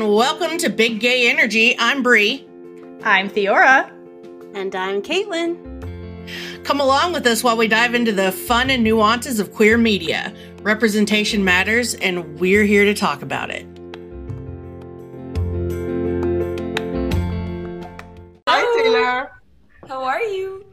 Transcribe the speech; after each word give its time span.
And 0.00 0.14
welcome 0.14 0.56
to 0.56 0.70
Big 0.70 0.98
Gay 0.98 1.28
Energy. 1.28 1.76
I'm 1.78 2.02
Bree. 2.02 2.46
I'm 3.02 3.28
Theora. 3.28 3.90
And 4.54 4.74
I'm 4.74 5.02
Caitlin. 5.02 6.64
Come 6.64 6.80
along 6.80 7.12
with 7.12 7.26
us 7.26 7.44
while 7.44 7.56
we 7.56 7.68
dive 7.68 7.94
into 7.94 8.10
the 8.10 8.32
fun 8.32 8.70
and 8.70 8.82
nuances 8.82 9.40
of 9.40 9.52
queer 9.52 9.76
media. 9.76 10.32
Representation 10.62 11.44
matters, 11.44 11.94
and 11.96 12.38
we're 12.40 12.64
here 12.64 12.84
to 12.86 12.94
talk 12.94 13.20
about 13.20 13.50
it. 13.50 13.66
Hi, 18.48 18.82
Taylor. 18.82 19.42
How 19.86 20.02
are 20.02 20.22
you? 20.22 20.69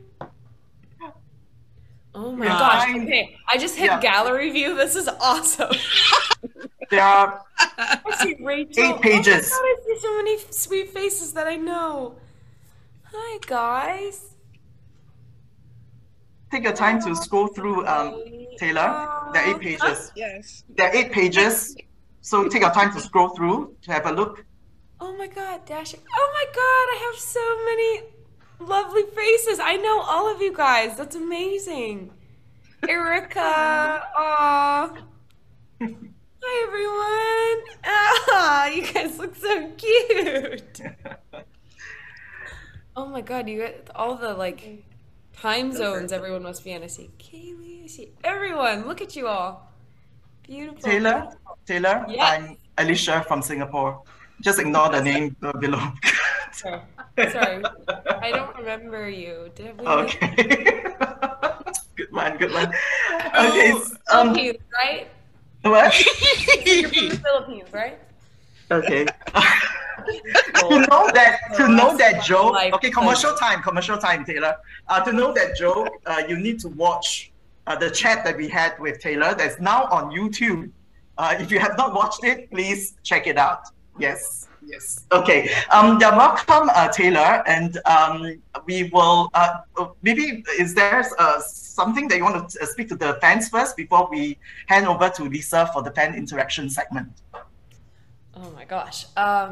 Oh 2.20 2.31
my 2.35 2.45
Yeah. 2.45 2.57
gosh. 2.59 2.88
I'm- 2.88 3.03
Okay, 3.03 3.38
I 3.48 3.57
just 3.57 3.76
hit 3.77 3.85
yeah. 3.91 3.99
gallery 4.02 4.49
view. 4.49 4.75
This 4.75 4.95
is 4.95 5.08
awesome. 5.08 5.71
There 6.89 7.03
are 7.03 7.41
I 7.78 8.00
see 8.23 8.38
Rachel. 8.39 8.81
Eight 8.86 9.02
pages. 9.02 9.52
Oh 9.53 9.59
my 9.61 9.75
God, 9.75 9.81
I 9.81 9.95
see 9.95 10.00
so 10.08 10.16
many 10.19 10.36
sweet 10.52 10.89
faces 10.94 11.33
that 11.33 11.45
I 11.45 11.58
know. 11.58 12.16
Hi, 13.14 13.39
guys. 13.45 14.17
take 16.50 16.64
your 16.64 16.72
time 16.86 17.02
to 17.02 17.14
scroll 17.14 17.47
through, 17.47 17.86
um, 17.86 18.23
Taylor. 18.58 18.89
There 19.34 19.44
are 19.44 19.50
eight 19.50 19.59
pages. 19.59 20.11
Yes. 20.16 20.63
There 20.78 20.88
are 20.88 20.95
eight 20.95 21.11
pages. 21.11 21.75
So 22.22 22.47
take 22.47 22.61
your 22.61 22.72
time 22.72 22.94
to 22.94 23.02
scroll 23.02 23.30
through 23.36 23.75
to 23.84 23.91
have 23.91 24.06
a 24.06 24.11
look. 24.13 24.45
Oh 25.02 25.13
my 25.17 25.28
god, 25.28 25.66
dashing. 25.66 26.00
Oh 26.19 26.30
my 26.38 26.45
god, 26.61 26.86
I 26.95 26.97
have 27.11 27.19
so 27.19 27.45
many 27.69 27.91
lovely 28.73 29.03
faces. 29.13 29.59
I 29.59 29.75
know 29.75 30.00
all 30.02 30.34
of 30.34 30.41
you 30.41 30.53
guys. 30.56 30.95
That's 30.97 31.17
amazing. 31.17 32.11
Erica. 32.88 33.39
Aw. 33.42 34.94
Hi 35.81 36.67
everyone. 36.67 37.75
Ah, 37.86 38.67
you 38.67 38.86
guys 38.86 39.17
look 39.17 39.36
so 39.36 39.72
cute. 39.78 40.81
Oh 43.00 43.06
my 43.06 43.22
god, 43.22 43.47
you 43.47 43.59
got 43.61 43.94
all 43.94 44.16
the 44.16 44.34
like 44.34 44.84
time 45.39 45.72
zones 45.72 46.11
everyone 46.11 46.42
must 46.42 46.64
be 46.64 46.72
in. 46.72 46.81
I 46.81 46.88
see 46.88 47.11
Kaylee, 47.19 47.84
I 47.84 47.88
see 47.88 48.09
everyone. 48.23 48.88
Look 48.88 49.02
at 49.03 49.16
you 49.16 49.28
all. 49.28 49.72
Beautiful. 50.41 50.81
Taylor, 50.81 51.30
Taylor, 51.67 52.03
Yes. 52.09 52.17
I'm 52.19 52.58
Alicia 52.80 53.23
from 53.28 53.44
Singapore. 53.44 54.02
Just 54.41 54.58
ignore 54.58 54.89
the 54.89 55.03
name 55.03 55.36
below. 55.59 55.91
Sorry. 56.53 56.81
Sorry. 57.31 57.64
I 58.19 58.31
don't 58.31 58.58
remember 58.58 59.08
you. 59.08 59.52
Did 59.53 59.80
we 59.80 59.86
okay. 59.86 60.95
Good 61.98 62.12
one, 62.12 62.38
good 62.38 62.53
one. 62.53 62.67
Okay. 63.36 63.72
s- 63.72 63.95
Um, 64.09 64.34
Philippines, 64.34 64.64
right? 64.84 65.08
what? 65.64 65.94
You're 66.66 66.90
from 66.90 67.09
the 67.09 67.17
Philippines, 67.17 67.70
right? 67.73 68.00
Okay. 68.72 69.06
to 70.70 70.80
know 70.90 71.09
that 71.14 71.40
to 71.57 71.68
know 71.68 71.97
that 71.97 72.24
joke. 72.24 72.56
Okay, 72.75 72.90
commercial 72.91 73.34
time, 73.36 73.62
commercial 73.62 73.97
time, 73.97 74.24
Taylor. 74.25 74.56
Uh, 74.88 75.00
to 75.03 75.12
know 75.12 75.34
that 75.34 75.56
joke, 75.57 75.90
uh, 76.06 76.22
you 76.30 76.38
need 76.38 76.59
to 76.59 76.69
watch 76.69 77.31
uh, 77.68 77.75
the 77.75 77.90
chat 77.90 78.24
that 78.24 78.38
we 78.38 78.47
had 78.47 78.78
with 78.80 79.00
Taylor. 79.00 79.34
That's 79.36 79.59
now 79.59 79.86
on 79.86 80.12
YouTube. 80.12 80.69
Uh, 81.18 81.36
if 81.40 81.52
you 81.52 81.59
have 81.59 81.75
not 81.78 81.94
watched 81.94 82.24
it, 82.24 82.50
please 82.52 82.94
check 83.03 83.25
it 83.28 83.38
out. 83.38 83.63
Yes, 84.00 84.47
yes. 84.66 85.06
Okay. 85.12 85.50
Um, 85.72 85.97
yeah, 86.00 86.16
welcome, 86.16 86.69
uh, 86.75 86.88
Taylor, 86.90 87.41
and 87.47 87.80
um, 87.86 88.40
we 88.66 88.84
will. 88.94 89.30
Uh, 89.34 89.57
uh, 89.78 89.88
maybe 90.03 90.44
is 90.59 90.75
there 90.75 91.03
uh, 91.18 91.40
something 91.77 92.07
that 92.09 92.17
you 92.17 92.25
want 92.29 92.38
to 92.49 92.61
uh, 92.61 92.65
speak 92.73 92.88
to 92.93 92.97
the 93.03 93.11
fans 93.21 93.49
first 93.55 93.77
before 93.83 94.05
we 94.13 94.21
hand 94.73 94.85
over 94.88 95.07
to 95.17 95.21
Lisa 95.33 95.61
for 95.73 95.81
the 95.88 95.91
fan 95.97 96.15
interaction 96.15 96.65
segment? 96.77 97.11
Oh 98.35 98.49
my 98.59 98.65
gosh. 98.65 99.05
Um, 99.15 99.51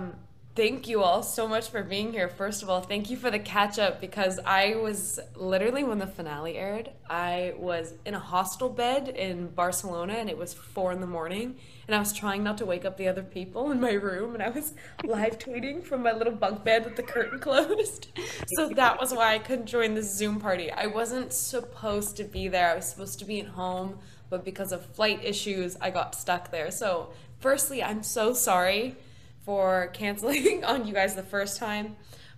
thank 0.61 0.87
you 0.87 0.97
all 1.03 1.21
so 1.37 1.47
much 1.47 1.65
for 1.69 1.81
being 1.83 2.11
here. 2.11 2.29
First 2.43 2.63
of 2.63 2.69
all, 2.69 2.81
thank 2.81 3.09
you 3.11 3.17
for 3.23 3.29
the 3.35 3.43
catch 3.55 3.77
up 3.85 4.01
because 4.01 4.35
I 4.45 4.75
was 4.85 5.19
literally 5.35 5.83
when 5.83 5.99
the 5.99 6.11
finale 6.19 6.57
aired, 6.57 6.87
I 7.09 7.53
was 7.57 7.93
in 8.05 8.13
a 8.21 8.23
hostel 8.33 8.69
bed 8.69 9.07
in 9.09 9.47
Barcelona 9.63 10.13
and 10.13 10.29
it 10.33 10.37
was 10.43 10.53
four 10.53 10.91
in 10.91 11.01
the 11.01 11.11
morning 11.19 11.57
and 11.87 11.95
I 11.95 11.99
was 11.99 12.13
trying 12.13 12.43
not 12.43 12.57
to 12.59 12.65
wake 12.65 12.85
up 12.85 12.97
the 12.97 13.07
other 13.07 13.23
people 13.23 13.71
in 13.71 13.79
my 13.79 13.93
room 13.93 14.33
and 14.33 14.43
I 14.43 14.49
was 14.49 14.73
live 15.03 15.37
tweeting 15.37 15.83
from 15.83 16.03
my 16.03 16.11
little 16.11 16.33
bunk 16.33 16.63
bed 16.63 16.85
with 16.85 16.95
the 16.95 17.03
curtain 17.03 17.39
closed. 17.41 18.07
So 18.55 18.69
that 18.69 18.99
was 18.99 19.13
why 19.13 19.35
I 19.35 19.39
couldn't 19.39 19.67
join 19.67 19.93
this 19.93 20.11
Zoom 20.11 20.39
party. 20.39 20.71
I 20.71 20.87
wasn't 20.87 21.33
supposed 21.33 22.17
to 22.17 22.23
be 22.23 22.47
there. 22.47 22.71
I 22.71 22.75
was 22.75 22.87
supposed 22.87 23.19
to 23.19 23.25
be 23.25 23.39
at 23.39 23.47
home, 23.47 23.99
but 24.29 24.43
because 24.43 24.71
of 24.71 24.85
flight 24.85 25.23
issues, 25.23 25.77
I 25.79 25.91
got 25.91 26.15
stuck 26.15 26.51
there. 26.51 26.71
So 26.71 27.13
firstly, 27.39 27.83
I'm 27.83 28.03
so 28.03 28.33
sorry 28.33 28.95
for 29.43 29.87
canceling 29.93 30.63
on 30.65 30.87
you 30.87 30.93
guys 30.93 31.15
the 31.15 31.23
first 31.23 31.59
time, 31.59 31.95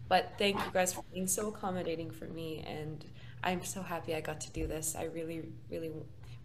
but 0.10 0.34
thank 0.38 0.58
you 0.58 0.72
guys 0.74 0.94
for 0.94 1.04
being 1.14 1.28
so 1.28 1.48
accommodating 1.48 2.12
for 2.12 2.26
me, 2.26 2.64
and 2.68 3.06
I'm 3.44 3.64
so 3.64 3.82
happy 3.82 4.14
I 4.14 4.22
got 4.22 4.42
to 4.42 4.52
do 4.52 4.68
this. 4.68 4.96
I 4.98 5.06
really, 5.06 5.44
really, 5.70 5.92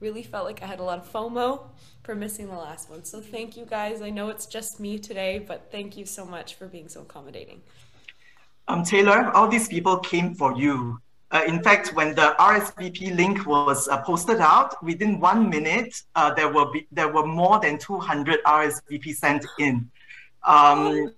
really 0.03 0.23
felt 0.23 0.45
like 0.45 0.63
I 0.63 0.67
had 0.67 0.81
a 0.81 0.83
lot 0.83 0.99
of 0.99 1.11
FOMO 1.11 1.63
for 2.03 2.15
missing 2.15 2.49
the 2.49 2.57
last 2.57 2.91
one. 2.91 3.05
So 3.05 3.21
thank 3.21 3.57
you 3.57 3.65
guys. 3.65 4.03
I 4.03 4.11
know 4.11 4.29
it's 4.29 4.47
just 4.47 4.81
me 4.81 4.99
today, 4.99 5.39
but 5.39 5.71
thank 5.71 5.97
you 5.97 6.05
so 6.05 6.27
much 6.27 6.57
for 6.57 6.67
being 6.67 6.89
so 6.89 7.03
accommodating. 7.03 7.63
Um, 8.69 8.83
Taylor, 8.85 9.31
all 9.35 9.49
these 9.49 9.69
people 9.69 9.97
came 9.99 10.35
for 10.35 10.57
you. 10.59 11.01
Uh, 11.31 11.43
in 11.47 11.63
fact, 11.63 11.95
when 11.95 12.15
the 12.15 12.35
RSVP 12.39 13.17
link 13.17 13.47
was 13.47 13.89
uh, 13.89 14.03
posted 14.03 14.41
out, 14.41 14.83
within 14.85 15.19
one 15.19 15.49
minute, 15.49 15.95
uh, 16.15 16.35
there 16.35 16.53
were 16.53 16.71
be, 16.71 16.87
there 16.93 17.09
were 17.09 17.27
more 17.27 17.59
than 17.59 17.79
200 17.79 18.43
RSVP 18.45 19.15
sent 19.15 19.47
in. 19.59 19.91
Um, 20.45 21.15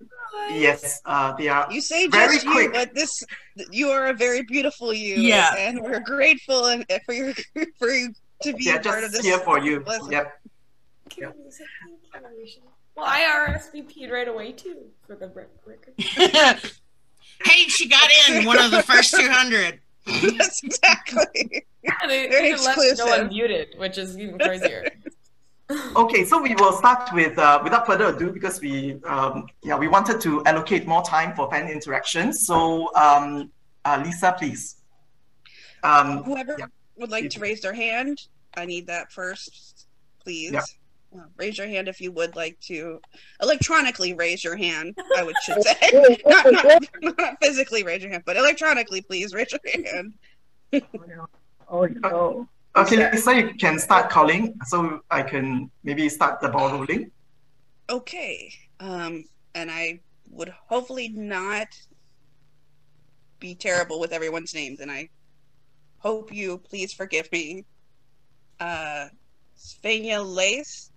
yes, 0.51 1.01
uh, 1.05 1.33
they 1.33 1.49
are 1.49 1.66
You 1.71 1.81
say 1.81 2.06
very 2.06 2.34
just 2.34 2.47
you, 2.47 2.71
but 2.72 2.95
this 2.95 3.25
you 3.71 3.89
are 3.89 4.06
a 4.06 4.12
very 4.12 4.43
beautiful 4.43 4.93
you. 4.93 5.16
Yeah. 5.16 5.55
And 5.56 5.81
we're 5.81 6.01
grateful 6.01 6.66
and 6.66 6.84
for 7.06 7.15
your 7.15 7.33
for 7.78 7.91
you 7.91 8.15
to 8.44 8.53
be 8.55 8.65
They're 8.65 8.78
a 8.78 8.82
part 8.82 9.05
of 9.05 9.10
just 9.10 9.22
this. 9.22 9.25
here 9.27 9.38
for 9.38 9.59
you. 9.59 9.81
blessing. 9.81 10.12
Yep. 10.12 10.41
Can 11.10 11.32
you 11.44 11.50
say 11.50 11.65
thank 12.12 12.25
you, 12.25 12.31
Alicia? 12.38 12.60
Well, 12.97 13.06
I 13.06 13.22
RSVP'd 13.49 14.10
right 14.10 14.28
away 14.28 14.53
too 14.53 14.87
for 15.06 15.16
the 15.16 15.28
rec- 15.28 15.49
record. 15.66 15.94
hey, 15.99 17.65
she 17.69 17.88
got 17.88 18.09
in 18.28 18.44
one 18.47 18.59
of 18.59 18.71
the 18.71 18.83
first 18.83 19.15
200. 19.15 19.81
That's 20.38 20.62
exactly. 20.69 21.65
And 22.03 22.10
it 22.10 22.31
Very 22.31 22.49
even 22.50 22.65
left 22.65 22.78
me 22.78 22.91
exclusive. 22.91 23.31
unmuted, 23.31 23.78
which 23.78 23.99
is 23.99 24.19
even 24.19 24.38
crazier. 24.38 24.88
Okay, 25.97 26.27
so 26.27 26.43
we 26.43 26.54
will 26.56 26.72
start 26.75 27.09
with 27.15 27.38
uh, 27.38 27.59
without 27.65 27.87
further 27.87 28.09
ado 28.15 28.31
because 28.31 28.60
we 28.60 29.00
um, 29.04 29.47
yeah 29.62 29.78
we 29.78 29.88
wanted 29.88 30.21
to 30.21 30.44
allocate 30.44 30.87
more 30.87 31.03
time 31.03 31.34
for 31.34 31.50
fan 31.50 31.71
interactions. 31.71 32.44
So 32.47 32.94
um, 32.94 33.50
uh, 33.87 34.03
Lisa, 34.04 34.37
please. 34.38 34.77
Um, 35.83 36.22
Whoever 36.25 36.54
Yeah. 36.59 36.66
would 36.97 37.10
like 37.10 37.31
to 37.31 37.41
raise 37.41 37.62
their 37.62 37.72
hand, 37.72 38.27
I 38.56 38.66
need 38.66 38.87
that 38.87 39.12
first, 39.12 39.87
please. 40.22 40.53
Yeah. 40.53 40.62
Uh, 41.16 41.27
raise 41.36 41.59
your 41.59 41.68
hand 41.68 41.86
if 41.86 42.01
you 42.01 42.10
would 42.10 42.34
like 42.34 42.59
to 42.59 43.01
electronically 43.41 44.15
raise 44.15 44.42
your 44.42 44.56
hand. 44.56 44.98
I 45.16 45.22
would 45.22 45.36
should 45.45 45.62
say, 45.62 46.18
not, 46.27 46.53
not, 46.53 46.83
not 47.18 47.36
physically 47.41 47.84
raise 47.84 48.03
your 48.03 48.10
hand, 48.10 48.24
but 48.27 48.36
electronically, 48.36 49.01
please 49.01 49.33
raise 49.33 49.53
your 49.53 49.84
hand. 49.84 50.15
Oh 51.68 51.86
no. 51.86 52.48
okay, 52.77 53.16
so 53.16 53.30
you 53.30 53.54
can 53.54 53.78
start 53.78 54.10
calling, 54.10 54.54
so 54.66 55.01
I 55.10 55.22
can 55.22 55.71
maybe 55.84 56.09
start 56.09 56.41
the 56.41 56.48
ball 56.48 56.72
rolling. 56.72 57.10
Okay. 57.89 58.53
Um, 58.80 59.24
and 59.54 59.71
I 59.71 60.01
would 60.30 60.48
hopefully 60.48 61.09
not 61.10 61.68
be 63.39 63.54
terrible 63.54 64.01
with 64.01 64.12
everyone's 64.12 64.54
names, 64.54 64.80
and 64.80 64.91
I 64.91 65.09
hope 65.98 66.33
you 66.33 66.59
please 66.59 66.92
forgive 66.92 67.30
me. 67.30 67.65
Uh, 68.60 69.09
Svenja 69.59 70.24
Lace 70.24 70.91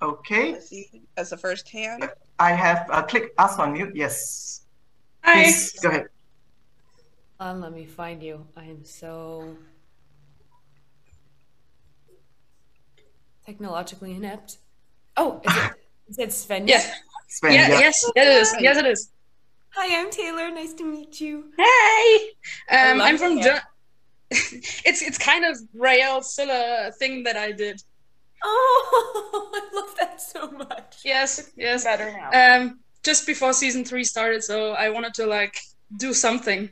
Okay, 0.00 0.54
as 0.54 0.68
the- 0.70 1.02
as 1.16 1.30
the 1.30 1.36
first 1.36 1.68
hand. 1.68 2.08
I 2.38 2.52
have 2.52 2.88
uh, 2.90 3.02
click 3.02 3.32
ask 3.38 3.58
on 3.58 3.72
mute. 3.72 3.94
Yes. 3.94 4.62
Hi. 5.24 5.42
Please 5.42 5.72
go 5.80 5.88
ahead. 5.88 6.06
Um, 7.40 7.60
let 7.60 7.72
me 7.72 7.84
find 7.86 8.22
you. 8.22 8.46
I 8.56 8.64
am 8.64 8.84
so. 8.84 9.56
technologically 13.48 14.14
inept. 14.14 14.58
Oh, 15.16 15.40
is 15.42 15.56
it, 15.56 15.72
is 16.08 16.18
it 16.18 16.32
Sven? 16.34 16.68
Yeah. 16.68 16.84
Sven, 17.28 17.52
yeah, 17.54 17.68
yeah. 17.68 17.78
yes, 17.80 18.04
it 18.14 18.28
is. 18.28 18.54
Yes, 18.60 18.76
it 18.76 18.84
is. 18.86 19.10
Hi, 19.70 20.00
I'm 20.00 20.10
Taylor. 20.10 20.50
Nice 20.50 20.74
to 20.74 20.84
meet 20.84 21.18
you. 21.18 21.46
Hey, 21.56 22.30
um, 22.70 23.00
I'm 23.00 23.16
from. 23.16 23.38
it. 23.38 23.60
It's 24.84 25.02
it's 25.02 25.18
kind 25.18 25.44
of 25.44 25.56
Raelle 25.76 26.22
Scylla 26.22 26.92
thing 26.98 27.24
that 27.24 27.36
I 27.36 27.52
did. 27.52 27.82
Oh, 28.44 29.50
I 29.54 29.74
love 29.74 29.94
that 29.98 30.20
so 30.20 30.50
much. 30.50 31.00
Yes, 31.04 31.50
yes. 31.56 31.84
Better 31.84 32.12
now. 32.12 32.56
Um, 32.56 32.80
just 33.02 33.26
before 33.26 33.52
season 33.52 33.84
three 33.84 34.04
started, 34.04 34.42
so 34.44 34.72
I 34.72 34.90
wanted 34.90 35.14
to 35.14 35.26
like 35.26 35.56
do 35.96 36.12
something. 36.12 36.70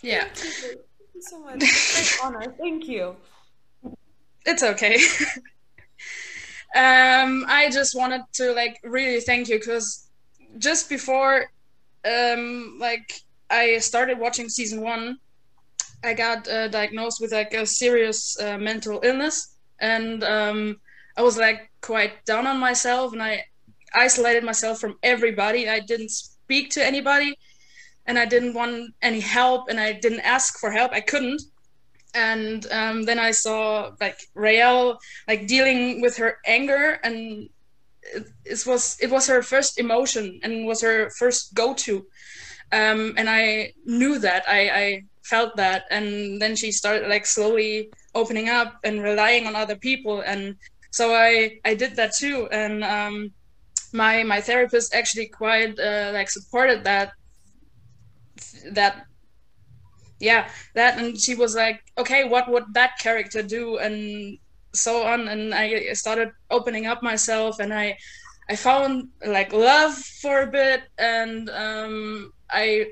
Yeah, 0.00 0.24
Thank 0.34 0.78
you 1.14 1.22
so 1.22 1.38
much. 1.40 1.56
It's 1.62 2.18
great 2.20 2.24
honor. 2.36 2.54
Thank 2.58 2.88
you. 2.88 3.16
it's 4.46 4.62
okay. 4.62 4.96
um, 6.74 7.44
I 7.48 7.68
just 7.70 7.94
wanted 7.94 8.22
to 8.34 8.52
like 8.52 8.80
really 8.82 9.20
thank 9.20 9.48
you 9.48 9.58
because 9.58 10.08
just 10.58 10.88
before, 10.88 11.46
um, 12.04 12.78
like 12.80 13.20
I 13.50 13.78
started 13.78 14.18
watching 14.18 14.48
season 14.48 14.80
one, 14.82 15.18
I 16.04 16.14
got 16.14 16.48
uh, 16.48 16.68
diagnosed 16.68 17.20
with 17.20 17.32
like 17.32 17.54
a 17.54 17.66
serious 17.66 18.38
uh, 18.40 18.58
mental 18.58 19.00
illness, 19.02 19.56
and 19.80 20.24
um, 20.24 20.80
I 21.16 21.22
was 21.22 21.36
like 21.36 21.70
quite 21.80 22.24
down 22.24 22.46
on 22.46 22.58
myself, 22.58 23.12
and 23.12 23.22
I 23.22 23.44
isolated 23.94 24.44
myself 24.44 24.80
from 24.80 24.98
everybody. 25.02 25.68
I 25.68 25.80
didn't 25.80 26.10
speak 26.10 26.70
to 26.70 26.84
anybody, 26.84 27.36
and 28.06 28.18
I 28.18 28.24
didn't 28.24 28.54
want 28.54 28.94
any 29.02 29.20
help, 29.20 29.68
and 29.68 29.78
I 29.78 29.92
didn't 29.92 30.20
ask 30.20 30.58
for 30.58 30.70
help. 30.70 30.92
I 30.92 31.00
couldn't. 31.00 31.42
And 32.14 32.66
um, 32.70 33.04
then 33.04 33.18
I 33.18 33.30
saw 33.30 33.92
like 34.00 34.18
Raelle 34.34 34.98
like 35.28 35.46
dealing 35.46 36.00
with 36.02 36.16
her 36.16 36.38
anger, 36.46 36.98
and 37.04 37.48
it, 38.02 38.26
it 38.44 38.64
was 38.66 38.98
it 39.00 39.10
was 39.10 39.26
her 39.28 39.42
first 39.42 39.78
emotion 39.78 40.40
and 40.42 40.66
was 40.66 40.82
her 40.82 41.10
first 41.10 41.54
go 41.54 41.74
to. 41.74 42.06
Um, 42.72 43.14
and 43.18 43.28
I 43.28 43.74
knew 43.84 44.18
that 44.18 44.44
I, 44.48 44.70
I 44.70 45.02
felt 45.24 45.56
that, 45.56 45.84
and 45.90 46.40
then 46.40 46.56
she 46.56 46.72
started 46.72 47.08
like 47.08 47.26
slowly 47.26 47.90
opening 48.14 48.48
up 48.48 48.78
and 48.84 49.02
relying 49.02 49.46
on 49.46 49.56
other 49.56 49.76
people, 49.76 50.20
and 50.20 50.56
so 50.90 51.14
I 51.14 51.58
I 51.64 51.74
did 51.74 51.96
that 51.96 52.14
too, 52.14 52.48
and 52.50 52.84
um, 52.84 53.32
my 53.92 54.22
my 54.22 54.40
therapist 54.40 54.94
actually 54.94 55.26
quite 55.28 55.78
uh, 55.78 56.10
like 56.12 56.30
supported 56.30 56.84
that 56.84 57.12
that 58.72 59.06
yeah 60.20 60.48
that 60.74 60.98
and 60.98 61.18
she 61.18 61.34
was 61.34 61.54
like 61.54 61.82
okay 61.98 62.24
what 62.24 62.48
would 62.50 62.64
that 62.74 62.92
character 62.98 63.42
do? 63.42 63.78
and 63.78 64.38
so 64.74 65.04
on 65.04 65.28
and 65.28 65.52
i 65.54 65.92
started 65.92 66.30
opening 66.50 66.86
up 66.86 67.02
myself 67.02 67.60
and 67.60 67.74
i 67.74 67.94
i 68.48 68.56
found 68.56 69.08
like 69.26 69.52
love 69.52 69.92
for 69.94 70.42
a 70.42 70.46
bit 70.46 70.84
and 70.96 71.50
um 71.50 72.32
i 72.50 72.86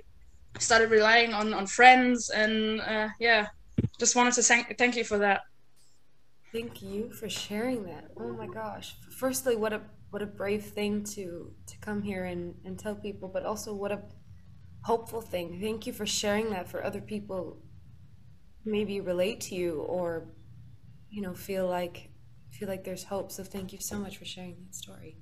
started 0.60 0.90
relying 0.90 1.32
on 1.32 1.52
on 1.54 1.66
friends 1.66 2.30
and 2.30 2.80
uh, 2.82 3.08
yeah 3.18 3.46
just 3.98 4.14
wanted 4.16 4.32
to 4.32 4.42
thank 4.42 4.76
thank 4.78 4.96
you 4.96 5.04
for 5.04 5.18
that 5.18 5.42
Thank 6.52 6.82
you 6.82 7.12
for 7.12 7.28
sharing 7.28 7.84
that. 7.84 8.10
Oh 8.16 8.32
my 8.32 8.48
gosh. 8.48 8.96
Firstly, 9.16 9.54
what 9.54 9.72
a 9.72 9.82
what 10.10 10.20
a 10.20 10.26
brave 10.26 10.64
thing 10.64 11.04
to 11.04 11.52
to 11.66 11.78
come 11.78 12.02
here 12.02 12.24
and, 12.24 12.56
and 12.64 12.76
tell 12.76 12.96
people, 12.96 13.28
but 13.28 13.44
also 13.44 13.72
what 13.72 13.92
a 13.92 14.02
hopeful 14.82 15.20
thing. 15.20 15.60
Thank 15.60 15.86
you 15.86 15.92
for 15.92 16.06
sharing 16.06 16.50
that 16.50 16.68
for 16.68 16.84
other 16.84 17.00
people 17.00 17.62
maybe 18.64 19.00
relate 19.00 19.40
to 19.40 19.54
you 19.54 19.80
or 19.80 20.34
you 21.08 21.22
know 21.22 21.34
feel 21.34 21.68
like 21.68 22.10
feel 22.50 22.68
like 22.68 22.82
there's 22.82 23.04
hope. 23.04 23.30
So 23.30 23.44
thank 23.44 23.72
you 23.72 23.78
so 23.78 23.98
much 24.00 24.16
for 24.16 24.24
sharing 24.24 24.56
that 24.64 24.74
story. 24.74 25.18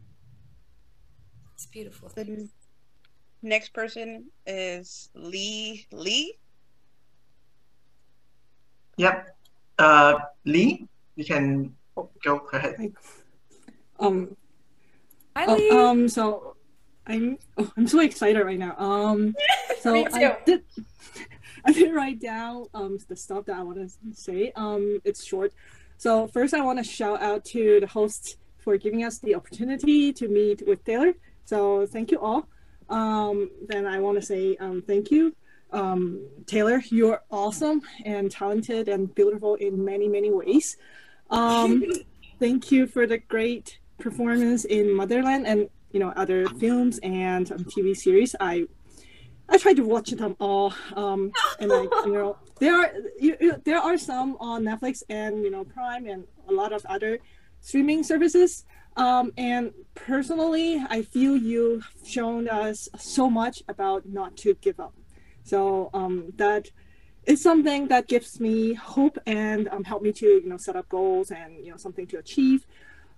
It's 1.53 1.67
beautiful. 1.67 2.09
The 2.09 2.49
next 3.43 3.73
person 3.73 4.27
is 4.47 5.11
Lee. 5.15 5.87
Lee. 5.93 6.39
Yep. 8.97 9.37
Uh, 9.79 10.15
Lee, 10.45 10.89
you 11.17 11.25
can 11.25 11.75
go 12.25 12.39
ahead. 12.53 12.93
Um, 14.01 14.37
Hi, 15.37 15.45
oh, 15.47 15.55
Lee. 15.55 15.71
um, 15.71 16.09
so 16.09 16.57
I'm 17.07 17.39
oh, 17.57 17.71
I'm 17.77 17.87
so 17.87 18.01
excited 18.01 18.43
right 18.45 18.59
now. 18.59 18.75
Um, 18.77 19.35
so 19.81 19.93
Me 19.93 20.07
I 20.13 20.19
too. 20.19 20.37
did 20.47 20.63
I 21.65 21.73
did 21.73 21.95
write 21.95 22.21
down 22.21 22.67
um 22.75 22.99
the 23.09 23.17
stuff 23.17 23.45
that 23.47 23.57
I 23.57 23.63
want 23.63 23.79
to 23.79 23.89
say. 24.15 24.53
Um, 24.57 25.01
it's 25.05 25.25
short. 25.25 25.53
So 25.97 26.27
first, 26.29 26.55
I 26.55 26.61
want 26.61 26.79
to 26.79 26.85
shout 26.85 27.23
out 27.23 27.45
to 27.47 27.81
the 27.81 27.87
hosts 27.87 28.37
for 28.59 28.77
giving 28.77 29.05
us 29.05 29.19
the 29.19 29.35
opportunity 29.35 30.13
to 30.13 30.29
meet 30.29 30.63
with 30.67 30.85
Taylor. 30.85 31.13
So 31.45 31.87
thank 31.87 32.11
you 32.11 32.19
all. 32.21 32.49
Um, 32.89 33.51
then 33.67 33.87
I 33.87 34.01
want 34.01 34.19
to 34.19 34.23
say 34.23 34.57
um, 34.57 34.83
thank 34.83 35.11
you, 35.11 35.35
um, 35.73 36.27
Taylor. 36.47 36.83
You're 36.91 37.23
awesome 37.31 37.83
and 38.05 38.31
talented 38.31 38.89
and 38.89 39.15
beautiful 39.15 39.55
in 39.57 39.85
many 39.85 40.09
many 40.09 40.31
ways. 40.31 40.77
Um, 41.31 41.85
thank 42.39 42.73
you 42.73 42.87
for 42.87 43.07
the 43.07 43.19
great 43.19 43.79
performance 43.99 44.65
in 44.65 44.95
Motherland 44.95 45.47
and 45.47 45.69
you 45.93 46.01
know 46.01 46.13
other 46.17 46.47
films 46.61 46.99
and 47.03 47.51
um, 47.53 47.65
TV 47.65 47.97
series. 47.97 48.35
I 48.41 48.67
I 49.49 49.59
tried 49.59 49.77
to 49.77 49.85
watch 49.85 50.11
them 50.11 50.37
all, 50.39 50.75
um, 50.95 51.33
and 51.59 51.73
I 51.73 51.83
you 52.05 52.13
know 52.13 52.37
there 52.61 52.75
are 52.75 52.93
you, 53.19 53.37
you, 53.41 53.63
there 53.65 53.79
are 53.79 53.99
some 53.99 54.37
on 54.41 54.65
Netflix 54.65 55.03
and 55.09 55.43
you 55.43 55.51
know 55.51 55.65
Prime 55.65 56.07
and 56.07 56.25
a 56.49 56.53
lot 56.53 56.73
of 56.73 56.85
other 56.87 57.19
streaming 57.61 58.03
services. 58.03 58.65
Um, 58.99 59.33
and 59.39 59.73
personally, 59.95 60.85
I 60.91 61.03
feel 61.03 61.37
you've 61.37 61.89
shown 62.05 62.49
us 62.49 62.89
so 62.99 63.31
much 63.31 63.63
about 63.69 64.07
not 64.07 64.37
to 64.39 64.55
give 64.55 64.81
up. 64.81 64.93
So 65.45 65.89
um, 65.95 66.33
that 66.37 66.71
is 67.25 67.41
something 67.41 67.87
that 67.89 68.09
gives 68.09 68.41
me 68.41 68.75
hope 68.75 69.17
and 69.25 69.69
um, 69.69 69.85
help 69.85 70.03
me 70.03 70.13
to 70.13 70.27
you 70.27 70.49
know 70.49 70.57
set 70.57 70.75
up 70.75 70.89
goals 70.89 71.31
and 71.31 71.65
you 71.65 71.71
know 71.71 71.77
something 71.77 72.09
to 72.09 72.19
achieve. 72.19 72.67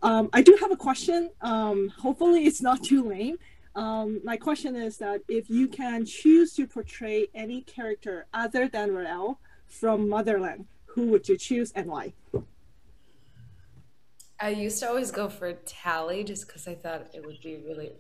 Um, 0.03 0.29
I 0.35 0.43
do 0.43 0.57
have 0.61 0.71
a 0.71 0.77
question. 0.77 1.31
Um, 1.41 1.89
hopefully, 1.89 2.45
it's 2.45 2.61
not 2.61 2.83
too 2.85 3.03
lame. 3.09 3.39
Um, 3.75 4.21
my 4.23 4.37
question 4.37 4.77
is 4.77 4.99
that 4.99 5.23
if 5.29 5.49
you 5.49 5.67
can 5.67 6.05
choose 6.05 6.53
to 6.55 6.67
portray 6.67 7.29
any 7.35 7.63
character 7.63 8.27
other 8.35 8.69
than 8.69 8.91
Raelle 8.91 9.39
from 9.67 10.09
Motherland, 10.11 10.67
who 10.87 11.07
would 11.07 11.27
you 11.29 11.39
choose 11.39 11.73
and 11.75 11.87
why? 11.87 12.13
I 14.41 14.51
used 14.51 14.81
to 14.81 14.89
always 14.89 15.11
go 15.11 15.29
for 15.29 15.53
Tally 15.53 16.25
just 16.25 16.47
because 16.47 16.67
I 16.67 16.75
thought 16.75 17.09
it 17.15 17.25
would 17.25 17.41
be 17.43 17.59
really 17.59 17.93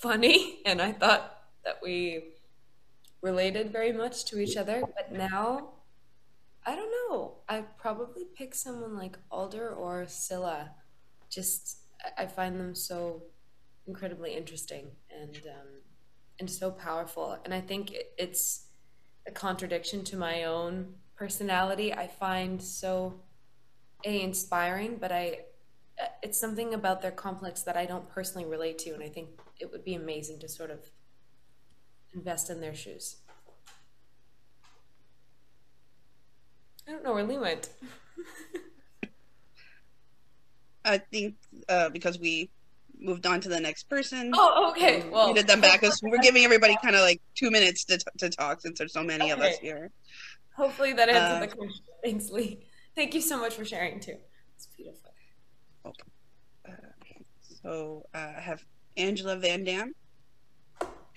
funny, 0.00 0.60
and 0.66 0.80
I 0.80 0.92
thought 0.92 1.38
that 1.64 1.76
we 1.82 2.34
related 3.22 3.72
very 3.72 3.92
much 3.92 4.24
to 4.26 4.40
each 4.40 4.56
other. 4.56 4.82
But 4.82 5.12
now, 5.12 5.74
I 6.66 6.76
don't 6.76 6.90
know. 6.92 7.38
I 7.48 7.62
probably 7.78 8.24
pick 8.36 8.54
someone 8.54 8.96
like 8.96 9.18
Alder 9.30 9.70
or 9.70 10.06
Scylla. 10.06 10.72
Just 11.30 11.78
I- 12.18 12.26
find 12.26 12.58
them 12.60 12.74
so 12.74 13.22
incredibly 13.86 14.34
interesting 14.36 14.92
and 15.10 15.36
um, 15.48 15.68
and 16.40 16.50
so 16.50 16.70
powerful, 16.70 17.38
and 17.44 17.54
I 17.54 17.60
think 17.60 17.94
it's 18.18 18.66
a 19.26 19.30
contradiction 19.30 20.04
to 20.04 20.16
my 20.16 20.44
own 20.44 20.94
personality. 21.16 21.92
I 21.94 22.08
find 22.08 22.62
so 22.62 23.22
a 24.04 24.22
inspiring, 24.22 24.96
but 24.98 25.12
I 25.12 25.40
it's 26.22 26.38
something 26.38 26.74
about 26.74 27.02
their 27.02 27.10
complex 27.10 27.62
that 27.62 27.76
I 27.76 27.86
don't 27.86 28.08
personally 28.08 28.46
relate 28.46 28.78
to, 28.80 28.90
and 28.94 29.02
I 29.02 29.08
think 29.08 29.30
it 29.58 29.70
would 29.70 29.84
be 29.84 29.94
amazing 29.94 30.38
to 30.40 30.48
sort 30.48 30.70
of 30.70 30.90
invest 32.14 32.50
in 32.50 32.60
their 32.60 32.74
shoes. 32.74 33.16
I 36.88 36.92
don't 36.92 37.04
know 37.04 37.14
where 37.14 37.24
Lee 37.24 37.38
went. 37.38 37.68
I 40.84 40.98
think 40.98 41.36
uh, 41.68 41.90
because 41.90 42.18
we 42.18 42.50
moved 42.98 43.26
on 43.26 43.40
to 43.42 43.48
the 43.48 43.60
next 43.60 43.88
person. 43.88 44.32
Oh, 44.34 44.70
okay. 44.72 45.08
Well, 45.08 45.28
we 45.28 45.34
did 45.34 45.46
them 45.46 45.60
back 45.60 45.80
because 45.80 46.00
we're 46.02 46.18
giving 46.18 46.44
everybody 46.44 46.76
kind 46.82 46.96
of 46.96 47.02
like 47.02 47.20
two 47.34 47.50
minutes 47.50 47.84
to, 47.86 47.98
to 48.18 48.28
talk 48.30 48.60
since 48.60 48.78
there's 48.78 48.92
so 48.92 49.02
many 49.02 49.30
of 49.30 49.40
us 49.40 49.56
here. 49.58 49.90
hopefully 50.56 50.92
that 50.94 51.08
answered 51.08 51.36
Uh, 51.36 51.40
the 51.40 51.48
question. 51.48 51.84
Thanks, 52.02 52.30
Lee. 52.30 52.66
Thank 52.96 53.14
you 53.14 53.20
so 53.20 53.38
much 53.38 53.54
for 53.54 53.64
sharing 53.64 54.00
too. 54.00 54.16
It's 54.56 54.66
beautiful. 54.76 55.09
So 57.62 58.06
uh, 58.14 58.32
I 58.36 58.40
have 58.40 58.64
Angela 58.96 59.36
Van 59.36 59.64
Dam. 59.64 59.94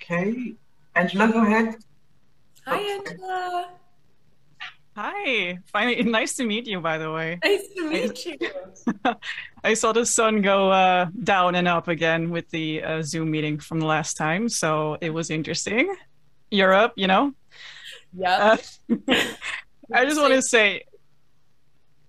Okay. 0.02 0.54
Angela, 0.96 1.32
go 1.32 1.44
ahead. 1.46 1.76
Hi, 2.66 2.78
Okay. 2.78 2.92
Angela. 3.12 3.70
Hi, 4.96 5.58
finally, 5.72 6.04
nice 6.20 6.36
to 6.36 6.46
meet 6.46 6.68
you, 6.68 6.80
by 6.80 6.98
the 7.00 7.12
way. 7.12 7.40
Nice 7.44 7.68
to 7.76 7.90
meet 7.90 8.26
you. 8.26 8.38
I 9.64 9.74
saw 9.74 9.92
the 9.92 10.06
sun 10.06 10.42
go 10.42 10.70
uh, 10.72 11.08
down 11.24 11.56
and 11.56 11.68
up 11.68 11.88
again 11.88 12.30
with 12.30 12.48
the 12.52 12.84
uh, 12.84 13.02
Zoom 13.02 13.32
meeting 13.32 13.58
from 13.58 13.80
the 13.80 13.88
last 13.88 14.16
time, 14.18 14.50
so 14.50 14.98
it 15.02 15.10
was 15.10 15.32
interesting. 15.32 15.96
Europe, 16.52 16.94
you 16.96 17.08
know. 17.08 17.34
Yeah. 18.16 18.58
Uh, 18.90 18.96
I 19.94 20.06
just 20.06 20.22
want 20.22 20.34
to 20.34 20.42
say, 20.44 20.84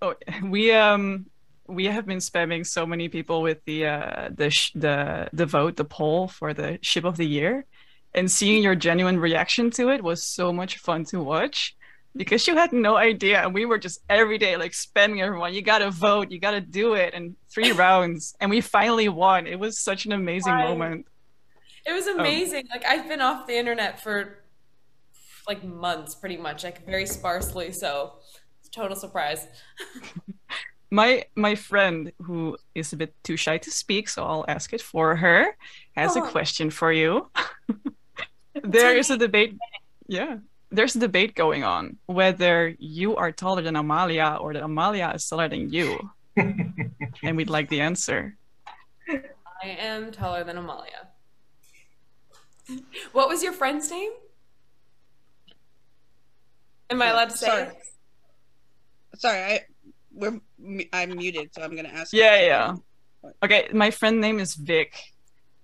oh, 0.03 0.13
we 0.43 0.71
um, 0.71 1.25
we 1.67 1.85
have 1.85 2.05
been 2.05 2.19
spamming 2.19 2.65
so 2.65 2.85
many 2.85 3.09
people 3.09 3.41
with 3.41 3.63
the 3.65 3.85
uh, 3.87 4.29
the 4.33 4.49
sh- 4.49 4.71
the 4.75 5.29
the 5.33 5.45
vote, 5.45 5.75
the 5.75 5.85
poll 5.85 6.27
for 6.27 6.53
the 6.53 6.77
ship 6.81 7.03
of 7.05 7.17
the 7.17 7.25
year, 7.25 7.65
and 8.13 8.29
seeing 8.29 8.63
your 8.63 8.75
genuine 8.75 9.19
reaction 9.19 9.71
to 9.71 9.89
it 9.89 10.03
was 10.03 10.23
so 10.25 10.53
much 10.53 10.77
fun 10.77 11.03
to 11.05 11.19
watch 11.21 11.75
because 12.15 12.47
you 12.47 12.55
had 12.55 12.71
no 12.71 12.95
idea, 12.95 13.41
and 13.43 13.53
we 13.53 13.65
were 13.65 13.77
just 13.79 13.99
every 14.09 14.37
day 14.37 14.57
like 14.57 14.71
spamming 14.73 15.21
everyone. 15.21 15.53
You 15.53 15.61
gotta 15.61 15.91
vote, 15.91 16.31
you 16.31 16.39
gotta 16.39 16.61
do 16.61 16.93
it, 16.93 17.13
and 17.13 17.35
three 17.53 17.71
rounds, 17.85 18.35
and 18.39 18.49
we 18.49 18.61
finally 18.61 19.09
won. 19.09 19.47
It 19.47 19.59
was 19.59 19.79
such 19.79 20.05
an 20.05 20.11
amazing 20.11 20.55
moment. 20.55 21.07
It 21.85 21.93
was 21.93 22.07
Um, 22.07 22.19
amazing. 22.19 22.67
like 22.71 22.85
I've 22.85 23.07
been 23.07 23.21
off 23.21 23.47
the 23.47 23.57
internet 23.57 24.01
for 24.01 24.39
like 25.47 25.63
months, 25.63 26.15
pretty 26.15 26.37
much, 26.37 26.63
like 26.63 26.85
very 26.85 27.05
sparsely. 27.05 27.71
So 27.71 28.13
total 28.71 28.95
surprise. 28.95 29.47
my 30.91 31.23
my 31.35 31.55
friend 31.55 32.11
who 32.21 32.57
is 32.75 32.93
a 32.93 32.97
bit 32.97 33.13
too 33.23 33.35
shy 33.37 33.57
to 33.57 33.71
speak 33.71 34.07
so 34.09 34.23
i'll 34.23 34.45
ask 34.47 34.73
it 34.73 34.81
for 34.81 35.15
her 35.15 35.55
has 35.95 36.15
a 36.15 36.21
Oh. 36.21 36.27
question 36.29 36.69
for 36.69 36.91
you 36.91 37.29
there 38.63 38.95
is 38.95 39.09
a 39.09 39.17
debate 39.17 39.57
yeah 40.07 40.37
there's 40.71 40.95
a 40.95 40.99
debate 40.99 41.35
going 41.35 41.63
on 41.63 41.97
whether 42.05 42.75
you 42.79 43.15
are 43.15 43.31
taller 43.31 43.61
than 43.61 43.75
amalia 43.75 44.37
or 44.39 44.53
that 44.53 44.63
amalia 44.63 45.11
is 45.15 45.27
taller 45.27 45.49
than 45.49 45.71
you 45.71 46.11
and 46.37 47.35
we'd 47.37 47.49
like 47.49 47.69
the 47.69 47.81
answer 47.81 48.37
I 49.63 49.69
am 49.79 50.11
taller 50.11 50.43
than 50.43 50.57
Amalia. 50.57 51.07
What 53.13 53.29
was 53.29 53.41
your 53.41 53.53
friend's 53.53 53.89
name? 53.89 54.11
Am 56.89 57.01
I 57.01 57.09
uh, 57.09 57.13
allowed 57.13 57.29
to 57.31 57.37
say? 57.37 57.47
Sorry. 57.47 57.67
Sorry, 59.15 59.39
I 59.41 59.59
we're 60.15 60.39
I'm 60.93 61.15
muted, 61.17 61.53
so 61.53 61.61
I'm 61.61 61.75
gonna 61.75 61.89
ask. 61.99 62.13
yeah 62.13 62.37
yeah 62.51 62.75
okay 63.43 63.67
my 63.73 63.91
friend 63.91 64.21
name 64.21 64.39
is 64.39 64.55
vic 64.55 64.91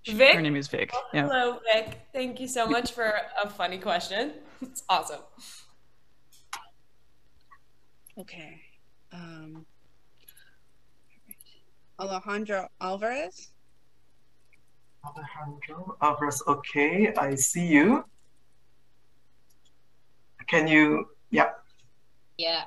Vic? 0.06 0.34
her 0.34 0.42
name 0.42 0.56
is 0.56 0.68
vic 0.68 0.92
yeah 1.14 1.26
Hello, 1.26 1.58
Vic. 1.72 1.86
Thank 2.12 2.40
you 2.40 2.48
so 2.48 2.66
much 2.66 2.92
for 2.92 3.08
a 3.42 3.48
funny 3.48 3.78
question. 3.78 4.32
It's 4.62 4.84
awesome. 4.88 5.22
Okay. 8.16 8.60
Um. 9.12 9.66
Alejandro 11.98 12.68
Alvarez. 12.80 13.50
Alejandro 15.04 15.96
Alvarez. 16.00 16.42
Okay, 16.46 17.12
I 17.18 17.34
see 17.34 17.66
you. 17.66 18.04
Can 20.46 20.68
you? 20.68 21.06
Yeah. 21.30 21.50
Yeah. 22.38 22.62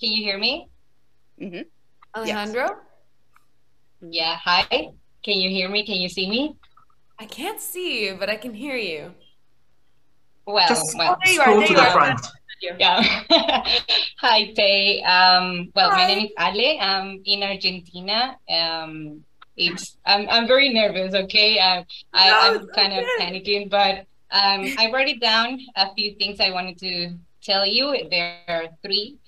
Can 0.00 0.12
you 0.12 0.22
hear 0.22 0.38
me? 0.38 0.68
Mm-hmm. 1.40 1.62
Alejandro? 2.16 2.76
Yeah. 4.00 4.36
Hi. 4.44 4.66
Can 5.24 5.38
you 5.38 5.50
hear 5.50 5.68
me? 5.68 5.84
Can 5.84 5.96
you 5.96 6.08
see 6.08 6.28
me? 6.28 6.56
I 7.18 7.26
can't 7.26 7.60
see 7.60 8.04
you, 8.04 8.16
but 8.18 8.30
I 8.30 8.36
can 8.36 8.54
hear 8.54 8.76
you. 8.76 9.12
Well, 10.46 10.66
Just 10.68 10.96
well. 10.96 11.16
there 11.24 11.34
you 11.34 11.40
are, 11.40 11.46
there 11.58 11.66
to 11.66 11.72
you 11.72 11.76
the 11.76 11.82
are. 11.82 11.92
front. 11.92 12.26
Yeah. 12.78 13.02
Hi, 14.18 14.52
Tay. 14.52 15.02
Um, 15.02 15.70
well, 15.74 15.90
my 15.90 16.06
name 16.06 16.26
is 16.26 16.32
Ale. 16.38 16.78
I'm 16.80 17.20
in 17.24 17.42
Argentina. 17.42 18.36
Um, 18.50 19.24
it's 19.56 19.96
I'm 20.06 20.28
I'm 20.28 20.46
very 20.46 20.72
nervous. 20.72 21.14
Okay, 21.14 21.58
uh, 21.58 21.82
I 22.14 22.30
No, 22.30 22.38
I'm 22.40 22.56
it's 22.62 22.72
kind 22.74 22.92
of 22.94 23.04
panicking, 23.20 23.68
but 23.70 24.06
um, 24.30 24.66
I 24.78 24.90
wrote 24.92 25.08
it 25.08 25.20
down. 25.20 25.60
A 25.76 25.94
few 25.94 26.14
things 26.14 26.40
I 26.40 26.50
wanted 26.50 26.78
to 26.78 27.14
tell 27.42 27.66
you. 27.66 28.08
There 28.10 28.38
are 28.48 28.64
three. 28.82 29.18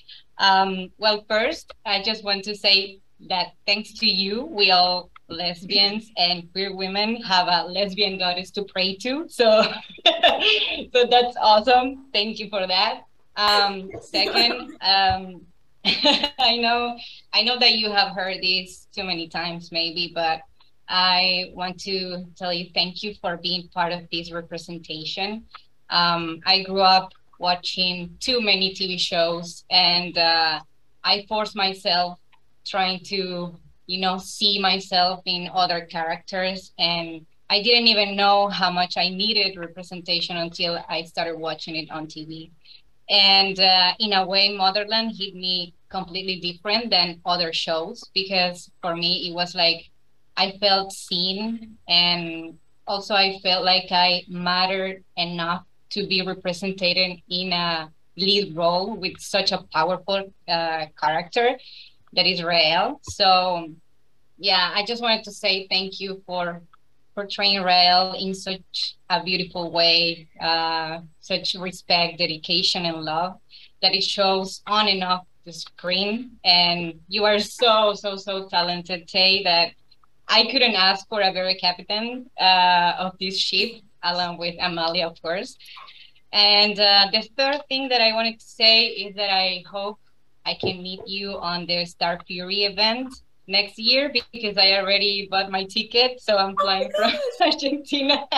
Um, 0.41 0.91
well, 0.97 1.25
first, 1.29 1.73
I 1.85 2.03
just 2.03 2.25
want 2.25 2.45
to 2.45 2.57
say 2.57 3.01
that 3.29 3.49
thanks 3.67 3.93
to 4.01 4.07
you, 4.07 4.47
we 4.47 4.71
all 4.71 5.11
lesbians 5.29 6.11
and 6.17 6.51
queer 6.53 6.75
women 6.75 7.23
have 7.23 7.47
a 7.47 7.69
lesbian 7.69 8.19
goddess 8.19 8.51
to 8.53 8.65
pray 8.65 8.97
to. 8.97 9.29
So, 9.29 9.63
so 10.93 11.07
that's 11.09 11.37
awesome. 11.41 12.07
Thank 12.13 12.41
you 12.41 12.49
for 12.49 12.67
that. 12.67 13.03
Um, 13.37 13.91
second, 14.01 14.77
um, 14.81 15.43
I 15.85 16.57
know, 16.61 16.97
I 17.33 17.43
know 17.43 17.59
that 17.59 17.75
you 17.75 17.91
have 17.91 18.17
heard 18.17 18.43
this 18.43 18.89
too 18.95 19.05
many 19.05 19.29
times, 19.29 19.71
maybe, 19.71 20.11
but 20.15 20.41
I 20.89 21.53
want 21.55 21.79
to 21.83 22.25
tell 22.37 22.53
you 22.53 22.71
thank 22.75 23.03
you 23.03 23.15
for 23.21 23.37
being 23.37 23.69
part 23.69 23.93
of 23.93 24.09
this 24.11 24.33
representation. 24.33 25.45
Um, 25.91 26.41
I 26.47 26.63
grew 26.63 26.81
up 26.81 27.13
watching 27.41 28.17
too 28.21 28.41
many 28.41 28.75
TV 28.75 29.01
shows, 29.01 29.65
and 29.71 30.17
uh, 30.17 30.61
I 31.03 31.25
forced 31.29 31.57
myself 31.57 32.19
trying 32.65 33.01
to, 33.05 33.57
you 33.87 34.01
know, 34.01 34.19
see 34.19 34.61
myself 34.61 35.23
in 35.25 35.51
other 35.53 35.81
characters, 35.87 36.73
and 36.79 37.27
I 37.49 37.63
didn't 37.63 37.89
even 37.89 38.15
know 38.15 38.49
how 38.49 38.71
much 38.71 38.97
I 38.97 39.09
needed 39.09 39.59
representation 39.59 40.37
until 40.37 40.85
I 40.89 41.03
started 41.03 41.37
watching 41.37 41.75
it 41.75 41.91
on 41.91 42.07
TV. 42.07 42.51
And 43.09 43.59
uh, 43.59 43.95
in 43.99 44.13
a 44.13 44.25
way, 44.25 44.57
Motherland 44.57 45.17
hit 45.19 45.35
me 45.35 45.75
completely 45.89 46.39
different 46.39 46.91
than 46.91 47.21
other 47.27 47.53
shows 47.53 48.05
because 48.15 48.71
for 48.81 48.95
me, 48.95 49.29
it 49.29 49.35
was 49.35 49.57
like 49.57 49.91
I 50.37 50.53
felt 50.61 50.93
seen 50.93 51.77
and 51.89 52.57
also 52.87 53.15
I 53.15 53.41
felt 53.43 53.65
like 53.65 53.89
I 53.91 54.23
mattered 54.29 55.03
enough 55.17 55.65
to 55.91 56.07
be 56.07 56.23
represented 56.23 56.97
in 57.29 57.53
a 57.53 57.91
lead 58.17 58.57
role 58.57 58.97
with 58.97 59.19
such 59.19 59.53
a 59.53 59.65
powerful 59.73 60.33
uh, 60.49 60.87
character 61.01 61.59
that 62.13 62.27
is 62.27 62.43
Raelle. 62.43 62.99
So 63.03 63.69
yeah, 64.39 64.73
I 64.75 64.85
just 64.85 65.03
wanted 65.03 65.25
to 65.25 65.33
say 65.33 65.67
thank 65.69 66.01
you 66.01 66.23
for 66.27 66.63
portraying 67.15 67.63
Raelle 67.63 68.15
in 68.15 68.35
such 68.35 68.97
a 69.11 69.23
beautiful 69.23 69.71
way, 69.71 70.29
uh, 70.41 71.01
such 71.21 71.55
respect, 71.55 72.19
dedication, 72.19 72.87
and 72.87 73.03
love 73.03 73.39
that 73.83 73.95
it 73.95 74.03
shows 74.03 74.63
on 74.67 74.89
and 74.89 75.03
off 75.03 75.27
the 75.45 75.53
screen. 75.53 76.39
And 76.45 77.01
you 77.09 77.25
are 77.25 77.39
so, 77.39 77.95
so, 77.95 78.17
so 78.17 78.49
talented, 78.49 79.09
Tay, 79.09 79.43
that 79.45 79.73
I 80.29 80.47
couldn't 80.51 80.75
ask 80.75 81.09
for 81.09 81.21
a 81.21 81.33
better 81.33 81.55
captain 81.61 82.31
uh, 82.41 82.95
of 82.99 83.19
this 83.19 83.39
ship, 83.39 83.83
along 84.03 84.39
with 84.39 84.55
Amalia, 84.61 85.07
of 85.07 85.21
course. 85.23 85.57
And 86.33 86.79
uh, 86.79 87.09
the 87.13 87.23
third 87.37 87.63
thing 87.69 87.89
that 87.89 88.01
I 88.01 88.13
wanted 88.13 88.39
to 88.39 88.47
say 88.47 88.87
is 88.87 89.17
that 89.17 89.31
I 89.31 89.65
hope 89.69 89.99
I 90.47 90.55
can 90.55 90.83
meet 90.83 91.07
you 91.07 91.39
on 91.39 91.67
the 91.67 91.85
Starfury 91.85 92.69
event 92.71 93.13
next 93.51 93.79
year 93.79 94.13
because 94.33 94.57
I 94.57 94.79
already 94.79 95.27
bought 95.31 95.51
my 95.51 95.65
ticket. 95.65 96.21
So 96.21 96.37
I'm 96.37 96.57
flying 96.57 96.91
from 96.97 97.13
Argentina. 97.41 98.25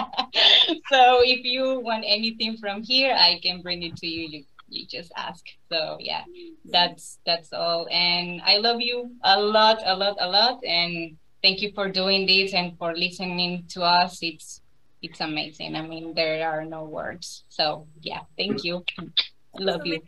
so 0.91 1.21
if 1.23 1.45
you 1.45 1.81
want 1.81 2.05
anything 2.07 2.57
from 2.57 2.83
here, 2.83 3.15
I 3.15 3.39
can 3.43 3.61
bring 3.61 3.83
it 3.83 3.97
to 3.99 4.07
you. 4.07 4.29
You 4.29 4.45
you 4.73 4.87
just 4.87 5.13
ask. 5.19 5.45
So 5.71 5.99
yeah, 6.01 6.25
that's 6.65 7.19
that's 7.27 7.53
all. 7.53 7.87
And 7.91 8.41
I 8.43 8.57
love 8.57 8.81
you 8.81 9.13
a 9.23 9.39
lot, 9.39 9.83
a 9.85 9.95
lot, 9.95 10.17
a 10.19 10.27
lot. 10.27 10.65
And 10.65 11.19
thank 11.43 11.61
you 11.61 11.73
for 11.75 11.91
doing 11.91 12.27
this 12.27 12.55
and 12.55 12.79
for 12.79 12.97
listening 12.97 13.65
to 13.77 13.83
us. 13.83 14.19
It's 14.23 14.62
it's 15.03 15.21
amazing. 15.21 15.77
I 15.77 15.83
mean, 15.83 16.15
there 16.15 16.49
are 16.49 16.65
no 16.65 16.85
words. 16.85 17.45
So 17.49 17.87
yeah, 18.01 18.21
thank 18.39 18.65
you. 18.65 18.85
I 18.99 19.63
love 19.63 19.85
you. 19.85 20.01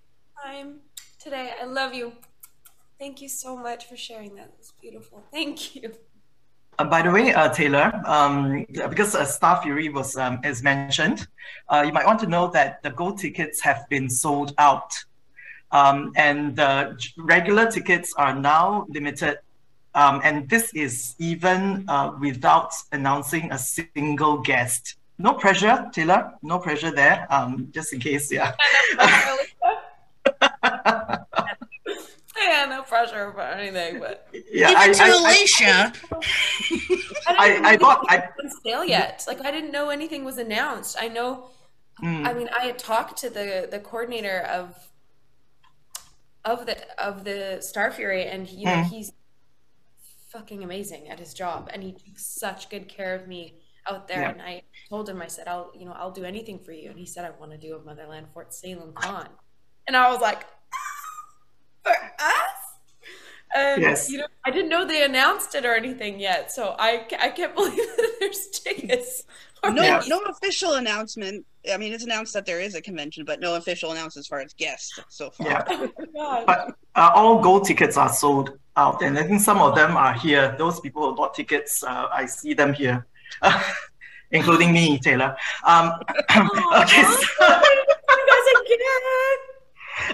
Time 0.42 0.80
today. 1.18 1.52
I 1.60 1.64
love 1.64 1.92
you. 1.94 2.12
Thank 2.98 3.20
you 3.20 3.28
so 3.28 3.56
much 3.56 3.86
for 3.86 3.96
sharing 3.96 4.34
that. 4.36 4.46
It 4.46 4.54
was 4.58 4.72
beautiful. 4.80 5.24
Thank 5.32 5.74
you. 5.74 5.92
Uh, 6.78 6.84
by 6.84 7.02
the 7.02 7.10
way, 7.10 7.32
uh, 7.32 7.48
Taylor, 7.50 7.92
um, 8.04 8.66
because 8.88 9.14
uh, 9.14 9.24
Starfury 9.24 9.92
was 9.92 10.16
um, 10.16 10.40
as 10.42 10.62
mentioned, 10.62 11.26
uh, 11.68 11.82
you 11.86 11.92
might 11.92 12.06
want 12.06 12.18
to 12.20 12.26
know 12.26 12.48
that 12.48 12.82
the 12.82 12.90
gold 12.90 13.18
tickets 13.18 13.60
have 13.60 13.88
been 13.88 14.08
sold 14.08 14.54
out, 14.58 14.92
um, 15.70 16.12
and 16.16 16.56
the 16.56 16.96
regular 17.18 17.70
tickets 17.70 18.12
are 18.16 18.34
now 18.34 18.86
limited. 18.88 19.38
Um, 19.94 20.20
and 20.24 20.48
this 20.48 20.72
is 20.74 21.14
even 21.18 21.84
uh, 21.88 22.12
without 22.20 22.72
announcing 22.92 23.52
a 23.52 23.58
single 23.58 24.38
guest. 24.38 24.96
No 25.18 25.34
pressure, 25.34 25.88
Taylor. 25.92 26.32
No 26.42 26.58
pressure 26.58 26.90
there. 26.90 27.26
Um, 27.30 27.68
just 27.72 27.92
in 27.92 28.00
case, 28.00 28.32
yeah. 28.32 28.52
yeah, 32.36 32.66
no 32.68 32.82
pressure 32.82 33.28
about 33.28 33.58
anything, 33.58 34.00
but 34.00 34.26
Yeah, 34.50 34.70
Even 34.70 34.76
I- 34.82 34.92
to 34.92 35.02
I- 35.02 35.06
I- 35.06 35.10
Alicia. 35.10 35.92
I- 37.38 37.48
didn't 37.48 37.66
I 37.66 37.76
know 37.76 38.02
I- 38.08 38.16
it 38.16 38.30
was 38.42 38.52
on 38.54 38.60
sale 38.64 38.84
yet. 38.84 39.24
Like 39.26 39.40
I 39.44 39.50
didn't 39.50 39.70
know 39.72 39.90
anything 39.90 40.24
was 40.24 40.38
announced. 40.38 40.96
I 41.00 41.08
know. 41.08 41.48
Mm. 42.02 42.26
I 42.26 42.32
mean, 42.34 42.48
I 42.58 42.64
had 42.66 42.78
talked 42.78 43.16
to 43.18 43.30
the 43.30 43.68
the 43.70 43.78
coordinator 43.78 44.40
of 44.40 44.74
of 46.44 46.66
the 46.66 46.76
of 47.00 47.22
the 47.24 47.62
Starfury, 47.62 48.26
and 48.32 48.48
you 48.48 48.66
know 48.66 48.72
Mm. 48.82 48.86
he's 48.88 49.12
fucking 50.34 50.62
amazing 50.64 51.08
at 51.08 51.18
his 51.18 51.32
job, 51.32 51.70
and 51.72 51.82
he 51.82 51.92
took 51.92 52.18
such 52.18 52.68
good 52.68 52.88
care 52.88 53.14
of 53.14 53.26
me 53.28 53.60
out 53.88 54.08
there. 54.08 54.20
Yeah. 54.22 54.30
And 54.30 54.42
I 54.42 54.62
told 54.90 55.08
him, 55.08 55.22
I 55.22 55.28
said, 55.28 55.46
I'll 55.48 55.70
you 55.78 55.86
know 55.86 55.92
I'll 55.92 56.10
do 56.10 56.24
anything 56.24 56.58
for 56.58 56.72
you, 56.72 56.90
and 56.90 56.98
he 56.98 57.06
said, 57.06 57.24
I 57.24 57.30
want 57.38 57.52
to 57.52 57.58
do 57.58 57.76
a 57.76 57.82
Motherland 57.82 58.26
Fort 58.34 58.52
Salem 58.52 58.92
con, 58.94 59.28
and 59.86 59.96
I 59.96 60.10
was 60.12 60.20
like, 60.20 60.44
for 61.82 61.92
us. 61.92 62.60
And 63.56 63.80
Yes. 63.82 64.10
you 64.10 64.18
know, 64.18 64.26
I 64.44 64.50
didn't 64.50 64.68
know 64.68 64.84
they 64.84 65.04
announced 65.04 65.54
it 65.54 65.64
or 65.64 65.74
anything 65.76 66.18
yet, 66.18 66.50
so 66.50 66.74
I 66.78 67.06
I 67.20 67.28
can't 67.30 67.54
believe 67.60 67.76
that 67.76 68.16
there's 68.20 68.48
tickets. 68.48 69.22
No, 69.64 69.82
Yeah. 69.82 70.02
no 70.08 70.18
official 70.22 70.74
announcement. 70.74 71.46
I 71.72 71.76
mean, 71.78 71.92
it's 71.94 72.04
announced 72.04 72.34
that 72.34 72.44
there 72.44 72.60
is 72.60 72.74
a 72.74 72.82
convention, 72.82 73.24
but 73.24 73.40
no 73.40 73.54
official 73.54 73.92
announcement 73.92 74.24
as 74.24 74.26
far 74.26 74.40
as 74.40 74.52
guests 74.54 74.98
so 75.08 75.30
far. 75.30 75.46
Yeah. 75.46 75.86
Oh. 76.16 76.44
But 76.46 76.74
uh, 76.96 77.10
all 77.14 77.40
gold 77.42 77.64
tickets 77.66 77.96
are 77.96 78.12
sold 78.12 78.50
out, 78.76 79.02
and 79.02 79.18
I 79.18 79.22
think 79.22 79.40
some 79.40 79.60
of 79.60 79.74
them 79.74 79.96
are 79.96 80.14
here. 80.14 80.54
Those 80.58 80.80
people 80.80 81.08
who 81.08 81.14
bought 81.14 81.34
tickets, 81.34 81.82
uh, 81.82 82.08
I 82.12 82.26
see 82.26 82.54
them 82.54 82.72
here, 82.72 83.06
including 84.30 84.72
me, 84.72 84.98
Taylor. 84.98 85.36
Um, 85.64 85.92
okay. 86.80 87.02
so- 87.02 87.60
guys 88.26 88.46
again. 88.64 88.94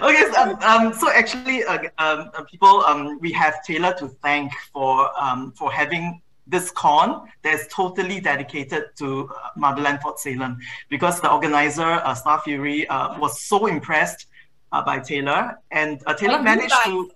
Okay, 0.03 0.31
so, 0.31 0.41
um, 0.41 0.57
um, 0.61 0.93
so 0.93 1.09
actually, 1.11 1.63
uh, 1.63 1.79
um, 1.97 2.29
uh, 2.33 2.43
people, 2.43 2.81
um, 2.85 3.19
we 3.19 3.31
have 3.31 3.63
Taylor 3.63 3.93
to 3.99 4.07
thank 4.07 4.51
for 4.73 5.09
um, 5.21 5.51
for 5.53 5.71
having 5.71 6.21
this 6.47 6.71
con 6.71 7.27
that's 7.43 7.67
totally 7.73 8.19
dedicated 8.19 8.85
to 8.97 9.29
uh, 9.29 9.49
Motherland 9.55 10.01
Fort 10.01 10.19
Salem 10.19 10.59
because 10.89 11.21
the 11.21 11.31
organizer, 11.31 11.83
uh, 11.83 12.13
Starfury, 12.13 12.85
uh, 12.89 13.17
was 13.19 13.41
so 13.41 13.67
impressed 13.67 14.27
uh, 14.71 14.83
by 14.83 14.99
Taylor, 14.99 15.57
and 15.71 16.01
uh, 16.05 16.13
Taylor 16.13 16.41
managed 16.41 16.75
to. 16.85 17.09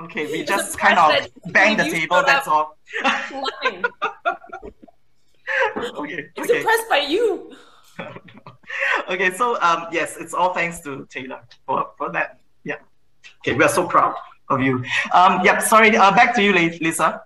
Okay, 0.00 0.26
we 0.26 0.38
He's 0.38 0.48
just 0.48 0.78
kind 0.78 0.98
of 0.98 1.10
impressed 1.10 1.34
that 1.44 1.52
bang 1.52 1.76
the 1.76 1.90
table. 1.90 2.22
That's 2.24 2.46
all. 2.46 2.78
Flying. 3.00 3.84
okay. 5.76 6.30
He's 6.36 6.50
okay. 6.50 6.58
impressed 6.58 6.88
by 6.88 6.98
you. 6.98 7.52
okay, 9.10 9.32
so 9.32 9.60
um, 9.60 9.86
yes, 9.90 10.16
it's 10.18 10.34
all 10.34 10.54
thanks 10.54 10.80
to 10.80 11.06
Taylor 11.10 11.40
for, 11.66 11.90
for 11.98 12.12
that. 12.12 12.38
Yeah. 12.62 12.76
Okay, 13.40 13.54
we 13.56 13.64
are 13.64 13.68
so 13.68 13.88
proud 13.88 14.14
of 14.48 14.60
you. 14.60 14.84
Um, 15.12 15.40
yeah, 15.42 15.58
sorry, 15.58 15.96
uh, 15.96 16.12
back 16.12 16.34
to 16.36 16.42
you, 16.42 16.52
Lisa. 16.52 17.22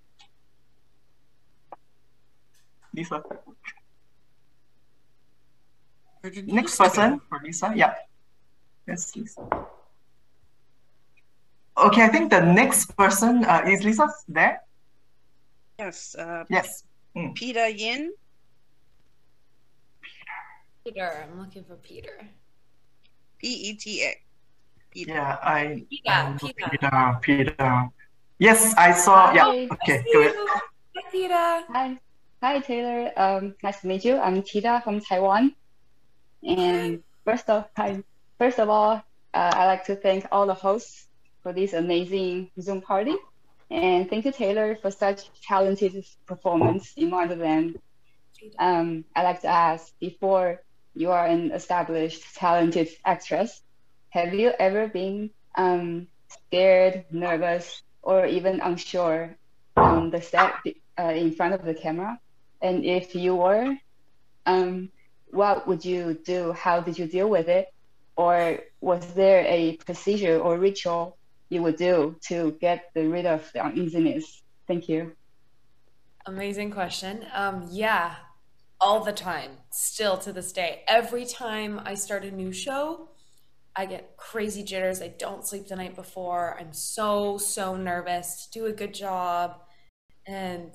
Lisa. 2.95 3.23
Next 6.47 6.79
person 6.79 7.21
for 7.29 7.41
Lisa. 7.43 7.73
Yeah. 7.75 7.95
Yes, 8.87 9.15
Lisa. 9.17 9.67
Okay, 11.77 12.03
I 12.05 12.09
think 12.09 12.31
the 12.31 12.41
next 12.41 12.97
person 12.97 13.45
uh, 13.45 13.63
is 13.67 13.83
Lisa 13.85 14.09
there. 14.29 14.61
Yes. 15.79 16.15
Uh, 16.15 16.45
Yes. 16.51 16.85
Mm. 17.17 17.35
Peta 17.35 17.73
Yin. 17.73 18.13
Peter, 20.85 21.25
I'm 21.25 21.39
looking 21.41 21.65
for 21.65 21.77
Peter. 21.77 22.29
P 23.39 23.49
E 23.49 23.75
T 23.77 24.03
A. 24.05 24.17
Peter. 24.91 25.13
Yeah, 25.13 25.39
I. 25.43 25.85
Peta, 25.89 26.11
I- 26.11 26.37
Peta. 26.41 26.69
Peter. 26.71 27.19
Peter. 27.23 27.89
Yes, 28.39 28.75
I 28.77 28.93
saw. 28.93 29.33
Yeah. 29.33 29.69
Okay. 29.73 30.03
See 30.03 30.13
Good. 30.13 30.35
you. 30.35 30.49
Hi, 30.97 31.03
Peter. 31.13 31.47
Hi, 31.73 31.99
hi 32.43 32.59
Taylor. 32.61 33.13
Um, 33.17 33.55
nice 33.63 33.81
to 33.81 33.87
meet 33.87 34.05
you. 34.05 34.19
I'm 34.19 34.43
Tita 34.43 34.81
from 34.85 35.01
Taiwan. 35.01 35.55
And 36.43 37.03
first 37.25 37.49
of 37.49 37.71
hi, 37.77 38.03
first 38.39 38.59
of 38.59 38.69
all, 38.69 39.01
uh, 39.33 39.51
I'd 39.55 39.67
like 39.67 39.85
to 39.87 39.97
thank 39.97 40.27
all 40.33 40.47
the 40.47 40.55
hosts 40.59 41.07
for 41.43 41.53
this 41.53 41.73
amazing 41.73 42.51
Zoom 42.61 42.81
party, 42.81 43.15
and 43.71 44.09
thank 44.09 44.25
you 44.25 44.33
Taylor 44.33 44.77
for 44.77 44.91
such 44.91 45.31
talented 45.43 46.05
performance 46.27 46.93
in 46.97 47.11
Wonderland. 47.11 47.79
Um, 48.59 49.05
I'd 49.15 49.23
like 49.23 49.41
to 49.43 49.49
ask 49.49 49.93
before 49.99 50.63
you 50.95 51.11
are 51.11 51.27
an 51.27 51.53
established 51.53 52.35
talented 52.35 52.89
actress, 53.05 53.63
have 54.11 54.35
you 54.35 54.53
ever 54.59 54.89
been 54.89 55.31
um, 55.57 56.07
scared, 56.29 57.07
nervous, 57.11 57.83
or 58.03 58.27
even 58.27 58.61
unsure 58.61 59.37
on 59.77 60.11
the 60.11 60.21
set 60.21 60.53
uh, 60.99 61.05
in 61.05 61.33
front 61.33 61.55
of 61.55 61.65
the 61.65 61.75
camera? 61.75 62.19
And 62.61 62.85
if 62.85 63.15
you 63.15 63.37
were, 63.37 63.75
um, 64.45 64.91
what 65.31 65.67
would 65.67 65.85
you 65.85 66.21
do? 66.25 66.53
How 66.53 66.81
did 66.81 66.99
you 66.99 67.07
deal 67.07 67.29
with 67.29 67.49
it? 67.49 67.73
Or 68.17 68.59
was 68.81 69.15
there 69.15 69.45
a 69.47 69.77
procedure 69.79 70.39
or 70.39 70.59
ritual 70.59 71.17
you 71.53 71.63
would 71.63 71.77
do 71.77 72.17
to 72.29 72.57
get 72.61 72.91
rid 72.95 73.27
of 73.27 73.51
the 73.53 73.65
uneasiness? 73.65 74.43
Thank 74.67 74.89
you. 74.89 75.13
Amazing 76.27 76.71
question. 76.71 77.27
Um, 77.35 77.69
yeah, 77.71 78.15
all 78.81 79.05
the 79.05 79.13
time, 79.13 79.53
still 79.71 80.17
to 80.19 80.33
this 80.33 80.53
day. 80.53 80.83
Every 80.87 81.25
time 81.25 81.81
I 81.85 81.95
start 81.95 82.25
a 82.25 82.31
new 82.31 82.53
show, 82.53 83.11
I 83.75 83.87
get 83.87 84.17
crazy 84.17 84.63
jitters. 84.63 85.03
I 85.03 85.09
don't 85.09 85.47
sleep 85.47 85.69
the 85.69 85.77
night 85.77 85.97
before. 85.97 86.57
I'm 86.61 86.73
so, 86.73 87.39
so 87.39 87.77
nervous 87.77 88.47
to 88.47 88.59
do 88.59 88.67
a 88.67 88.73
good 88.73 88.95
job 88.95 89.61
and, 90.27 90.75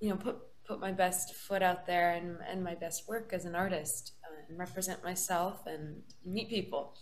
you 0.00 0.10
know, 0.10 0.16
put 0.16 0.38
put 0.66 0.80
my 0.80 0.92
best 0.92 1.34
foot 1.34 1.62
out 1.62 1.86
there 1.86 2.12
and, 2.12 2.38
and 2.48 2.64
my 2.64 2.74
best 2.74 3.06
work 3.06 3.32
as 3.32 3.44
an 3.44 3.54
artist 3.54 4.12
uh, 4.24 4.42
and 4.48 4.58
represent 4.58 5.04
myself 5.04 5.66
and 5.66 6.02
meet 6.24 6.48
people. 6.48 6.96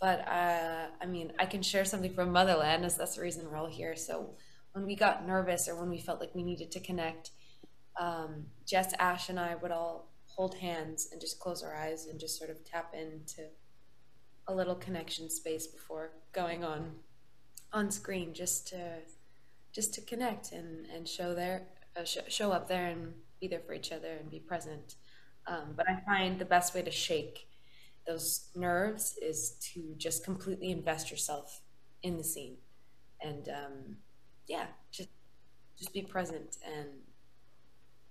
But 0.00 0.26
uh, 0.28 0.86
I 1.00 1.06
mean, 1.06 1.32
I 1.38 1.46
can 1.46 1.62
share 1.62 1.84
something 1.84 2.12
from 2.14 2.32
Motherland, 2.32 2.84
as 2.84 2.96
that's 2.96 3.16
the 3.16 3.22
reason 3.22 3.50
we're 3.50 3.56
all 3.56 3.66
here. 3.66 3.96
So 3.96 4.30
when 4.72 4.86
we 4.86 4.94
got 4.94 5.26
nervous 5.26 5.68
or 5.68 5.78
when 5.78 5.90
we 5.90 5.98
felt 5.98 6.20
like 6.20 6.34
we 6.34 6.42
needed 6.42 6.70
to 6.72 6.80
connect, 6.80 7.30
um, 7.98 8.46
Jess, 8.66 8.94
Ash, 8.98 9.28
and 9.28 9.40
I 9.40 9.56
would 9.56 9.72
all 9.72 10.12
hold 10.26 10.54
hands 10.54 11.08
and 11.10 11.20
just 11.20 11.40
close 11.40 11.62
our 11.64 11.74
eyes 11.74 12.06
and 12.06 12.20
just 12.20 12.38
sort 12.38 12.50
of 12.50 12.64
tap 12.64 12.94
into 12.94 13.42
a 14.46 14.54
little 14.54 14.76
connection 14.76 15.28
space 15.28 15.66
before 15.66 16.12
going 16.32 16.64
on 16.64 16.92
on 17.72 17.90
screen, 17.90 18.32
just 18.32 18.68
to 18.68 18.98
just 19.72 19.92
to 19.94 20.00
connect 20.00 20.52
and 20.52 20.86
and 20.86 21.08
show 21.08 21.34
there 21.34 21.66
uh, 21.98 22.04
sh- 22.04 22.18
show 22.28 22.52
up 22.52 22.68
there 22.68 22.86
and 22.86 23.14
be 23.40 23.48
there 23.48 23.60
for 23.60 23.74
each 23.74 23.92
other 23.92 24.12
and 24.20 24.30
be 24.30 24.38
present. 24.38 24.94
Um, 25.46 25.74
but 25.76 25.86
I 25.88 26.00
find 26.06 26.38
the 26.38 26.44
best 26.44 26.74
way 26.74 26.82
to 26.82 26.90
shake 26.90 27.47
those 28.08 28.48
nerves 28.56 29.18
is 29.22 29.50
to 29.74 29.94
just 29.98 30.24
completely 30.24 30.70
invest 30.70 31.10
yourself 31.10 31.60
in 32.02 32.16
the 32.16 32.24
scene. 32.24 32.56
And 33.22 33.48
um, 33.48 33.96
yeah 34.48 34.66
just 34.90 35.10
just 35.78 35.92
be 35.92 36.02
present 36.02 36.56
and 36.66 36.88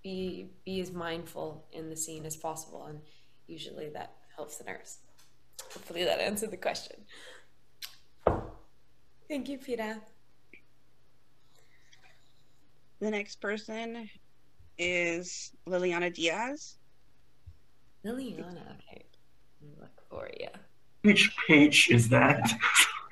be 0.03 0.51
be 0.63 0.79
as 0.79 0.91
mindful 0.91 1.65
in 1.73 1.89
the 1.89 1.95
scene 1.95 2.25
as 2.25 2.37
possible. 2.37 2.85
And 2.85 2.99
usually 3.47 3.89
that 3.89 4.13
helps 4.35 4.57
the 4.57 4.63
nerves. 4.65 4.99
Hopefully 5.73 6.05
that 6.05 6.19
answered 6.19 6.51
the 6.51 6.57
question. 6.57 6.97
Thank 9.27 9.49
you 9.49 9.57
peter 9.57 9.97
The 12.99 13.11
next 13.11 13.41
person 13.41 14.09
is 14.77 15.51
Liliana 15.67 16.13
Diaz. 16.13 16.77
liliana 18.05 18.61
okay. 18.75 18.87
let 18.93 18.99
me 18.99 19.06
look 19.79 20.01
for 20.09 20.29
you 20.39 20.47
Which 21.01 21.35
page 21.47 21.89
is 21.91 22.09
that? 22.09 22.41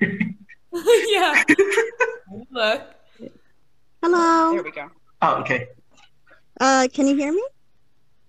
yeah 0.00 1.42
look 2.50 2.82
Hello. 4.02 4.52
There 4.52 4.62
we 4.62 4.70
go. 4.70 4.88
oh, 5.22 5.34
okay. 5.40 5.68
Uh, 6.60 6.86
can 6.92 7.06
you 7.08 7.16
hear 7.16 7.32
me? 7.32 7.42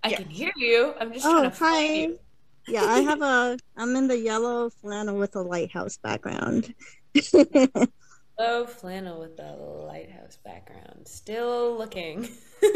i 0.04 0.14
can 0.14 0.26
hear 0.26 0.52
you 0.56 0.94
i'm 1.00 1.12
just 1.12 1.26
Oh, 1.26 1.32
trying 1.32 1.50
to 1.52 1.56
find 1.56 1.88
hi. 1.88 1.94
you 2.04 2.20
Yeah, 2.68 2.84
I 2.86 3.00
have 3.02 3.22
a. 3.22 3.58
I'm 3.78 3.96
in 3.96 4.08
the 4.08 4.18
yellow 4.18 4.70
flannel 4.70 5.18
with 5.18 5.36
a 5.36 5.42
lighthouse 5.42 5.98
background. 5.98 6.74
oh 8.40 8.66
flannel 8.66 9.20
with 9.20 9.40
a 9.40 9.56
lighthouse 9.56 10.38
background 10.44 11.08
still 11.08 11.78
looking 11.78 12.28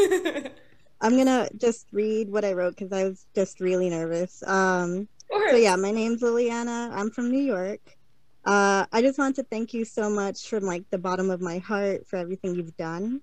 I'm 1.02 1.18
gonna 1.18 1.50
just 1.58 1.88
read 1.92 2.30
what 2.30 2.46
I 2.46 2.54
wrote 2.54 2.76
because 2.78 2.92
I 2.94 3.06
was 3.06 3.26
just 3.34 3.60
really 3.60 3.90
nervous. 3.90 4.44
Um, 4.46 5.08
so 5.32 5.56
yeah, 5.56 5.76
my 5.76 5.92
name's 5.92 6.22
Liliana. 6.22 6.92
I'm 6.92 7.12
from 7.12 7.32
New 7.32 7.42
York. 7.42 7.80
Uh, 8.44 8.86
I 8.92 9.02
just 9.02 9.20
want 9.20 9.36
to 9.36 9.44
thank 9.44 9.74
you 9.74 9.86
so 9.86 10.10
much 10.10 10.48
from 10.48 10.64
like 10.64 10.84
the 10.90 10.98
bottom 10.98 11.30
of 11.30 11.42
my 11.42 11.60
heart 11.60 12.08
for 12.08 12.18
everything 12.18 12.56
you've 12.56 12.76
done. 12.78 13.22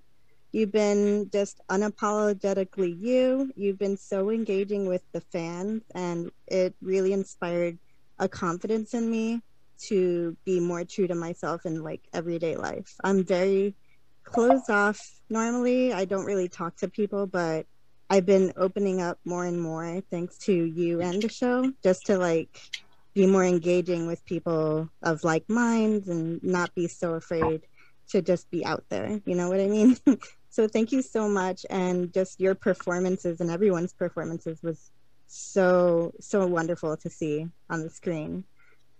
You've 0.51 0.71
been 0.71 1.29
just 1.31 1.61
unapologetically 1.69 2.97
you. 2.99 3.51
You've 3.55 3.77
been 3.77 3.97
so 3.97 4.29
engaging 4.31 4.87
with 4.87 5.03
the 5.11 5.21
fans, 5.21 5.83
and 5.93 6.31
it 6.47 6.73
really 6.81 7.13
inspired 7.13 7.77
a 8.17 8.27
confidence 8.27 8.93
in 8.93 9.09
me 9.09 9.41
to 9.81 10.35
be 10.45 10.59
more 10.59 10.83
true 10.83 11.07
to 11.07 11.15
myself 11.15 11.65
in 11.65 11.83
like 11.83 12.01
everyday 12.13 12.55
life. 12.55 12.95
I'm 13.03 13.23
very 13.23 13.75
closed 14.23 14.69
off 14.69 14.99
normally. 15.29 15.93
I 15.93 16.05
don't 16.05 16.25
really 16.25 16.49
talk 16.49 16.75
to 16.77 16.87
people, 16.87 17.27
but 17.27 17.65
I've 18.09 18.25
been 18.25 18.53
opening 18.57 19.01
up 19.01 19.19
more 19.23 19.45
and 19.45 19.61
more 19.61 20.01
thanks 20.09 20.37
to 20.39 20.53
you 20.53 21.01
and 21.01 21.21
the 21.21 21.29
show 21.29 21.71
just 21.83 22.07
to 22.07 22.17
like 22.17 22.59
be 23.13 23.25
more 23.25 23.43
engaging 23.43 24.07
with 24.07 24.25
people 24.25 24.89
of 25.03 25.23
like 25.23 25.47
minds 25.49 26.07
and 26.09 26.41
not 26.43 26.73
be 26.73 26.87
so 26.87 27.13
afraid 27.13 27.61
to 28.09 28.21
just 28.21 28.49
be 28.49 28.65
out 28.65 28.83
there. 28.89 29.21
You 29.25 29.35
know 29.35 29.49
what 29.49 29.59
I 29.59 29.67
mean? 29.67 29.97
so 30.49 30.67
thank 30.67 30.91
you 30.91 31.01
so 31.01 31.29
much 31.29 31.65
and 31.69 32.11
just 32.11 32.39
your 32.39 32.55
performances 32.55 33.41
and 33.41 33.51
everyone's 33.51 33.93
performances 33.93 34.63
was 34.63 34.91
so 35.27 36.11
so 36.19 36.47
wonderful 36.47 36.97
to 36.97 37.09
see 37.09 37.47
on 37.69 37.83
the 37.83 37.89
screen. 37.89 38.43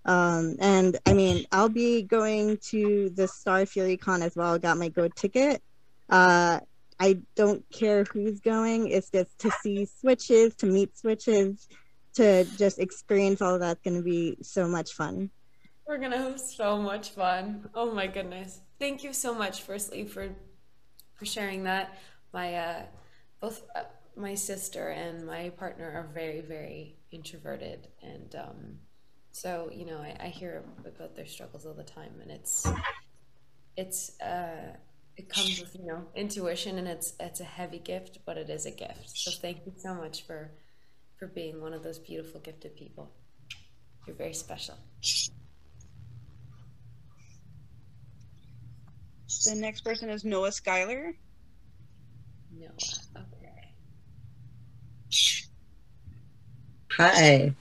Um, 0.06 0.56
and 0.60 0.98
I 1.06 1.14
mean, 1.14 1.46
I'll 1.52 1.70
be 1.70 2.04
going 2.04 2.58
to 2.70 3.10
the 3.10 3.24
Starfury 3.24 4.00
Con 4.00 4.22
as 4.22 4.36
well. 4.36 4.58
Got 4.60 4.78
my 4.78 4.90
go 4.90 5.08
ticket. 5.08 5.62
Uh, 6.10 6.60
I 7.00 7.22
don't 7.36 7.64
care 7.72 8.04
who's 8.04 8.40
going. 8.40 8.90
It's 8.90 9.10
just 9.10 9.38
to 9.40 9.52
see 9.62 9.86
switches, 9.86 10.56
to 10.56 10.66
meet 10.66 10.98
switches, 10.98 11.68
to 12.16 12.44
just 12.58 12.80
experience 12.80 13.42
all 13.42 13.56
of 13.56 13.62
that's 13.62 13.82
going 13.82 13.98
to 13.98 14.04
be 14.04 14.38
so 14.42 14.68
much 14.68 14.94
fun. 14.94 15.30
We're 15.90 15.98
gonna 15.98 16.20
have 16.20 16.40
so 16.40 16.78
much 16.78 17.10
fun. 17.10 17.68
Oh 17.74 17.92
my 17.92 18.06
goodness! 18.06 18.62
Thank 18.78 19.04
you 19.04 19.12
so 19.12 19.34
much, 19.34 19.64
firstly, 19.64 20.06
for 20.06 20.30
for 21.16 21.26
sharing 21.26 21.64
that. 21.64 21.98
My 22.32 22.54
uh, 22.54 22.84
both 23.42 23.64
uh, 23.76 23.86
my 24.16 24.36
sister 24.36 24.90
and 24.90 25.26
my 25.26 25.50
partner 25.50 25.90
are 25.90 26.08
very 26.14 26.42
very 26.42 27.00
introverted, 27.10 27.88
and 28.04 28.36
um, 28.36 28.78
so 29.32 29.72
you 29.74 29.84
know 29.84 29.98
I, 29.98 30.16
I 30.20 30.28
hear 30.28 30.64
about 30.86 31.16
their 31.16 31.26
struggles 31.26 31.66
all 31.66 31.74
the 31.74 31.84
time, 31.84 32.14
and 32.22 32.30
it's 32.30 32.72
it's 33.76 34.22
uh, 34.22 34.76
it 35.20 35.28
comes 35.28 35.60
with 35.60 35.76
you 35.76 35.86
know 35.86 36.06
intuition, 36.16 36.78
and 36.78 36.88
it's 36.88 37.14
it's 37.20 37.42
a 37.42 37.44
heavy 37.44 37.80
gift, 37.80 38.20
but 38.26 38.38
it 38.38 38.50
is 38.50 38.66
a 38.66 38.72
gift. 38.72 39.10
So 39.16 39.32
thank 39.32 39.66
you 39.66 39.74
so 39.76 39.94
much 39.94 40.26
for 40.26 40.52
for 41.18 41.28
being 41.28 41.62
one 41.62 41.74
of 41.74 41.84
those 41.84 42.00
beautiful 42.00 42.40
gifted 42.40 42.78
people. 42.78 43.12
You're 44.08 44.16
very 44.16 44.34
special. 44.34 44.76
The 49.46 49.56
next 49.56 49.82
person 49.82 50.10
is 50.10 50.24
Noah 50.24 50.54
Schuyler. 50.54 51.14
Noah, 52.58 52.72
okay. 53.18 53.74
Hi. 56.94 57.54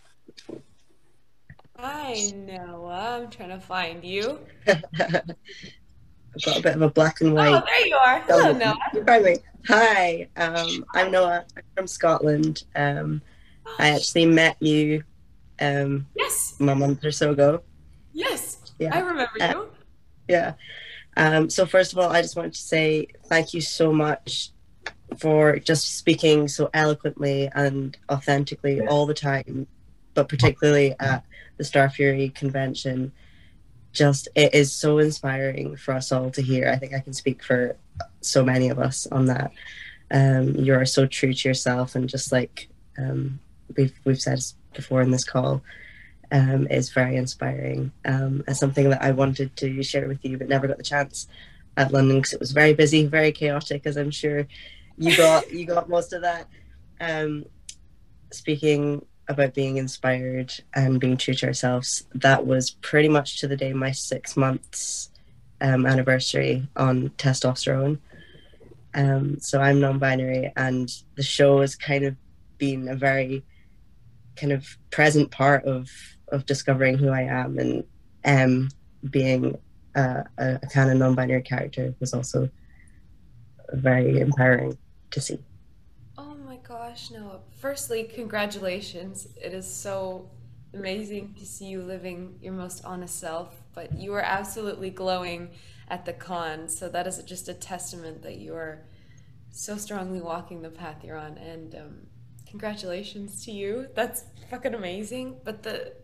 Hi, 1.76 2.32
Noah. 2.34 3.20
I'm 3.22 3.30
trying 3.30 3.50
to 3.50 3.60
find 3.60 4.04
you. 4.04 4.38
I've 6.38 6.44
got 6.44 6.58
a 6.58 6.62
bit 6.62 6.76
of 6.76 6.82
a 6.82 6.90
black 6.90 7.20
and 7.20 7.34
white. 7.34 7.52
Oh, 7.52 7.64
there 7.66 7.86
you 7.86 7.96
are. 7.96 8.20
Hello, 8.20 8.52
Noah. 8.52 8.78
You 8.94 9.04
find 9.04 9.24
me. 9.24 9.36
Hi, 9.66 10.28
um, 10.36 10.84
I'm 10.94 11.10
Noah. 11.10 11.44
I'm 11.56 11.62
from 11.74 11.86
Scotland. 11.88 12.62
Um, 12.76 13.22
I 13.80 13.88
actually 13.90 14.26
met 14.26 14.56
you 14.60 15.02
um, 15.60 16.06
yes. 16.14 16.54
a 16.60 16.62
month 16.62 17.04
or 17.04 17.10
so 17.10 17.32
ago. 17.32 17.62
Yes, 18.12 18.72
yeah. 18.78 18.94
I 18.94 19.00
remember 19.00 19.30
uh, 19.40 19.48
you. 19.48 19.68
Yeah. 20.28 20.52
Um, 21.16 21.50
so 21.50 21.66
first 21.66 21.92
of 21.92 21.98
all, 21.98 22.10
I 22.10 22.22
just 22.22 22.36
wanted 22.36 22.54
to 22.54 22.60
say 22.60 23.08
thank 23.26 23.52
you 23.52 23.60
so 23.60 23.92
much 23.92 24.50
for 25.18 25.58
just 25.58 25.96
speaking 25.96 26.46
so 26.46 26.70
eloquently 26.72 27.50
and 27.52 27.96
authentically 28.12 28.86
all 28.86 29.06
the 29.06 29.14
time, 29.14 29.66
but 30.14 30.28
particularly 30.28 30.94
at 31.00 31.24
the 31.56 31.64
Starfury 31.64 32.32
convention. 32.32 33.10
Just 33.92 34.28
it 34.34 34.54
is 34.54 34.72
so 34.72 34.98
inspiring 34.98 35.76
for 35.76 35.94
us 35.94 36.12
all 36.12 36.30
to 36.30 36.42
hear. 36.42 36.68
I 36.68 36.76
think 36.76 36.94
I 36.94 37.00
can 37.00 37.14
speak 37.14 37.42
for 37.42 37.76
so 38.20 38.44
many 38.44 38.68
of 38.68 38.78
us 38.78 39.06
on 39.06 39.26
that. 39.26 39.52
Um, 40.10 40.54
you 40.56 40.74
are 40.74 40.84
so 40.84 41.06
true 41.06 41.32
to 41.32 41.48
yourself, 41.48 41.94
and 41.94 42.08
just 42.08 42.32
like 42.32 42.68
um, 42.98 43.40
we've 43.76 43.98
we've 44.04 44.20
said 44.20 44.40
before 44.74 45.02
in 45.02 45.10
this 45.10 45.24
call, 45.24 45.62
um, 46.30 46.66
is 46.68 46.90
very 46.90 47.16
inspiring 47.16 47.92
um, 48.04 48.44
something 48.52 48.90
that 48.90 49.02
I 49.02 49.10
wanted 49.12 49.56
to 49.56 49.82
share 49.82 50.08
with 50.08 50.24
you, 50.24 50.38
but 50.38 50.48
never 50.48 50.68
got 50.68 50.78
the 50.78 50.82
chance 50.82 51.26
at 51.76 51.92
London 51.92 52.18
because 52.18 52.32
it 52.32 52.40
was 52.40 52.52
very 52.52 52.74
busy, 52.74 53.06
very 53.06 53.32
chaotic, 53.32 53.86
as 53.86 53.96
I'm 53.96 54.10
sure 54.10 54.46
you 54.96 55.16
got 55.16 55.50
you 55.52 55.64
got 55.64 55.88
most 55.88 56.12
of 56.12 56.22
that. 56.22 56.48
Um, 57.00 57.44
speaking 58.30 59.04
about 59.28 59.54
being 59.54 59.76
inspired 59.76 60.52
and 60.74 61.00
being 61.00 61.16
true 61.16 61.34
to 61.34 61.46
ourselves, 61.46 62.06
that 62.14 62.46
was 62.46 62.70
pretty 62.70 63.08
much 63.08 63.40
to 63.40 63.48
the 63.48 63.56
day 63.56 63.72
my 63.72 63.92
six 63.92 64.36
months 64.36 65.10
um, 65.60 65.86
anniversary 65.86 66.66
on 66.76 67.10
testosterone. 67.10 67.98
Um, 68.94 69.38
so 69.40 69.60
I'm 69.60 69.80
non-binary, 69.80 70.52
and 70.56 70.90
the 71.16 71.22
show 71.22 71.60
has 71.60 71.76
kind 71.76 72.04
of 72.04 72.16
been 72.56 72.88
a 72.88 72.96
very 72.96 73.44
kind 74.36 74.52
of 74.52 74.66
present 74.90 75.30
part 75.30 75.64
of 75.64 75.88
of 76.30 76.46
discovering 76.46 76.98
who 76.98 77.08
I 77.08 77.22
am 77.22 77.58
and 77.58 77.84
um, 78.24 78.68
being 79.10 79.56
a, 79.94 80.24
a, 80.36 80.58
kind 80.72 80.90
of 80.90 80.98
non-binary 80.98 81.42
character 81.42 81.94
was 82.00 82.12
also 82.12 82.50
very 83.72 84.20
empowering 84.20 84.76
to 85.10 85.20
see. 85.20 85.38
Oh 86.16 86.34
my 86.34 86.56
gosh, 86.56 87.10
no. 87.10 87.40
Firstly, 87.58 88.04
congratulations. 88.04 89.26
It 89.36 89.52
is 89.52 89.66
so 89.66 90.30
amazing 90.74 91.34
to 91.38 91.44
see 91.44 91.66
you 91.66 91.82
living 91.82 92.38
your 92.40 92.52
most 92.52 92.84
honest 92.84 93.18
self, 93.18 93.62
but 93.74 93.92
you 93.98 94.14
are 94.14 94.20
absolutely 94.20 94.90
glowing 94.90 95.50
at 95.88 96.04
the 96.04 96.12
con. 96.12 96.68
So 96.68 96.88
that 96.88 97.06
is 97.08 97.20
just 97.24 97.48
a 97.48 97.54
testament 97.54 98.22
that 98.22 98.36
you 98.36 98.54
are 98.54 98.84
so 99.50 99.76
strongly 99.76 100.20
walking 100.20 100.62
the 100.62 100.68
path 100.70 101.02
you're 101.02 101.16
on 101.16 101.36
and 101.38 101.74
um, 101.74 101.96
congratulations 102.46 103.44
to 103.46 103.50
you. 103.50 103.88
That's 103.94 104.24
fucking 104.50 104.74
amazing. 104.74 105.40
But 105.42 105.64
the 105.64 105.94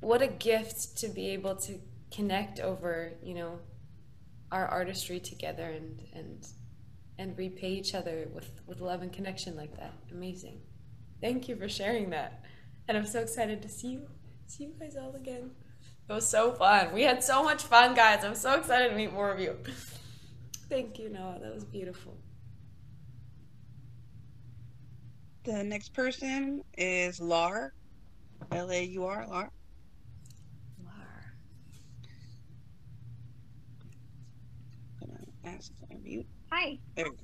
what 0.00 0.22
a 0.22 0.28
gift 0.28 0.96
to 0.98 1.08
be 1.08 1.30
able 1.30 1.56
to 1.56 1.80
connect 2.12 2.60
over, 2.60 3.12
you 3.22 3.34
know, 3.34 3.58
our 4.52 4.68
artistry 4.68 5.18
together 5.18 5.64
and 5.64 6.00
and 6.12 6.46
and 7.20 7.36
repay 7.36 7.68
each 7.68 7.94
other 7.94 8.28
with 8.34 8.50
with 8.66 8.80
love 8.80 9.02
and 9.02 9.12
connection 9.12 9.54
like 9.54 9.76
that. 9.76 9.92
Amazing. 10.10 10.58
Thank 11.20 11.48
you 11.48 11.56
for 11.56 11.68
sharing 11.68 12.10
that. 12.10 12.42
And 12.88 12.96
I'm 12.96 13.06
so 13.06 13.20
excited 13.20 13.60
to 13.62 13.68
see 13.68 13.88
you 13.88 14.08
see 14.46 14.64
you 14.64 14.74
guys 14.80 14.96
all 14.96 15.14
again. 15.14 15.50
It 16.08 16.12
was 16.12 16.26
so 16.26 16.52
fun. 16.52 16.92
We 16.92 17.02
had 17.02 17.22
so 17.22 17.44
much 17.44 17.62
fun, 17.62 17.94
guys. 17.94 18.24
I'm 18.24 18.34
so 18.34 18.54
excited 18.54 18.88
to 18.88 18.96
meet 18.96 19.12
more 19.12 19.30
of 19.30 19.38
you. 19.38 19.56
Thank 20.68 20.98
you, 20.98 21.10
Noah. 21.10 21.38
That 21.40 21.54
was 21.54 21.64
beautiful. 21.64 22.16
The 25.44 25.62
next 25.62 25.92
person 25.92 26.62
is 26.76 27.20
Lar. 27.20 27.74
L 28.50 28.72
A 28.72 28.82
U 28.82 29.04
R, 29.04 29.26
Lar. 29.28 29.52
ask 35.44 35.72
mute. 36.02 36.26
Hi. 36.52 36.78
There 36.96 37.04
we 37.04 37.10
go. 37.10 37.16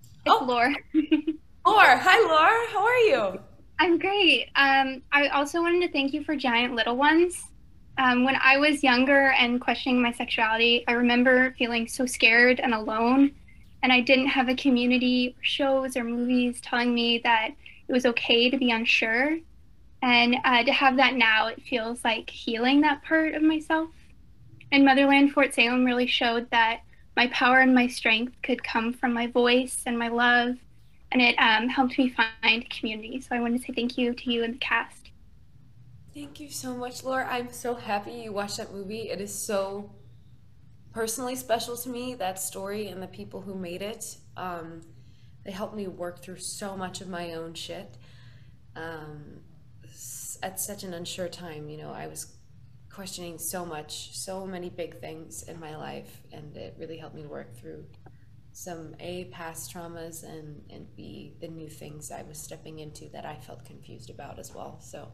It's 0.00 0.08
oh. 0.26 0.44
Laura. 0.44 0.74
Laura. 1.66 1.98
Hi, 1.98 2.18
Laura. 2.26 2.66
How 2.72 2.84
are 2.84 2.98
you? 2.98 3.40
I'm 3.78 3.98
great. 3.98 4.48
Um, 4.56 5.02
I 5.12 5.28
also 5.28 5.62
wanted 5.62 5.86
to 5.86 5.92
thank 5.92 6.12
you 6.12 6.24
for 6.24 6.34
Giant 6.34 6.74
Little 6.74 6.96
Ones. 6.96 7.44
Um, 7.98 8.24
when 8.24 8.36
I 8.42 8.56
was 8.58 8.82
younger 8.82 9.30
and 9.38 9.60
questioning 9.60 10.02
my 10.02 10.10
sexuality, 10.10 10.84
I 10.88 10.92
remember 10.92 11.54
feeling 11.56 11.86
so 11.86 12.04
scared 12.04 12.58
and 12.58 12.74
alone. 12.74 13.32
And 13.84 13.92
I 13.92 14.00
didn't 14.00 14.28
have 14.28 14.48
a 14.48 14.56
community, 14.56 15.36
shows, 15.40 15.96
or 15.96 16.02
movies 16.02 16.60
telling 16.60 16.92
me 16.92 17.20
that 17.22 17.50
it 17.86 17.92
was 17.92 18.06
okay 18.06 18.50
to 18.50 18.56
be 18.56 18.72
unsure. 18.72 19.38
And 20.02 20.36
uh, 20.44 20.64
to 20.64 20.72
have 20.72 20.96
that 20.96 21.14
now, 21.14 21.46
it 21.46 21.62
feels 21.62 22.02
like 22.04 22.28
healing 22.28 22.80
that 22.80 23.04
part 23.04 23.34
of 23.34 23.42
myself. 23.42 23.90
And 24.72 24.84
Motherland 24.84 25.32
Fort 25.32 25.54
Salem 25.54 25.84
really 25.84 26.06
showed 26.06 26.50
that 26.50 26.80
my 27.16 27.28
power 27.28 27.60
and 27.60 27.74
my 27.74 27.86
strength 27.86 28.34
could 28.42 28.62
come 28.62 28.92
from 28.92 29.12
my 29.12 29.26
voice 29.26 29.82
and 29.86 29.98
my 29.98 30.08
love, 30.08 30.56
and 31.12 31.22
it 31.22 31.36
um, 31.36 31.68
helped 31.68 31.98
me 31.98 32.14
find 32.42 32.68
community. 32.70 33.20
So 33.20 33.36
I 33.36 33.40
want 33.40 33.56
to 33.56 33.62
say 33.62 33.72
thank 33.72 33.96
you 33.96 34.14
to 34.14 34.32
you 34.32 34.44
and 34.44 34.54
the 34.54 34.58
cast. 34.58 35.10
Thank 36.12 36.38
you 36.38 36.50
so 36.50 36.74
much, 36.74 37.02
Laura. 37.02 37.26
I'm 37.28 37.52
so 37.52 37.74
happy 37.74 38.12
you 38.12 38.32
watched 38.32 38.58
that 38.58 38.72
movie. 38.72 39.10
It 39.10 39.20
is 39.20 39.34
so 39.34 39.90
personally 40.92 41.34
special 41.34 41.76
to 41.76 41.88
me, 41.88 42.14
that 42.14 42.38
story 42.38 42.88
and 42.88 43.02
the 43.02 43.08
people 43.08 43.40
who 43.40 43.54
made 43.54 43.82
it. 43.82 44.16
Um, 44.36 44.82
they 45.44 45.50
helped 45.50 45.74
me 45.74 45.88
work 45.88 46.22
through 46.22 46.38
so 46.38 46.76
much 46.76 47.00
of 47.00 47.08
my 47.08 47.34
own 47.34 47.54
shit. 47.54 47.96
Um, 48.76 49.40
at 50.42 50.60
such 50.60 50.84
an 50.84 50.94
unsure 50.94 51.28
time, 51.28 51.68
you 51.68 51.76
know, 51.78 51.90
I 51.90 52.06
was 52.06 52.33
questioning 52.94 53.38
so 53.38 53.66
much, 53.66 54.16
so 54.16 54.46
many 54.46 54.70
big 54.70 55.00
things 55.00 55.42
in 55.48 55.58
my 55.58 55.76
life, 55.76 56.22
and 56.32 56.56
it 56.56 56.76
really 56.78 56.96
helped 56.96 57.16
me 57.16 57.26
work 57.26 57.56
through 57.56 57.84
some 58.52 58.94
a 59.00 59.24
past 59.32 59.74
traumas 59.74 60.22
and 60.22 60.62
and 60.70 60.86
b 60.94 61.34
the 61.40 61.48
new 61.48 61.68
things 61.68 62.12
I 62.12 62.22
was 62.22 62.38
stepping 62.38 62.78
into 62.78 63.08
that 63.08 63.26
I 63.26 63.34
felt 63.34 63.64
confused 63.64 64.10
about 64.10 64.38
as 64.38 64.54
well. 64.54 64.78
So, 64.80 65.08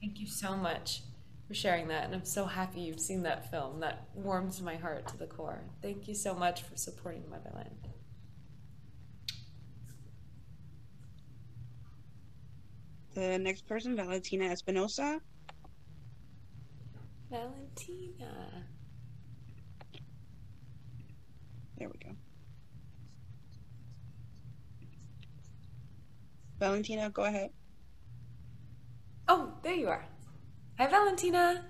thank 0.00 0.18
you 0.18 0.26
so 0.26 0.56
much 0.56 1.02
for 1.46 1.54
sharing 1.54 1.88
that, 1.88 2.04
and 2.04 2.14
I'm 2.14 2.24
so 2.24 2.46
happy 2.46 2.80
you've 2.80 3.00
seen 3.00 3.22
that 3.24 3.50
film. 3.50 3.80
That 3.80 4.08
warms 4.14 4.62
my 4.62 4.76
heart 4.76 5.06
to 5.08 5.18
the 5.18 5.26
core. 5.26 5.64
Thank 5.82 6.08
you 6.08 6.14
so 6.14 6.34
much 6.34 6.62
for 6.62 6.76
supporting 6.76 7.24
Motherland. 7.28 7.88
The 13.14 13.38
next 13.38 13.66
person, 13.66 13.96
Valentina 13.96 14.46
Espinosa. 14.46 15.20
Valentina. 17.30 18.64
There 21.76 21.88
we 21.88 21.98
go. 22.04 22.16
Valentina, 26.58 27.10
go 27.10 27.24
ahead. 27.24 27.50
Oh, 29.28 29.52
there 29.62 29.74
you 29.74 29.88
are. 29.88 30.04
Hi, 30.78 30.86
Valentina. 30.86 31.64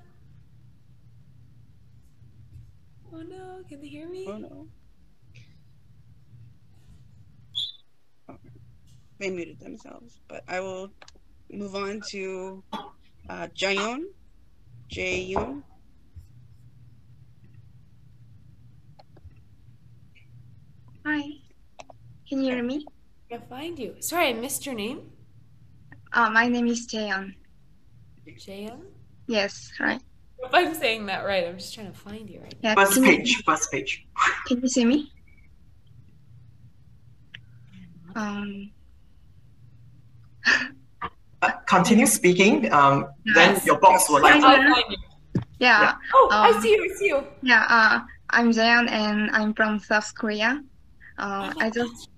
Oh 3.13 3.23
no, 3.23 3.63
can 3.69 3.81
they 3.81 3.89
hear 3.89 4.09
me? 4.09 4.27
Oh 4.29 4.39
no. 4.39 4.67
Oh, 8.29 8.37
they 9.19 9.31
muted 9.31 9.59
themselves, 9.59 10.21
but 10.29 10.45
I 10.47 10.61
will 10.61 10.93
move 11.51 11.75
on 11.75 12.01
to 12.11 12.63
uh, 13.29 13.49
Jayon. 13.57 14.05
Jayon. 14.89 15.63
Hi. 21.05 21.23
Can 22.29 22.43
you 22.43 22.53
hear 22.53 22.63
me? 22.63 22.85
I 23.33 23.39
find 23.39 23.79
you. 23.79 23.97
Sorry, 24.01 24.29
I 24.29 24.33
missed 24.33 24.67
your 24.67 24.75
name. 24.75 25.11
Uh, 26.13 26.31
my 26.31 26.49
name 26.49 26.67
is 26.67 26.87
Jayon. 26.87 27.35
Jayon? 28.27 28.81
Yes, 29.27 29.71
right. 29.81 30.01
If 30.41 30.51
I'm 30.55 30.75
saying 30.75 31.07
that 31.07 31.25
right, 31.25 31.47
I'm 31.47 31.59
just 31.59 31.75
trying 31.75 31.91
to 31.93 31.99
find 31.99 32.29
you 32.31 32.41
right 32.41 32.55
Yeah, 32.63 32.75
First 32.75 32.95
can 32.95 33.05
you- 33.05 33.17
page, 33.19 33.43
first 33.45 33.71
page. 33.73 34.07
Can 34.47 34.61
you 34.61 34.69
see 34.69 34.85
me? 34.85 35.13
Um, 38.17 38.73
Uh, 41.41 41.53
continue 41.69 42.07
speaking. 42.07 42.73
Um, 42.73 43.07
then 43.35 43.61
your 43.65 43.79
box 43.79 44.09
will 44.09 44.21
light 44.21 44.43
I'll 44.43 44.61
up. 44.61 44.75
find 44.75 44.97
yeah. 45.59 45.95
Oh, 46.15 46.29
I 46.31 46.51
um, 46.51 46.63
see 46.63 46.71
you. 46.71 46.85
I 46.85 46.95
see 46.97 47.07
you. 47.07 47.25
Yeah, 47.43 47.65
uh, 47.69 48.01
I'm 48.31 48.51
Jayon 48.53 48.91
and 48.91 49.31
I'm 49.33 49.55
from 49.55 49.81
South 49.81 50.15
Korea. 50.15 50.63
Uh, 51.19 51.53
I 51.59 51.71
just, 51.71 52.09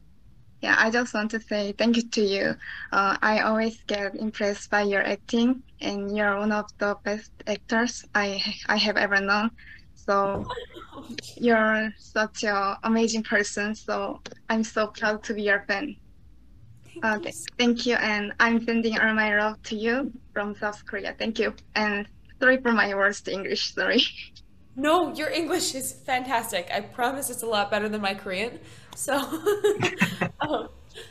yeah, 0.61 0.77
I 0.79 0.91
just 0.91 1.15
want 1.15 1.31
to 1.33 1.41
say 1.41 1.73
thank 1.73 1.97
you 1.97 2.03
to 2.03 2.21
you. 2.21 2.55
Uh, 2.93 3.17
I 3.23 3.41
always 3.41 3.83
get 3.87 4.15
impressed 4.15 4.71
by 4.71 4.83
your 4.83 5.03
acting, 5.03 5.63
and 5.81 6.15
you're 6.15 6.39
one 6.39 6.53
of 6.53 6.67
the 6.79 6.97
best 7.03 7.31
actors 7.47 8.05
I 8.15 8.43
I 8.67 8.77
have 8.77 8.97
ever 8.97 9.21
known. 9.21 9.51
So 9.95 10.47
you're 11.37 11.91
such 11.99 12.45
an 12.45 12.77
amazing 12.85 13.23
person. 13.23 13.75
So 13.75 14.21
I'm 14.51 14.65
so 14.65 14.89
proud 14.89 15.23
to 15.25 15.35
be 15.35 15.43
your 15.43 15.65
fan. 15.67 15.97
Th- 17.23 17.35
thank 17.59 17.87
you, 17.87 17.95
and 17.97 18.33
I'm 18.41 18.65
sending 18.65 18.99
all 18.99 19.15
my 19.15 19.37
love 19.37 19.63
to 19.65 19.77
you 19.77 20.13
from 20.33 20.55
South 20.57 20.85
Korea. 20.87 21.15
Thank 21.19 21.39
you, 21.39 21.55
and 21.75 22.07
sorry 22.41 22.59
for 22.61 22.73
my 22.73 22.95
worst 22.95 23.29
English. 23.29 23.75
Sorry. 23.75 24.03
No, 24.77 25.13
your 25.15 25.29
English 25.29 25.75
is 25.75 25.93
fantastic. 25.93 26.71
I 26.73 26.81
promise 26.81 27.29
it's 27.29 27.43
a 27.43 27.47
lot 27.47 27.71
better 27.71 27.89
than 27.89 28.01
my 28.01 28.15
Korean. 28.15 28.61
So 28.97 29.15
um, 30.41 30.69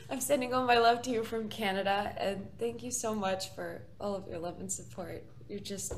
I'm 0.10 0.22
sending 0.22 0.54
all 0.54 0.66
my 0.66 0.78
love 0.78 1.02
to 1.04 1.12
you 1.12 1.24
from 1.24 1.50
Canada, 1.50 2.14
and 2.18 2.48
thank 2.58 2.84
you 2.84 2.92
so 2.92 3.14
much 3.14 3.54
for 3.56 3.82
all 4.00 4.16
of 4.16 4.28
your 4.28 4.40
love 4.40 4.60
and 4.60 4.72
support. 4.72 5.24
You're 5.48 5.60
just, 5.60 5.94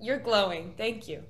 you're 0.00 0.18
glowing. 0.18 0.74
Thank 0.76 1.08
you. 1.08 1.22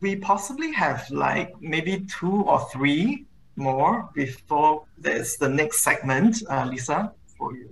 We 0.00 0.16
possibly 0.16 0.72
have 0.72 1.10
like 1.10 1.60
maybe 1.60 2.06
two 2.06 2.42
or 2.42 2.60
three 2.70 3.26
more 3.58 4.08
before 4.14 4.84
there's 4.96 5.36
the 5.36 5.48
next 5.48 5.82
segment, 5.82 6.42
uh, 6.48 6.64
Lisa, 6.70 7.12
for 7.36 7.54
you. 7.54 7.68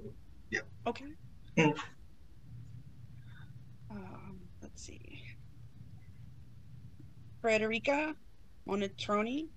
Yeah. 0.51 0.61
Okay. 0.87 1.07
Mm. 1.57 1.79
Um, 3.91 4.41
let's 4.61 4.83
see. 4.83 5.23
Frederica 7.41 8.15
Monotroni. 8.69 9.49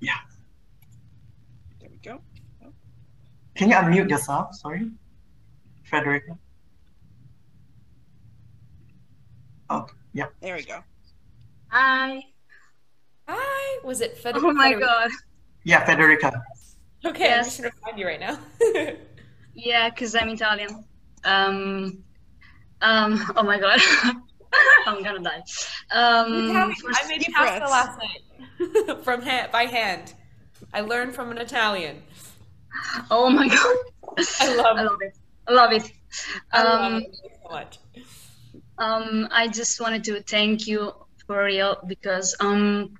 Yeah. 0.00 0.12
There 1.80 1.90
we 1.90 1.98
go. 1.98 2.20
Can 3.54 3.70
you 3.70 3.76
unmute 3.76 4.10
yourself? 4.10 4.54
Sorry, 4.54 4.90
Frederica. 5.84 6.36
Oh, 9.70 9.86
yeah. 10.12 10.26
There 10.40 10.56
we 10.56 10.64
go. 10.64 10.80
Hi. 11.68 12.33
Hi. 13.28 13.80
Was 13.84 14.00
it 14.00 14.16
Fed- 14.18 14.34
Oh 14.34 14.52
my 14.52 14.72
Federica? 14.72 14.80
god. 14.80 15.10
Yeah, 15.64 15.84
Federica. 15.86 16.32
Okay, 17.04 17.32
I'm 17.32 17.38
Yes. 17.38 17.44
just 17.44 17.58
gonna 17.58 17.70
find 17.84 17.98
you 17.98 18.06
right 18.06 18.20
now. 18.20 18.38
Yeah, 19.54 19.88
because 19.90 20.14
I'm 20.14 20.28
Italian. 20.30 20.84
Um, 21.24 22.04
um, 22.82 23.32
oh 23.36 23.42
my 23.42 23.58
god. 23.58 23.80
I'm 24.86 25.02
gonna 25.02 25.20
die. 25.20 25.42
Um, 25.92 26.32
Italian. 26.34 26.74
I 26.94 27.06
made 27.08 27.20
deep 27.20 27.34
pasta 27.34 27.60
breaths. 27.60 27.70
last 27.70 27.98
night 27.98 29.02
from 29.04 29.22
hand 29.22 29.52
by 29.52 29.64
hand. 29.64 30.14
I 30.72 30.80
learned 30.82 31.14
from 31.14 31.30
an 31.30 31.38
Italian. 31.38 32.02
Oh 33.10 33.30
my 33.30 33.48
god. 33.48 33.76
I 34.40 34.54
love 34.54 34.78
I 34.78 34.82
love 34.82 34.98
it. 35.02 35.14
I 35.46 35.52
love 35.52 35.72
it. 35.72 35.92
I 36.52 36.62
love 36.62 36.80
Um, 36.82 37.02
it 37.02 37.16
so 37.42 37.50
much. 37.50 37.78
um, 38.78 39.28
I 39.30 39.48
just 39.48 39.80
wanted 39.80 40.04
to 40.04 40.20
thank 40.22 40.66
you 40.66 40.92
for 41.26 41.44
real 41.44 41.78
because 41.86 42.36
um, 42.40 42.94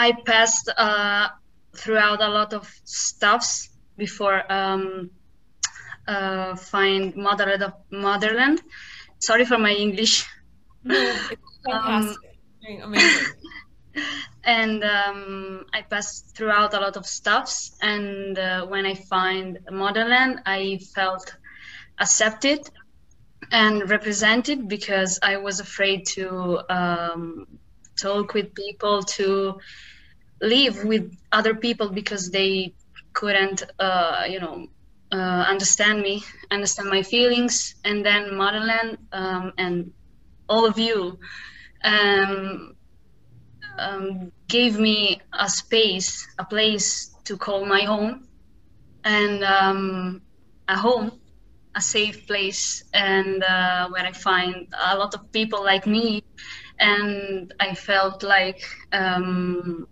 I 0.00 0.12
passed 0.12 0.70
uh, 0.78 1.28
throughout 1.76 2.22
a 2.22 2.28
lot 2.28 2.54
of 2.54 2.66
stuffs 2.84 3.68
before 3.98 4.50
um, 4.50 5.10
uh, 6.08 6.56
find 6.56 7.14
motherland 7.14 7.62
of 7.62 7.74
motherland. 7.90 8.62
Sorry 9.18 9.44
for 9.44 9.58
my 9.58 9.72
English. 9.72 10.26
No. 10.84 12.14
Doing 12.62 12.80
amazing. 12.82 13.26
and 14.44 14.82
um, 14.82 15.66
I 15.74 15.82
passed 15.82 16.34
throughout 16.34 16.72
a 16.72 16.80
lot 16.80 16.96
of 16.96 17.04
stuffs. 17.04 17.76
And 17.82 18.38
uh, 18.38 18.66
when 18.68 18.86
I 18.86 18.94
find 18.94 19.58
motherland, 19.70 20.40
I 20.46 20.80
felt 20.94 21.36
accepted 21.98 22.60
and 23.52 23.90
represented 23.90 24.66
because 24.66 25.18
I 25.22 25.36
was 25.36 25.60
afraid 25.60 26.06
to 26.16 26.60
um, 26.70 27.46
talk 28.00 28.34
with 28.34 28.54
people, 28.54 29.02
to 29.02 29.58
live 30.40 30.84
with 30.84 31.12
other 31.32 31.54
people 31.54 31.88
because 31.90 32.30
they 32.30 32.74
couldn't, 33.12 33.62
uh, 33.78 34.24
you 34.28 34.40
know, 34.40 34.66
uh, 35.12 35.44
understand 35.48 36.00
me, 36.00 36.22
understand 36.50 36.88
my 36.88 37.02
feelings. 37.02 37.74
And 37.84 38.04
then 38.04 38.34
motherland 38.34 38.98
um, 39.12 39.52
and 39.58 39.92
all 40.48 40.66
of 40.66 40.78
you. 40.78 41.18
Um, 41.84 42.74
um, 43.78 44.32
gave 44.48 44.78
me 44.78 45.20
a 45.32 45.48
space, 45.48 46.26
a 46.38 46.44
place 46.44 47.14
to 47.24 47.36
call 47.36 47.64
my 47.64 47.82
home, 47.82 48.28
and 49.04 49.42
um, 49.44 50.22
a 50.68 50.76
home, 50.76 51.12
a 51.74 51.80
safe 51.80 52.26
place, 52.26 52.82
and 52.92 53.42
uh, 53.42 53.88
where 53.88 54.04
I 54.04 54.12
find 54.12 54.68
a 54.90 54.96
lot 54.96 55.14
of 55.14 55.32
people 55.32 55.64
like 55.64 55.86
me, 55.86 56.22
and 56.80 57.52
I 57.60 57.74
felt 57.74 58.22
like 58.22 58.62
um, 58.92 59.86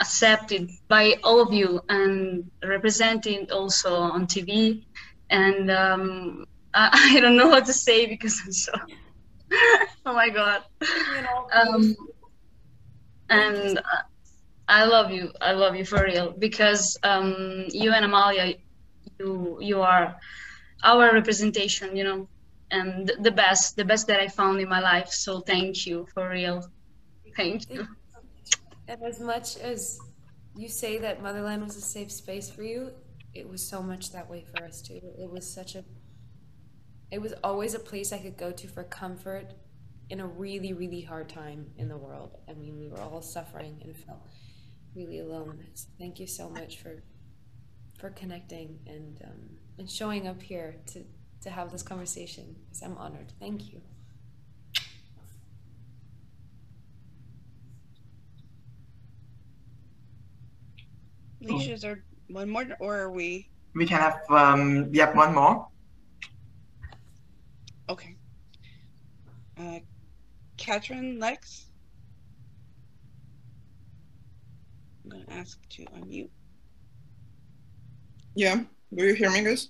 accepted 0.00 0.70
by 0.88 1.14
all 1.24 1.40
of 1.40 1.52
you 1.52 1.80
and 1.88 2.50
represented 2.64 3.50
also 3.50 3.94
on 3.94 4.26
TV, 4.26 4.84
and 5.30 5.70
um, 5.70 6.44
I, 6.74 7.14
I 7.16 7.20
don't 7.20 7.36
know 7.36 7.48
what 7.48 7.66
to 7.66 7.72
say 7.72 8.06
because 8.06 8.40
I'm 8.44 8.52
so. 8.52 8.72
oh 10.06 10.14
my 10.14 10.30
god. 10.30 10.62
You 10.82 10.88
Um, 11.54 11.96
and 13.30 13.80
I 14.68 14.84
love 14.84 15.10
you. 15.10 15.32
I 15.40 15.52
love 15.52 15.76
you 15.76 15.84
for 15.84 16.02
real 16.04 16.32
because 16.38 16.96
um, 17.02 17.66
you 17.68 17.92
and 17.92 18.04
Amalia, 18.04 18.54
you 19.18 19.58
you 19.60 19.82
are 19.82 20.16
our 20.82 21.12
representation, 21.12 21.96
you 21.96 22.04
know, 22.04 22.28
and 22.76 23.12
the 23.20 23.30
best, 23.30 23.76
the 23.76 23.84
best 23.84 24.06
that 24.06 24.20
I 24.20 24.28
found 24.28 24.60
in 24.60 24.68
my 24.68 24.80
life. 24.80 25.08
So 25.08 25.40
thank 25.40 25.86
you 25.86 26.06
for 26.12 26.28
real. 26.28 26.58
Thank 27.36 27.70
you. 27.70 27.86
And 28.88 29.02
as 29.02 29.20
much 29.20 29.56
as 29.56 29.98
you 30.56 30.68
say 30.68 30.98
that 30.98 31.22
Motherland 31.22 31.62
was 31.62 31.76
a 31.76 31.80
safe 31.80 32.12
space 32.12 32.48
for 32.50 32.62
you, 32.62 32.92
it 33.34 33.48
was 33.48 33.62
so 33.72 33.82
much 33.82 34.12
that 34.12 34.28
way 34.30 34.44
for 34.50 34.64
us 34.64 34.80
too. 34.80 35.00
It 35.18 35.30
was 35.30 35.44
such 35.58 35.74
a, 35.74 35.84
it 37.10 37.20
was 37.20 37.34
always 37.42 37.74
a 37.74 37.78
place 37.78 38.12
I 38.12 38.18
could 38.18 38.36
go 38.36 38.50
to 38.52 38.66
for 38.68 38.84
comfort 38.84 39.54
in 40.08 40.20
a 40.20 40.26
really, 40.26 40.72
really 40.72 41.02
hard 41.02 41.28
time 41.28 41.66
in 41.76 41.88
the 41.88 41.96
world. 41.96 42.38
I 42.48 42.54
mean, 42.54 42.78
we 42.78 42.88
were 42.88 43.00
all 43.00 43.22
suffering 43.22 43.80
and 43.84 43.96
felt 43.96 44.22
really 44.94 45.18
alone. 45.18 45.64
So 45.74 45.88
thank 45.98 46.20
you 46.20 46.26
so 46.26 46.48
much 46.48 46.78
for, 46.78 47.02
for 47.98 48.10
connecting 48.10 48.78
and 48.86 49.20
um, 49.24 49.40
and 49.78 49.90
showing 49.90 50.26
up 50.26 50.40
here 50.40 50.76
to 50.92 51.04
to 51.46 51.52
have 51.52 51.70
this 51.70 51.82
conversation. 51.82 52.56
Because 52.64 52.82
I'm 52.82 52.98
honored. 52.98 53.32
Thank 53.40 53.72
you. 53.72 53.80
Leash, 61.40 61.68
is 61.68 61.82
there 61.82 62.02
one 62.28 62.50
more, 62.50 62.64
or 62.80 62.98
are 62.98 63.12
we? 63.12 63.48
We 63.74 63.86
can 63.86 64.00
have 64.00 64.18
um, 64.30 64.92
yep 64.92 65.14
one 65.14 65.32
more. 65.34 65.68
Okay. 67.88 68.16
Uh, 69.56 69.78
Katrin 70.56 71.20
Lex. 71.20 71.66
I'm 75.04 75.10
gonna 75.10 75.40
ask 75.40 75.60
to 75.68 75.84
unmute. 75.84 76.30
Yeah. 78.34 78.62
Do 78.92 79.04
you 79.04 79.14
hear 79.14 79.30
me, 79.30 79.44
guys? 79.44 79.68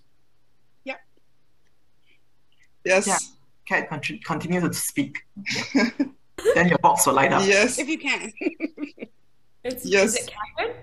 Yeah. 2.87 2.95
Yes. 2.95 3.07
Yeah. 3.07 3.19
Cat, 3.69 3.89
con- 3.91 4.21
continue 4.25 4.61
to 4.61 4.73
speak. 4.73 5.19
then 6.55 6.69
your 6.69 6.79
box 6.79 7.07
will 7.07 7.15
light 7.15 7.33
up. 7.33 7.45
Yes. 7.45 7.79
If 7.79 7.89
you 7.89 7.99
can. 7.99 8.33
It's, 9.65 9.85
Yes. 9.85 10.15
Is 10.15 10.29
it 10.29 10.31
Catherine? 10.33 10.77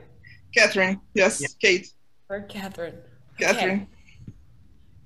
Catherine. 0.53 1.01
Yes, 1.13 1.55
Kate. 1.55 1.87
Or 2.29 2.41
Catherine? 2.41 2.97
Catherine. 3.39 3.87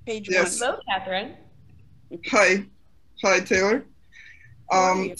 Page 0.07 0.27
Yes. 0.27 0.57
Hello, 0.57 0.79
Catherine. 0.89 1.36
Hi. 2.31 2.65
Hi, 3.23 3.39
Taylor. 3.39 3.86
Um, 4.71 5.13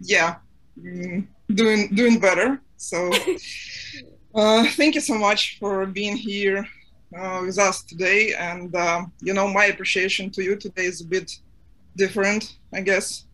yeah, 0.00 0.36
mm, 0.78 1.26
doing 1.52 1.94
doing 1.94 2.18
better. 2.18 2.62
So, 2.78 3.10
uh, 4.34 4.64
thank 4.78 4.94
you 4.94 5.02
so 5.02 5.18
much 5.18 5.58
for 5.58 5.84
being 5.84 6.16
here 6.16 6.66
uh, 7.16 7.42
with 7.44 7.58
us 7.58 7.82
today. 7.82 8.34
And 8.34 8.74
um, 8.76 9.12
you 9.20 9.34
know, 9.34 9.48
my 9.48 9.66
appreciation 9.66 10.30
to 10.30 10.42
you 10.42 10.56
today 10.56 10.84
is 10.84 11.00
a 11.00 11.06
bit 11.06 11.32
different, 11.96 12.56
I 12.72 12.80
guess. 12.80 13.24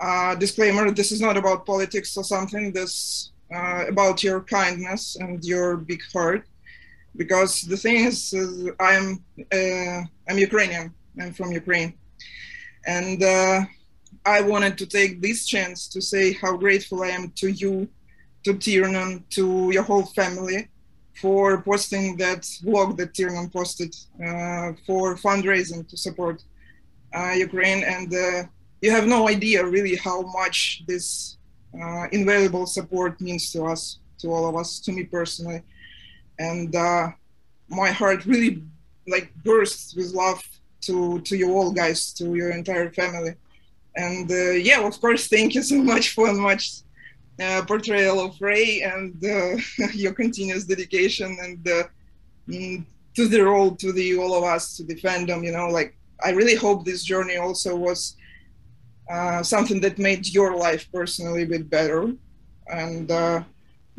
Uh, 0.00 0.34
disclaimer: 0.34 0.90
This 0.90 1.12
is 1.12 1.20
not 1.20 1.36
about 1.36 1.66
politics 1.66 2.16
or 2.16 2.24
something. 2.24 2.72
This 2.72 3.32
uh, 3.54 3.84
about 3.88 4.22
your 4.22 4.40
kindness 4.42 5.16
and 5.16 5.44
your 5.44 5.76
big 5.76 6.02
heart. 6.12 6.44
Because 7.16 7.62
the 7.62 7.76
thing 7.76 8.04
is, 8.04 8.32
is 8.32 8.70
I'm 8.78 9.24
uh, 9.52 10.02
I'm 10.28 10.38
Ukrainian. 10.38 10.94
I'm 11.20 11.32
from 11.32 11.50
Ukraine, 11.50 11.94
and 12.86 13.20
uh, 13.22 13.64
I 14.24 14.40
wanted 14.42 14.78
to 14.78 14.86
take 14.86 15.20
this 15.20 15.46
chance 15.46 15.88
to 15.88 16.00
say 16.00 16.32
how 16.34 16.56
grateful 16.56 17.02
I 17.02 17.08
am 17.08 17.32
to 17.36 17.48
you, 17.48 17.88
to 18.44 18.54
Tiernan, 18.54 19.24
to 19.30 19.70
your 19.72 19.82
whole 19.82 20.06
family 20.20 20.68
for 21.20 21.62
posting 21.62 22.16
that 22.16 22.48
blog 22.62 22.96
that 22.98 23.14
Tiernan 23.14 23.50
posted 23.50 23.94
uh, 24.16 24.72
for 24.86 25.16
fundraising 25.16 25.88
to 25.88 25.96
support 25.96 26.42
uh, 27.14 27.32
Ukraine. 27.32 27.82
And 27.84 28.12
uh, 28.14 28.44
you 28.80 28.90
have 28.90 29.06
no 29.06 29.28
idea 29.28 29.64
really 29.64 29.96
how 29.96 30.22
much 30.22 30.82
this 30.86 31.38
uh, 31.74 32.06
invaluable 32.12 32.66
support 32.66 33.20
means 33.20 33.50
to 33.52 33.64
us, 33.64 33.98
to 34.20 34.28
all 34.28 34.48
of 34.48 34.56
us, 34.56 34.80
to 34.80 34.92
me 34.92 35.04
personally. 35.04 35.62
And 36.38 36.74
uh, 36.74 37.08
my 37.68 37.90
heart 37.90 38.24
really 38.24 38.62
like 39.06 39.32
bursts 39.42 39.94
with 39.94 40.12
love 40.12 40.42
to 40.82 41.20
to 41.22 41.36
you 41.36 41.52
all 41.56 41.72
guys, 41.72 42.12
to 42.14 42.34
your 42.34 42.50
entire 42.50 42.90
family. 42.92 43.34
And 43.96 44.30
uh, 44.30 44.50
yeah, 44.52 44.86
of 44.86 45.00
course, 45.00 45.26
thank 45.26 45.54
you 45.54 45.62
so 45.62 45.82
much 45.82 46.14
for 46.14 46.32
much 46.32 46.82
uh, 47.42 47.62
portrayal 47.66 48.20
of 48.20 48.40
Ray 48.40 48.82
and 48.82 49.14
uh, 49.24 49.56
your 49.92 50.12
continuous 50.12 50.64
dedication 50.64 51.36
and 51.40 51.68
uh, 51.68 51.82
mm, 52.48 52.84
to 53.14 53.28
the 53.28 53.40
role, 53.40 53.74
to 53.76 53.92
the 53.92 54.16
all 54.18 54.34
of 54.34 54.44
us, 54.44 54.76
to 54.76 54.84
the 54.84 54.96
fandom. 54.96 55.44
You 55.44 55.52
know, 55.52 55.68
like 55.68 55.96
I 56.22 56.30
really 56.30 56.54
hope 56.56 56.84
this 56.84 57.04
journey 57.04 57.36
also 57.36 57.76
was 57.76 58.16
uh, 59.10 59.42
something 59.42 59.80
that 59.80 59.98
made 59.98 60.26
your 60.28 60.56
life 60.56 60.90
personally 60.92 61.42
a 61.42 61.46
bit 61.46 61.70
better. 61.70 62.12
And 62.70 63.10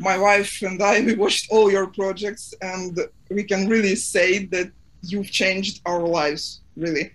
my 0.00 0.16
wife 0.16 0.62
and 0.62 0.82
I, 0.82 1.02
we 1.02 1.14
watched 1.14 1.50
all 1.50 1.70
your 1.70 1.86
projects, 1.86 2.54
and 2.62 2.98
we 3.30 3.44
can 3.44 3.68
really 3.68 3.94
say 3.94 4.46
that 4.46 4.72
you've 5.02 5.30
changed 5.30 5.82
our 5.84 6.00
lives, 6.00 6.60
really. 6.76 7.12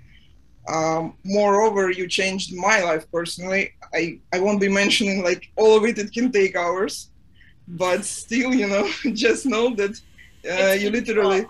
Um, 0.67 1.15
moreover, 1.23 1.89
you 1.89 2.07
changed 2.07 2.55
my 2.55 2.81
life 2.81 3.09
personally. 3.11 3.73
I, 3.95 4.19
I 4.33 4.39
won't 4.39 4.59
be 4.59 4.69
mentioning 4.69 5.23
like 5.23 5.51
all 5.55 5.77
of 5.77 5.85
it, 5.85 5.97
it 5.97 6.11
can 6.11 6.31
take 6.31 6.55
hours, 6.55 7.09
but 7.67 8.03
still, 8.05 8.53
you 8.53 8.67
know, 8.67 8.87
just 9.13 9.45
know 9.45 9.73
that 9.75 9.99
uh, 10.51 10.73
you 10.73 10.89
literally, 10.91 11.45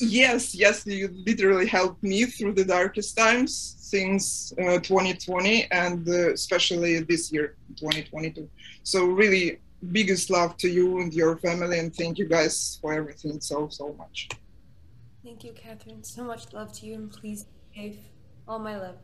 yes, 0.00 0.54
yes, 0.54 0.86
you 0.86 1.14
literally 1.26 1.66
helped 1.66 2.02
me 2.02 2.24
through 2.24 2.54
the 2.54 2.64
darkest 2.64 3.16
times 3.16 3.76
since 3.78 4.52
uh, 4.58 4.78
2020 4.80 5.70
and 5.70 6.08
uh, 6.08 6.32
especially 6.32 7.00
this 7.00 7.32
year, 7.32 7.56
2022. 7.76 8.48
So, 8.82 9.06
really, 9.06 9.60
biggest 9.92 10.30
love 10.30 10.56
to 10.58 10.68
you 10.68 11.00
and 11.00 11.12
your 11.14 11.36
family, 11.38 11.78
and 11.78 11.94
thank 11.94 12.18
you 12.18 12.26
guys 12.26 12.78
for 12.80 12.92
everything 12.92 13.40
so, 13.40 13.68
so 13.68 13.94
much. 13.94 14.28
Thank 15.22 15.44
you, 15.44 15.52
Catherine. 15.52 16.02
So 16.02 16.24
much 16.24 16.52
love 16.52 16.72
to 16.78 16.86
you, 16.86 16.94
and 16.94 17.10
please 17.10 17.46
behave. 17.72 17.98
All 18.46 18.58
my 18.58 18.78
love. 18.78 18.96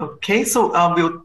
Okay, 0.00 0.44
so 0.44 0.72
uh, 0.74 0.92
we'll 0.96 1.24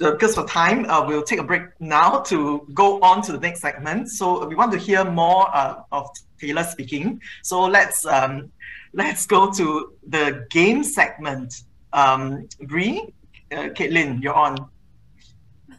uh, 0.00 0.10
because 0.10 0.36
of 0.36 0.50
time, 0.50 0.84
uh, 0.90 1.04
we'll 1.06 1.22
take 1.22 1.38
a 1.38 1.42
break 1.42 1.62
now 1.80 2.20
to 2.20 2.66
go 2.74 3.00
on 3.00 3.22
to 3.22 3.32
the 3.32 3.38
next 3.38 3.60
segment. 3.60 4.08
So 4.10 4.46
we 4.46 4.54
want 4.54 4.72
to 4.72 4.78
hear 4.78 5.04
more 5.04 5.48
uh, 5.54 5.82
of 5.92 6.10
Taylor 6.40 6.64
speaking. 6.64 7.20
So 7.42 7.64
let's 7.64 8.04
um, 8.04 8.50
let's 8.92 9.26
go 9.26 9.52
to 9.52 9.92
the 10.06 10.46
game 10.50 10.82
segment. 10.82 11.62
Um, 11.92 12.48
Bree, 12.62 13.14
uh, 13.52 13.68
Caitlin, 13.74 14.22
you're 14.22 14.34
on. 14.34 14.68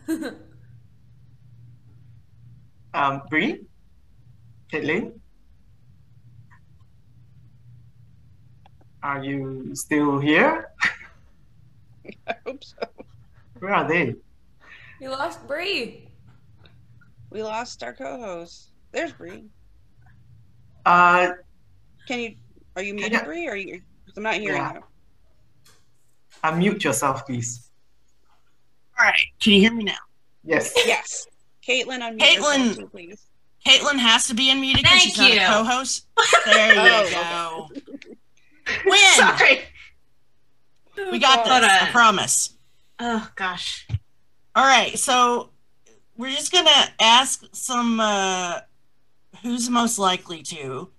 um, 2.93 3.21
Bree, 3.29 3.65
Caitlin, 4.71 5.19
are 9.03 9.23
you 9.23 9.71
still 9.75 10.19
here? 10.19 10.71
I 12.27 12.35
hope 12.45 12.63
so. 12.63 12.77
Where 13.59 13.73
are 13.73 13.87
they? 13.87 14.15
You 15.01 15.09
lost 15.09 15.45
Bree. 15.47 16.09
We 17.31 17.43
lost 17.43 17.83
our 17.83 17.93
co-host. 17.93 18.71
There's 18.91 19.11
Bree. 19.13 19.45
Uh, 20.85 21.31
Can 22.07 22.19
you? 22.19 22.35
Are 22.75 22.81
you 22.81 22.93
Can 22.95 23.09
muted, 23.11 23.25
Bree? 23.25 23.47
Are 23.47 23.55
you? 23.55 23.81
'cause 24.05 24.17
I'm 24.17 24.23
not 24.23 24.35
hearing 24.35 24.57
Yeah. 24.61 24.73
you. 24.75 24.83
unmute 26.43 26.83
yourself, 26.83 27.25
please. 27.25 27.69
All 28.97 29.05
right. 29.05 29.25
Can 29.39 29.53
you 29.53 29.59
hear 29.59 29.73
me 29.73 29.83
now? 29.83 29.97
Yes. 30.43 30.73
Yes. 30.85 31.27
Caitlin, 31.67 31.99
unmute 31.99 32.19
Caitlin. 32.19 32.35
yourself 32.59 32.77
too, 32.77 32.87
please. 32.89 33.25
Caitlin 33.65 33.99
has 33.99 34.25
to 34.27 34.33
be 34.33 34.49
unmuted 34.51 34.77
because 34.77 34.89
Thank 34.89 35.01
she's 35.01 35.17
not 35.17 35.31
you. 35.33 35.41
a 35.41 35.45
co-host. 35.45 36.07
There 36.45 36.73
you 36.73 36.79
Oh, 37.13 37.67
go. 37.69 37.81
Win. 38.85 39.13
Sorry. 39.15 39.61
We 41.11 41.19
got 41.19 41.47
Hold 41.47 41.63
this. 41.63 41.71
I 41.71 41.89
promise. 41.91 42.53
Oh 42.99 43.29
gosh. 43.35 43.87
All 44.55 44.65
right. 44.65 44.97
So 44.97 45.49
we're 46.17 46.31
just 46.31 46.51
gonna 46.51 46.69
ask 46.99 47.43
some 47.53 47.99
uh, 47.99 48.59
who's 49.41 49.69
most 49.69 49.99
likely 49.99 50.43
to, 50.43 50.89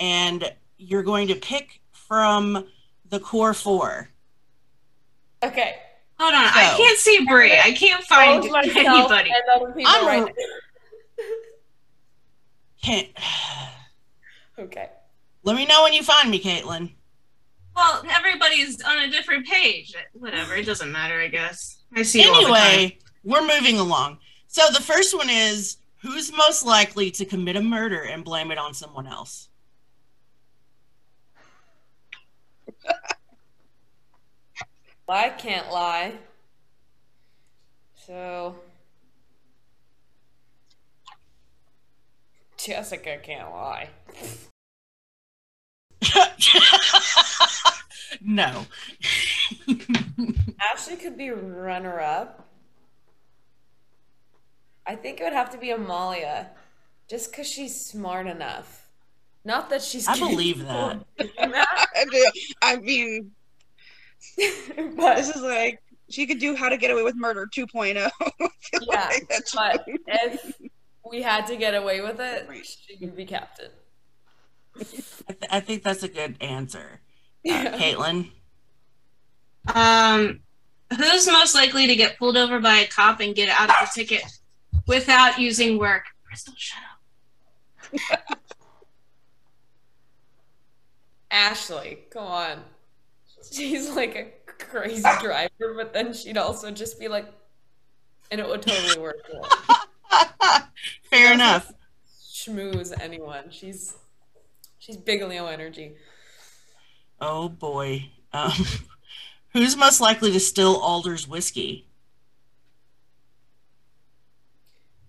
and 0.00 0.52
you're 0.78 1.02
going 1.02 1.28
to 1.28 1.34
pick 1.34 1.80
from 1.92 2.66
the 3.08 3.20
core 3.20 3.54
four. 3.54 4.08
Okay. 5.42 5.76
Hold 6.18 6.34
on. 6.34 6.44
I 6.44 6.74
can't 6.76 6.98
see 6.98 7.24
Brie. 7.26 7.58
I 7.58 7.72
can't 7.72 8.02
find 8.04 8.44
anybody. 8.44 9.30
and 9.30 9.62
other 9.62 9.72
people 9.72 9.92
I'm 9.94 10.06
right. 10.06 10.34
Can't. 12.82 13.08
Okay. 14.56 14.88
Let 15.42 15.56
me 15.56 15.66
know 15.66 15.82
when 15.82 15.92
you 15.92 16.04
find 16.04 16.30
me, 16.30 16.40
Caitlin. 16.40 16.92
Well, 17.76 18.04
everybody's 18.10 18.80
on 18.82 18.98
a 19.00 19.10
different 19.10 19.46
page. 19.46 19.94
Whatever. 20.12 20.54
It 20.54 20.66
doesn't 20.66 20.92
matter. 20.92 21.20
I 21.20 21.28
guess. 21.28 21.82
I 21.94 22.02
see 22.02 22.22
you 22.22 22.32
all 22.32 22.42
the 22.42 22.48
time. 22.48 22.56
Anyway, 22.56 22.98
we're 23.24 23.46
moving 23.46 23.78
along. 23.78 24.18
So 24.46 24.62
the 24.72 24.82
first 24.82 25.16
one 25.16 25.28
is 25.30 25.78
who's 25.98 26.32
most 26.32 26.64
likely 26.64 27.10
to 27.12 27.24
commit 27.24 27.56
a 27.56 27.62
murder 27.62 28.02
and 28.02 28.24
blame 28.24 28.50
it 28.50 28.58
on 28.58 28.74
someone 28.74 29.06
else? 29.06 29.48
I 35.08 35.30
can't 35.30 35.70
lie. 35.70 36.14
So 38.06 38.56
Jessica 42.58 43.18
can't 43.22 43.50
lie. 43.50 43.88
no. 48.20 48.66
Ashley 50.72 50.96
could 50.96 51.16
be 51.16 51.30
runner 51.30 52.00
up. 52.00 52.48
I 54.86 54.96
think 54.96 55.20
it 55.20 55.24
would 55.24 55.32
have 55.32 55.50
to 55.50 55.58
be 55.58 55.70
Amalia. 55.70 56.50
Just 57.08 57.30
because 57.30 57.46
she's 57.48 57.78
smart 57.78 58.26
enough. 58.26 58.88
Not 59.44 59.68
that 59.70 59.82
she's 59.82 60.08
I 60.08 60.18
believe 60.18 60.64
that. 60.66 61.04
I 61.18 62.04
do. 62.10 62.30
I 62.62 62.76
mean, 62.76 63.30
this 64.36 65.28
is 65.28 65.42
like 65.42 65.82
she 66.08 66.26
could 66.26 66.38
do 66.38 66.54
How 66.54 66.68
to 66.70 66.76
Get 66.78 66.90
Away 66.90 67.02
with 67.02 67.14
Murder 67.16 67.46
2.0. 67.54 67.94
Yeah, 67.94 68.08
Like, 68.86 69.28
that's- 69.28 69.52
but 69.54 69.84
if 70.06 70.54
we 71.10 71.20
had 71.20 71.46
to 71.48 71.56
get 71.56 71.74
away 71.74 72.00
with 72.00 72.20
it, 72.20 72.48
she 72.64 72.96
could 72.96 73.14
be 73.14 73.26
captain. 73.26 73.70
I, 74.76 74.82
th- 74.84 75.04
I 75.50 75.60
think 75.60 75.82
that's 75.82 76.02
a 76.02 76.08
good 76.08 76.36
answer. 76.40 77.00
Uh, 77.48 77.76
Caitlin? 77.78 78.30
Um, 79.74 80.40
who's 80.96 81.26
most 81.26 81.54
likely 81.54 81.86
to 81.86 81.96
get 81.96 82.18
pulled 82.18 82.36
over 82.36 82.60
by 82.60 82.76
a 82.76 82.86
cop 82.86 83.20
and 83.20 83.34
get 83.34 83.48
out 83.48 83.70
of 83.70 83.76
the 83.80 83.90
ticket 83.94 84.22
without 84.86 85.38
using 85.38 85.78
work? 85.78 86.04
Crystal, 86.26 86.54
shut 86.56 86.80
up. 88.18 88.38
Ashley, 91.30 91.98
come 92.10 92.24
on. 92.24 92.62
she's 93.50 93.90
like 93.90 94.14
a 94.14 94.52
crazy 94.62 95.02
driver, 95.20 95.74
but 95.74 95.92
then 95.92 96.12
she'd 96.12 96.38
also 96.38 96.70
just 96.70 96.98
be 96.98 97.08
like, 97.08 97.26
and 98.30 98.40
it 98.40 98.46
would 98.46 98.62
totally 98.62 99.00
work. 99.00 99.16
Fair 101.10 101.32
enough. 101.32 101.72
Schmooze 102.22 102.92
anyone. 103.00 103.50
She's 103.50 103.96
she's 104.78 104.96
big 104.96 105.22
Leo 105.22 105.46
energy. 105.46 105.96
Oh 107.26 107.48
boy. 107.48 108.10
Um, 108.34 108.52
who's 109.54 109.78
most 109.78 109.98
likely 109.98 110.30
to 110.32 110.40
steal 110.40 110.74
Alder's 110.74 111.26
whiskey? 111.26 111.88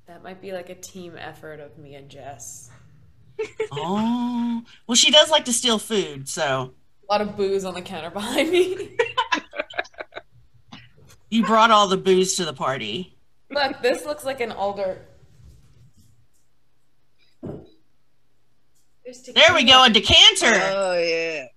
That 0.07 0.23
might 0.23 0.41
be 0.41 0.53
like 0.53 0.69
a 0.69 0.75
team 0.75 1.17
effort 1.17 1.59
of 1.59 1.77
me 1.77 1.95
and 1.95 2.07
Jess. 2.07 2.69
oh, 3.73 4.63
well, 4.87 4.95
she 4.95 5.11
does 5.11 5.29
like 5.29 5.43
to 5.43 5.51
steal 5.51 5.77
food, 5.77 6.29
so. 6.29 6.73
A 7.09 7.11
lot 7.11 7.19
of 7.19 7.35
booze 7.35 7.65
on 7.65 7.73
the 7.73 7.81
counter 7.81 8.09
behind 8.09 8.49
me. 8.49 8.97
you 11.29 11.43
brought 11.43 11.69
all 11.69 11.89
the 11.89 11.97
booze 11.97 12.35
to 12.35 12.45
the 12.45 12.53
party. 12.53 13.17
Look, 13.49 13.81
this 13.81 14.05
looks 14.05 14.23
like 14.23 14.39
an 14.39 14.53
alder. 14.53 15.01
There 17.43 19.53
we 19.53 19.65
go, 19.65 19.83
a 19.83 19.89
decanter. 19.89 20.53
Oh 20.53 20.97
yeah. 20.97 21.47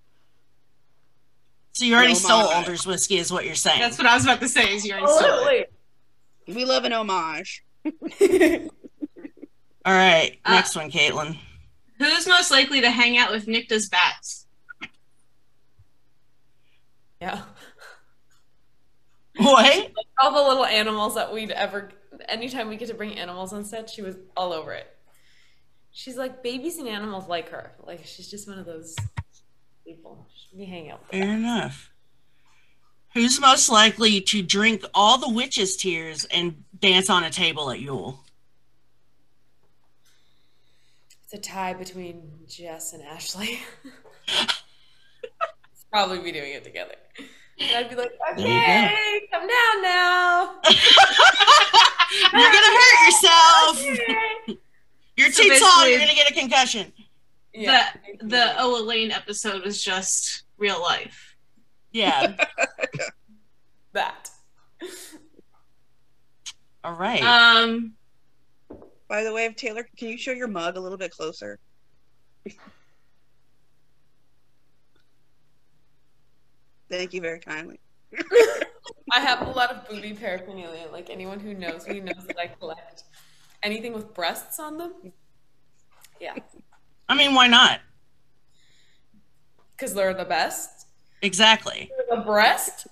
So 1.78 1.84
you 1.84 1.94
already 1.94 2.14
No 2.14 2.18
stole. 2.18 2.40
Alder's 2.48 2.88
whiskey, 2.88 3.18
is 3.18 3.30
what 3.30 3.44
you're 3.46 3.54
saying. 3.54 3.78
That's 3.78 3.96
what 3.98 4.08
I 4.08 4.14
was 4.16 4.24
about 4.24 4.40
to 4.40 4.48
say. 4.48 4.74
Is 4.74 4.84
you 4.84 4.94
already 4.94 5.12
stole 5.12 5.46
it. 5.46 5.72
We 6.48 6.64
love 6.64 6.82
an 6.82 6.92
homage. 6.92 7.64
All 7.84 7.92
right, 9.94 10.40
Uh, 10.44 10.54
next 10.54 10.74
one, 10.74 10.90
Caitlin. 10.90 11.38
Who's 11.98 12.26
most 12.26 12.50
likely 12.50 12.80
to 12.80 12.90
hang 12.90 13.16
out 13.16 13.30
with 13.30 13.46
Nicte's 13.46 13.88
bats? 13.88 14.46
Yeah. 17.22 17.42
What? 19.36 19.92
All 20.20 20.32
the 20.32 20.48
little 20.48 20.64
animals 20.64 21.14
that 21.14 21.32
we'd 21.32 21.52
ever, 21.52 21.90
anytime 22.28 22.68
we 22.68 22.76
get 22.76 22.88
to 22.88 22.94
bring 22.94 23.16
animals 23.16 23.52
on 23.52 23.64
set, 23.64 23.88
she 23.88 24.02
was 24.02 24.16
all 24.36 24.52
over 24.52 24.72
it. 24.72 24.88
She's 25.92 26.16
like, 26.16 26.42
babies 26.42 26.78
and 26.78 26.88
animals 26.88 27.28
like 27.28 27.50
her. 27.50 27.70
Like, 27.86 28.04
she's 28.04 28.28
just 28.28 28.48
one 28.48 28.58
of 28.58 28.66
those 28.66 28.96
people. 29.88 30.26
We 30.52 30.66
hang 30.66 30.90
out 30.90 31.00
with 31.00 31.10
Fair 31.10 31.34
enough. 31.34 31.90
Who's 33.14 33.40
most 33.40 33.70
likely 33.70 34.20
to 34.20 34.42
drink 34.42 34.84
all 34.92 35.16
the 35.18 35.30
witches' 35.30 35.76
tears 35.76 36.26
and 36.26 36.62
dance 36.78 37.08
on 37.08 37.24
a 37.24 37.30
table 37.30 37.70
at 37.70 37.80
Yule? 37.80 38.22
It's 41.24 41.32
a 41.32 41.38
tie 41.38 41.72
between 41.72 42.22
Jess 42.46 42.92
and 42.92 43.02
Ashley. 43.02 43.60
Probably 45.90 46.18
be 46.18 46.32
doing 46.32 46.52
it 46.52 46.64
together. 46.64 46.94
And 47.58 47.76
I'd 47.76 47.88
be 47.90 47.96
like, 47.96 48.12
okay, 48.32 49.20
come 49.32 49.48
down 49.48 49.82
now. 49.82 50.54
You're 52.32 52.52
gonna 52.52 52.74
hurt 52.78 53.06
yourself. 53.06 53.82
You're 55.16 55.32
So 55.32 55.42
too 55.42 55.58
tall. 55.58 55.88
You're 55.88 55.98
gonna 55.98 56.14
get 56.14 56.30
a 56.30 56.34
concussion. 56.34 56.92
The 57.66 58.26
the 58.26 58.54
Oh 58.58 58.82
Elaine 58.82 59.10
episode 59.10 59.64
was 59.64 59.82
just 59.82 60.44
real 60.56 60.80
life. 60.80 61.36
Yeah. 61.92 62.36
that. 63.92 64.30
All 66.84 66.94
right. 66.94 67.22
Um. 67.22 67.94
By 69.08 69.24
the 69.24 69.32
way, 69.32 69.46
of 69.46 69.56
Taylor, 69.56 69.88
can 69.96 70.08
you 70.08 70.18
show 70.18 70.32
your 70.32 70.48
mug 70.48 70.76
a 70.76 70.80
little 70.80 70.98
bit 70.98 71.10
closer? 71.10 71.58
Thank 76.90 77.12
you 77.14 77.20
very 77.20 77.40
kindly. 77.40 77.80
I 79.12 79.20
have 79.20 79.46
a 79.46 79.50
lot 79.50 79.70
of 79.70 79.88
booby 79.88 80.12
paraphernalia. 80.12 80.88
Like 80.92 81.10
anyone 81.10 81.40
who 81.40 81.54
knows 81.54 81.86
me 81.86 82.00
knows 82.00 82.26
that 82.26 82.38
I 82.38 82.46
collect 82.46 83.04
anything 83.62 83.92
with 83.92 84.14
breasts 84.14 84.58
on 84.60 84.78
them. 84.78 84.92
Yeah, 86.20 86.34
I 87.08 87.14
mean, 87.14 87.34
why 87.34 87.46
not? 87.46 87.80
because 89.78 89.94
they're 89.94 90.14
the 90.14 90.24
best. 90.24 90.88
Exactly. 91.22 91.90
The 92.10 92.16
breast. 92.16 92.88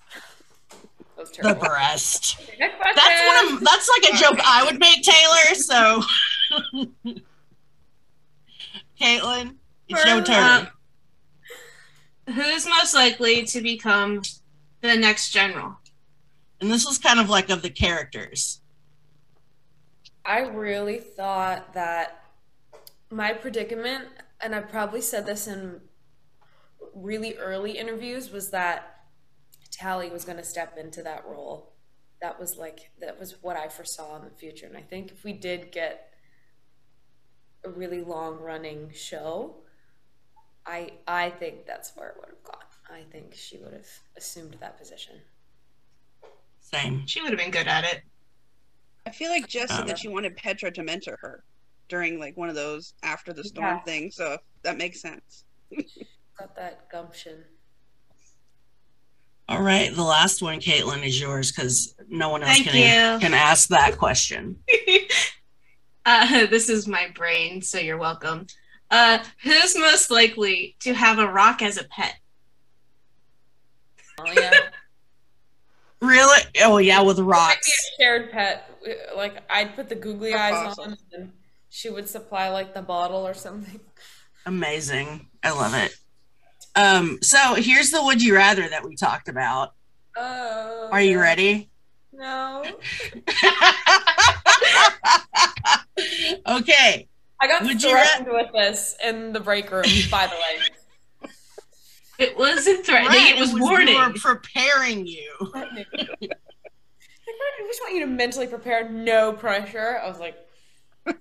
The 1.16 1.54
breast. 1.54 2.38
That's 2.58 3.26
one 3.26 3.54
of 3.54 3.60
that's 3.64 3.88
like 3.88 4.14
a 4.14 4.16
joke 4.16 4.38
I 4.44 4.64
would 4.64 4.78
make, 4.78 5.02
Taylor. 5.02 5.54
So, 5.54 6.02
Caitlin, 9.00 9.56
it's 9.88 10.04
your 10.04 10.22
turn. 10.22 10.68
Who's 12.32 12.66
most 12.66 12.94
likely 12.94 13.44
to 13.44 13.60
become 13.60 14.22
the 14.80 14.96
next 14.96 15.30
general? 15.30 15.78
And 16.60 16.70
this 16.70 16.86
was 16.86 16.98
kind 16.98 17.18
of 17.18 17.28
like 17.28 17.50
of 17.50 17.62
the 17.62 17.70
characters. 17.70 18.60
I 20.24 20.40
really 20.40 20.98
thought 20.98 21.72
that 21.74 22.25
my 23.10 23.32
predicament, 23.32 24.08
and 24.40 24.54
I 24.54 24.60
probably 24.60 25.00
said 25.00 25.26
this 25.26 25.46
in 25.46 25.80
really 26.94 27.34
early 27.36 27.78
interviews, 27.78 28.30
was 28.30 28.50
that 28.50 28.92
Tally 29.70 30.10
was 30.10 30.24
going 30.24 30.38
to 30.38 30.44
step 30.44 30.78
into 30.78 31.02
that 31.02 31.24
role. 31.26 31.72
That 32.22 32.40
was 32.40 32.56
like, 32.56 32.90
that 33.00 33.18
was 33.20 33.36
what 33.42 33.56
I 33.56 33.68
foresaw 33.68 34.16
in 34.16 34.24
the 34.24 34.30
future. 34.30 34.66
And 34.66 34.76
I 34.76 34.80
think 34.80 35.10
if 35.10 35.22
we 35.22 35.32
did 35.32 35.70
get 35.70 36.12
a 37.64 37.68
really 37.68 38.02
long 38.02 38.40
running 38.40 38.90
show, 38.94 39.56
I 40.64 40.92
I 41.06 41.30
think 41.30 41.66
that's 41.66 41.92
where 41.94 42.08
it 42.08 42.16
would 42.18 42.28
have 42.30 42.42
gone. 42.42 42.64
I 42.90 43.02
think 43.12 43.34
she 43.34 43.58
would 43.58 43.72
have 43.72 43.86
assumed 44.16 44.56
that 44.60 44.78
position. 44.78 45.16
Same. 46.60 47.06
She 47.06 47.20
would 47.20 47.30
have 47.30 47.38
been 47.38 47.50
good 47.50 47.68
at 47.68 47.84
it. 47.84 48.02
I 49.06 49.10
feel 49.10 49.30
like 49.30 49.46
Jess 49.46 49.70
said 49.70 49.82
Um, 49.82 49.86
that 49.88 49.98
she 49.98 50.08
wanted 50.08 50.36
Petra 50.36 50.70
to 50.72 50.82
mentor 50.82 51.18
her 51.20 51.44
during 51.88 52.18
like 52.18 52.36
one 52.36 52.48
of 52.48 52.54
those 52.54 52.94
after 53.02 53.32
the 53.32 53.44
storm 53.44 53.76
Yeah. 53.76 53.80
things, 53.82 54.16
so 54.16 54.38
that 54.62 54.76
makes 54.76 55.00
sense. 55.00 55.44
Got 56.38 56.54
that 56.56 56.90
gumption. 56.90 57.44
All 59.48 59.62
right, 59.62 59.94
the 59.94 60.02
last 60.02 60.42
one, 60.42 60.58
Caitlin, 60.58 61.06
is 61.06 61.20
yours 61.20 61.52
because 61.52 61.94
no 62.08 62.30
one 62.30 62.42
else 62.42 62.54
Thank 62.56 62.68
can, 62.68 63.14
you. 63.14 63.20
can 63.20 63.32
ask 63.34 63.68
that 63.68 63.96
question. 63.98 64.56
Uh, 66.08 66.46
this 66.46 66.68
is 66.68 66.86
my 66.86 67.08
brain, 67.16 67.60
so 67.60 67.78
you're 67.80 67.96
welcome. 67.98 68.46
Uh, 68.92 69.18
who's 69.42 69.76
most 69.76 70.08
likely 70.08 70.76
to 70.78 70.94
have 70.94 71.18
a 71.18 71.26
rock 71.26 71.62
as 71.62 71.78
a 71.78 71.84
pet? 71.88 72.14
Oh 74.20 74.24
yeah. 74.36 74.52
Really? 76.00 76.40
Oh 76.62 76.78
yeah, 76.78 77.02
with 77.02 77.16
Might 77.18 77.24
be 77.24 77.28
rocks. 77.28 77.68
a 77.68 78.00
shared 78.02 78.30
pet. 78.30 78.70
Like 79.16 79.42
I'd 79.50 79.74
put 79.74 79.88
the 79.88 79.96
googly 79.96 80.30
That's 80.30 80.54
eyes 80.56 80.66
awesome. 80.78 80.92
on, 80.92 80.98
and 81.14 81.32
she 81.76 81.90
would 81.90 82.08
supply 82.08 82.48
like 82.48 82.72
the 82.72 82.80
bottle 82.80 83.26
or 83.26 83.34
something. 83.34 83.80
Amazing. 84.46 85.28
I 85.44 85.50
love 85.50 85.74
it. 85.74 85.94
Um, 86.74 87.18
so 87.20 87.52
here's 87.54 87.90
the 87.90 88.02
would 88.02 88.22
you 88.22 88.34
rather 88.34 88.66
that 88.66 88.82
we 88.82 88.96
talked 88.96 89.28
about. 89.28 89.74
Oh. 90.16 90.88
Are 90.90 91.02
you 91.02 91.20
ready? 91.20 91.68
No. 92.14 92.64
okay. 96.48 97.08
I 97.42 97.46
got 97.46 97.62
Would 97.64 97.82
you 97.82 97.90
threatened 97.90 98.28
with 98.30 98.50
this 98.54 98.96
in 99.04 99.34
the 99.34 99.40
break 99.40 99.70
room. 99.70 99.84
By 100.10 100.28
the 100.28 100.36
way, 100.36 101.30
It 102.18 102.38
wasn't 102.38 102.86
threatening, 102.86 103.10
Right, 103.10 103.36
it 103.36 103.38
was 103.38 103.52
We 103.52 103.60
warning. 103.60 103.96
were 103.96 104.14
preparing 104.14 105.06
you. 105.06 105.30
I 105.54 105.66
just 107.66 107.82
want 107.82 107.92
you 107.94 108.00
to 108.00 108.06
mentally 108.06 108.46
prepare. 108.46 108.88
No 108.88 109.34
pressure. 109.34 110.00
I 110.02 110.08
was 110.08 110.18
like, 110.18 110.38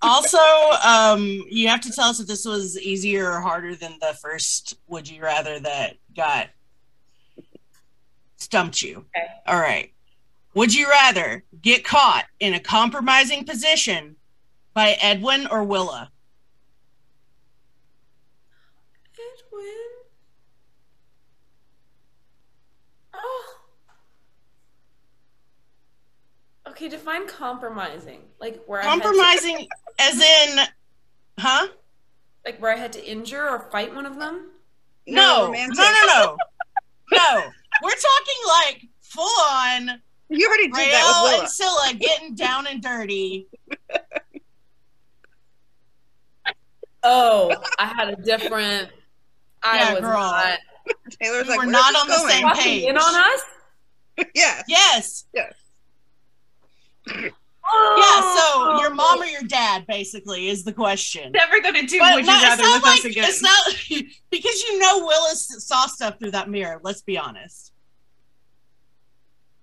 also, 0.02 0.38
um, 0.84 1.44
you 1.50 1.68
have 1.68 1.82
to 1.82 1.92
tell 1.92 2.10
us 2.10 2.20
if 2.20 2.28
this 2.28 2.46
was 2.46 2.80
easier 2.80 3.32
or 3.32 3.42
harder 3.42 3.76
than 3.76 3.98
the 4.00 4.16
first 4.22 4.78
would 4.88 5.10
you 5.10 5.22
rather 5.22 5.60
that 5.60 5.98
got 6.16 6.50
stumped 8.38 8.82
you. 8.82 8.98
Okay. 8.98 9.28
All 9.48 9.60
right. 9.60 9.92
Would 10.54 10.74
you 10.74 10.90
rather 10.90 11.44
get 11.62 11.84
caught 11.84 12.26
in 12.40 12.54
a 12.54 12.60
compromising 12.60 13.44
position 13.44 14.16
by 14.74 14.98
Edwin 15.02 15.48
or 15.48 15.64
Willa? 15.64 16.12
Edwin. 19.14 19.70
Oh. 23.14 23.56
Okay, 26.76 26.90
define 26.90 27.26
compromising. 27.28 28.20
Like 28.40 28.62
where 28.66 28.82
I 28.82 28.86
had 28.86 28.96
to- 28.96 29.02
Compromising 29.02 29.68
as 30.00 30.16
in 30.22 30.60
huh? 31.40 31.68
like 32.46 32.62
where 32.62 32.74
I 32.74 32.78
had 32.78 32.92
to 32.94 33.06
injure 33.06 33.48
or 33.48 33.70
fight 33.72 33.96
one 33.96 34.06
of 34.06 34.20
them. 34.20 34.52
No, 35.08 35.22
no, 35.22 35.46
romantic. 35.46 35.78
no, 35.78 35.86
no. 36.08 36.38
No. 37.12 37.42
We're 37.82 37.90
talking 37.92 38.42
like 38.48 38.88
full 39.02 39.42
on 39.52 40.02
You 40.30 40.48
already 40.48 40.68
did 40.68 40.74
Raelle 40.76 40.92
that 40.92 41.22
with 41.24 41.32
Willa. 41.32 41.40
and 41.44 41.50
Scylla 41.50 41.94
getting 41.98 42.36
down 42.36 42.68
and 42.68 42.82
dirty. 42.82 43.48
Oh, 47.04 47.56
I 47.78 47.86
had 47.86 48.10
a 48.10 48.16
different. 48.16 48.90
I 49.64 49.78
Yeah, 49.78 49.92
was 49.94 50.02
girl. 50.02 50.20
not. 50.20 50.60
Taylor's 51.22 51.48
We 51.48 51.50
like, 51.52 51.60
were 51.60 51.66
"Where's 51.66 51.72
not 51.72 51.92
this 51.94 52.02
on 52.02 52.08
the 52.08 52.16
going?" 52.16 52.30
same 52.30 52.64
page. 52.64 52.84
in 52.84 52.98
on 52.98 53.16
us? 53.16 53.42
yes. 54.36 54.64
Yes. 54.68 55.26
Yes. 55.34 55.54
Yeah, 57.08 58.36
so 58.36 58.80
your 58.80 58.94
mom 58.94 59.22
or 59.22 59.26
your 59.26 59.42
dad 59.42 59.86
basically 59.88 60.50
is 60.50 60.64
the 60.64 60.72
question. 60.72 61.32
Never 61.32 61.60
gonna 61.62 61.82
do 61.86 61.98
But 62.00 62.16
Would 62.16 62.26
no, 62.26 62.34
You 62.34 62.38
it's 62.38 62.44
Rather 62.50 62.64
not 62.64 62.84
with 62.84 62.92
us 62.92 63.06
again. 63.06 63.26
It's 63.28 63.42
not 63.42 64.06
because 64.30 64.64
you 64.64 64.80
know 64.80 65.00
Willis 65.06 65.48
saw 65.66 65.88
stuff 65.88 66.20
through 66.20 66.32
that 66.32 66.50
mirror. 66.50 66.80
Let's 66.84 67.02
be 67.02 67.18
honest. 67.18 67.74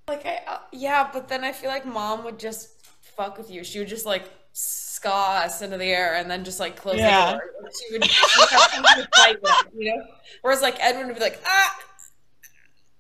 Like, 0.09 0.26
I, 0.26 0.40
uh, 0.49 0.59
yeah, 0.72 1.09
but 1.12 1.28
then 1.28 1.45
I 1.45 1.53
feel 1.53 1.70
like 1.70 1.86
mom 1.86 2.24
would 2.24 2.38
just 2.40 2.70
fuck 3.03 3.38
with 3.38 3.51
you. 3.51 3.62
She 3.62 3.78
would 3.78 3.88
just 3.88 4.05
like 4.05 4.28
scaw 4.53 5.43
us 5.45 5.62
into 5.62 5.78
the 5.78 5.86
air 5.86 6.16
and 6.16 6.28
then 6.30 6.43
just 6.45 6.59
like 6.59 6.76
close 6.76 6.99
Yeah. 6.99 7.26
the 7.26 7.32
door. 7.38 7.70
She 7.70 7.93
would, 7.93 8.05
she 8.05 8.40
would 8.40 8.49
have 8.49 8.97
to 8.97 9.09
fight 9.16 9.40
with, 9.40 9.55
you 9.76 9.95
know? 9.97 10.05
Whereas 10.43 10.61
like 10.61 10.76
Edwin 10.80 11.07
would 11.07 11.14
be 11.16 11.22
like, 11.22 11.40
ah, 11.47 11.78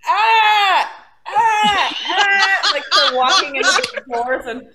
ah, 0.06 1.01
ah, 1.26 1.96
ah, 2.08 2.70
like 2.72 2.84
they're 2.94 3.16
walking 3.16 3.56
into 3.56 3.92
the 3.94 4.02
doors 4.12 4.46
and 4.46 4.68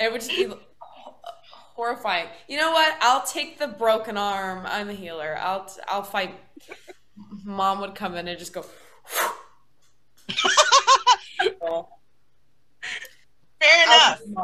it 0.00 0.12
would 0.12 0.20
just 0.20 0.30
be 0.30 0.52
horrifying. 1.74 2.28
You 2.48 2.58
know 2.58 2.72
what? 2.72 2.96
I'll 3.00 3.24
take 3.24 3.58
the 3.58 3.68
broken 3.68 4.16
arm. 4.16 4.64
I'm 4.66 4.88
a 4.88 4.94
healer. 4.94 5.36
I'll 5.38 5.70
I'll 5.86 6.02
fight. 6.02 6.34
Mom 7.44 7.80
would 7.80 7.94
come 7.94 8.14
in 8.14 8.28
and 8.28 8.38
just 8.38 8.52
go. 8.52 8.64
Fair 13.60 13.84
enough. 13.84 13.88
I'll 13.88 14.16
take. 14.16 14.36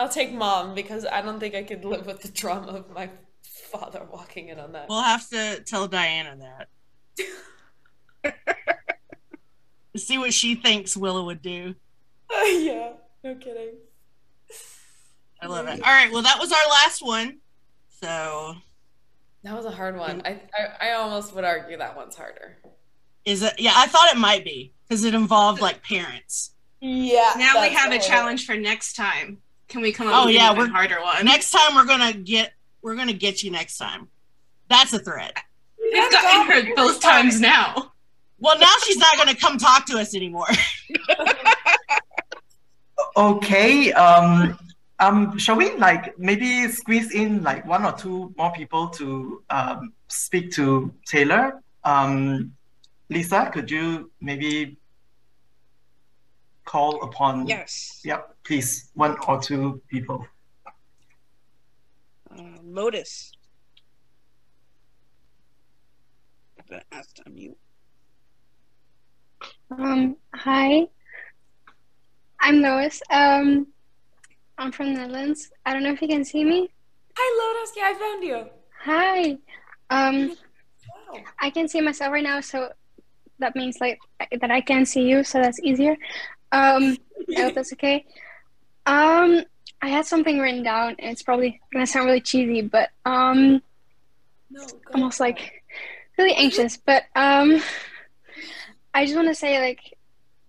I'll 0.00 0.08
take 0.08 0.32
mom 0.32 0.74
because 0.74 1.04
I 1.04 1.22
don't 1.22 1.40
think 1.40 1.54
I 1.54 1.64
could 1.64 1.84
live 1.84 2.06
with 2.06 2.22
the 2.22 2.28
trauma 2.28 2.68
of 2.68 2.90
my 2.90 3.10
father 3.42 4.06
walking 4.10 4.48
in 4.48 4.60
on 4.60 4.72
that. 4.72 4.88
We'll 4.88 5.02
have 5.02 5.28
to 5.30 5.60
tell 5.64 5.88
Diana 5.88 6.36
that. 6.36 6.68
See 9.98 10.18
what 10.18 10.32
she 10.32 10.54
thinks 10.54 10.96
Willow 10.96 11.24
would 11.26 11.42
do. 11.42 11.74
yeah, 12.30 12.92
no 13.24 13.34
kidding. 13.34 13.74
I 15.40 15.46
love 15.46 15.66
it. 15.68 15.80
All 15.82 15.92
right, 15.92 16.10
well 16.12 16.22
that 16.22 16.38
was 16.38 16.52
our 16.52 16.68
last 16.70 17.04
one. 17.04 17.38
So 18.00 18.54
That 19.44 19.54
was 19.56 19.64
a 19.66 19.70
hard 19.70 19.96
one. 19.96 20.20
Mm. 20.22 20.26
I, 20.26 20.40
I 20.80 20.90
I 20.90 20.92
almost 20.94 21.34
would 21.34 21.44
argue 21.44 21.76
that 21.78 21.96
one's 21.96 22.16
harder. 22.16 22.56
is 23.24 23.42
it 23.42 23.54
yeah, 23.58 23.72
I 23.76 23.86
thought 23.86 24.12
it 24.12 24.18
might 24.18 24.44
be 24.44 24.72
because 24.88 25.04
it 25.04 25.14
involved 25.14 25.60
like 25.60 25.82
parents. 25.82 26.52
Yeah. 26.80 27.32
Now 27.36 27.60
we 27.60 27.70
have 27.74 27.92
a 27.92 27.98
challenge 27.98 28.46
for 28.46 28.54
next 28.56 28.94
time. 28.94 29.38
Can 29.68 29.80
we 29.82 29.92
come 29.92 30.08
up 30.08 30.14
Oh 30.14 30.26
with 30.26 30.34
yeah, 30.34 30.50
even 30.52 30.58
we're 30.58 30.68
harder 30.70 31.00
one? 31.02 31.24
Next 31.24 31.50
time 31.50 31.74
we're 31.74 31.84
gonna 31.86 32.12
get 32.12 32.52
we're 32.82 32.96
gonna 32.96 33.12
get 33.12 33.42
you 33.42 33.50
next 33.50 33.78
time. 33.78 34.08
That's 34.68 34.92
a 34.92 34.98
threat. 34.98 35.36
We've 35.80 36.10
gotten 36.10 36.50
her 36.68 36.74
both 36.74 37.00
times 37.00 37.40
now. 37.40 37.92
Well, 38.40 38.58
now 38.58 38.72
she's 38.84 38.98
not 38.98 39.16
gonna 39.16 39.34
come 39.34 39.58
talk 39.58 39.86
to 39.86 39.98
us 39.98 40.14
anymore. 40.14 40.46
Okay. 43.16 43.92
Um. 43.92 44.56
Um. 45.00 45.36
Shall 45.38 45.56
we 45.56 45.74
like 45.76 46.16
maybe 46.18 46.68
squeeze 46.68 47.12
in 47.12 47.42
like 47.42 47.66
one 47.66 47.84
or 47.84 47.92
two 47.92 48.32
more 48.38 48.52
people 48.52 48.88
to 48.90 49.42
um 49.50 49.92
speak 50.06 50.52
to 50.52 50.92
Taylor? 51.04 51.60
Um. 51.82 52.52
Lisa, 53.10 53.50
could 53.52 53.70
you 53.70 54.10
maybe 54.20 54.76
call 56.64 57.02
upon? 57.02 57.48
Yes. 57.48 58.00
Yep. 58.04 58.36
Please, 58.44 58.90
one 58.94 59.16
or 59.26 59.40
two 59.40 59.82
people. 59.88 60.24
Uh, 62.30 62.42
Lotus. 62.62 63.32
But 66.68 66.84
asked 66.92 67.16
to 67.16 67.24
unmute. 67.24 67.56
Um, 69.70 70.16
hi. 70.34 70.88
I'm 72.40 72.60
Lois. 72.60 73.02
Um, 73.10 73.66
I'm 74.56 74.72
from 74.72 74.94
the 74.94 75.00
Netherlands. 75.00 75.50
I 75.66 75.72
don't 75.72 75.82
know 75.82 75.92
if 75.92 76.02
you 76.02 76.08
can 76.08 76.24
see 76.24 76.44
me. 76.44 76.70
Hi, 77.16 77.54
Lotus. 77.54 77.72
Yeah, 77.76 77.84
I 77.84 77.94
found 77.94 78.24
you. 78.24 78.46
Hi. 78.82 79.38
Um, 79.90 80.36
wow. 81.12 81.20
I 81.40 81.50
can 81.50 81.68
see 81.68 81.80
myself 81.80 82.12
right 82.12 82.22
now, 82.22 82.40
so 82.40 82.70
that 83.38 83.54
means 83.56 83.78
like 83.80 83.98
that 84.40 84.50
I 84.50 84.60
can 84.60 84.86
see 84.86 85.02
you, 85.08 85.24
so 85.24 85.40
that's 85.40 85.60
easier. 85.60 85.96
Um, 86.52 86.96
I 87.36 87.40
hope 87.42 87.54
that's 87.54 87.72
okay. 87.74 88.04
Um, 88.86 89.42
I 89.82 89.88
had 89.88 90.06
something 90.06 90.38
written 90.38 90.62
down, 90.62 90.96
and 90.98 91.10
it's 91.10 91.22
probably 91.22 91.60
gonna 91.72 91.86
sound 91.86 92.06
really 92.06 92.20
cheesy, 92.20 92.62
but 92.62 92.90
um, 93.04 93.62
almost 94.94 95.20
like 95.20 95.62
really 96.16 96.34
anxious. 96.34 96.76
But 96.76 97.04
um, 97.14 97.62
I 98.94 99.04
just 99.04 99.16
want 99.16 99.28
to 99.28 99.34
say 99.34 99.60
like 99.60 99.80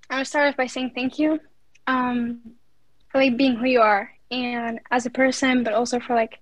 I'm 0.10 0.18
gonna 0.18 0.26
start 0.26 0.50
off 0.50 0.58
by 0.58 0.68
saying 0.68 0.92
thank 0.96 1.20
you, 1.20 1.40
um, 1.88 2.42
for 3.12 3.20
like 3.20 3.38
being 3.38 3.56
who 3.56 3.66
you 3.66 3.82
are 3.82 4.12
and 4.32 4.80
as 4.92 5.06
a 5.06 5.10
person, 5.10 5.64
but 5.64 5.74
also 5.74 6.00
for 6.00 6.16
like 6.16 6.40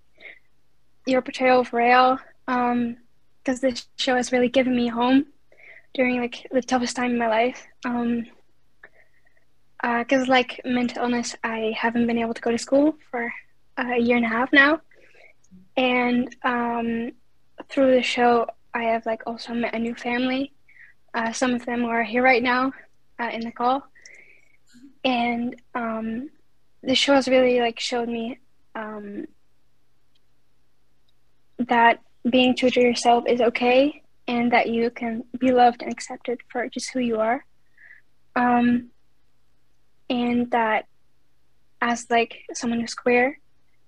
your 1.06 1.22
portrayal 1.22 1.62
of 1.62 1.74
Raelle. 1.74 2.20
Um, 2.48 2.98
because 3.48 3.62
this 3.62 3.88
show 3.96 4.16
has 4.16 4.34
really 4.34 4.50
given 4.50 4.76
me 4.76 4.90
home 4.90 5.26
during 5.94 6.20
like 6.20 6.46
the 6.52 6.62
toughest 6.62 6.98
time 6.98 7.12
in 7.12 7.18
my 7.18 7.30
life. 7.30 7.66
Um, 7.86 8.26
because 9.82 10.28
like 10.28 10.60
mental 10.66 11.04
illness, 11.04 11.34
I 11.46 11.74
haven't 11.78 12.08
been 12.08 12.18
able 12.18 12.34
to 12.34 12.42
go 12.42 12.52
to 12.52 12.58
school 12.58 12.98
for 13.10 13.32
a 13.78 13.98
year 13.98 14.18
and 14.18 14.26
a 14.26 14.30
half 14.30 14.52
now, 14.52 14.82
and 15.78 16.36
um, 16.44 17.12
through 17.70 17.96
the 17.96 18.02
show, 18.02 18.48
I 18.74 18.84
have 18.84 19.06
like 19.06 19.24
also 19.26 19.54
met 19.54 19.76
a 19.76 19.80
new 19.80 19.96
family. 19.96 20.52
Uh, 21.18 21.32
some 21.32 21.56
of 21.56 21.66
them 21.66 21.84
are 21.84 22.04
here 22.04 22.22
right 22.22 22.44
now 22.44 22.72
uh, 23.20 23.30
in 23.34 23.42
the 23.42 23.52
call, 23.52 23.82
and 25.04 25.56
um, 25.74 26.30
the 26.84 26.94
show 26.94 27.16
has 27.16 27.28
really 27.28 27.60
like 27.60 27.80
showed 27.80 28.08
me 28.08 28.38
um, 28.76 29.26
that 31.58 32.02
being 32.30 32.56
true 32.56 32.70
to 32.70 32.80
yourself 32.80 33.24
is 33.28 33.42
okay 33.42 34.04
and 34.28 34.52
that 34.52 34.70
you 34.70 34.92
can 34.92 35.24
be 35.40 35.52
loved 35.52 35.82
and 35.82 35.92
accepted 35.92 36.40
for 36.52 36.70
just 36.70 36.92
who 36.92 37.00
you 37.00 37.20
are. 37.20 37.44
Um 38.36 38.90
and 40.10 40.52
that 40.52 40.86
as 41.82 42.06
like 42.10 42.34
someone 42.54 42.80
who's 42.80 42.94
queer 42.94 43.40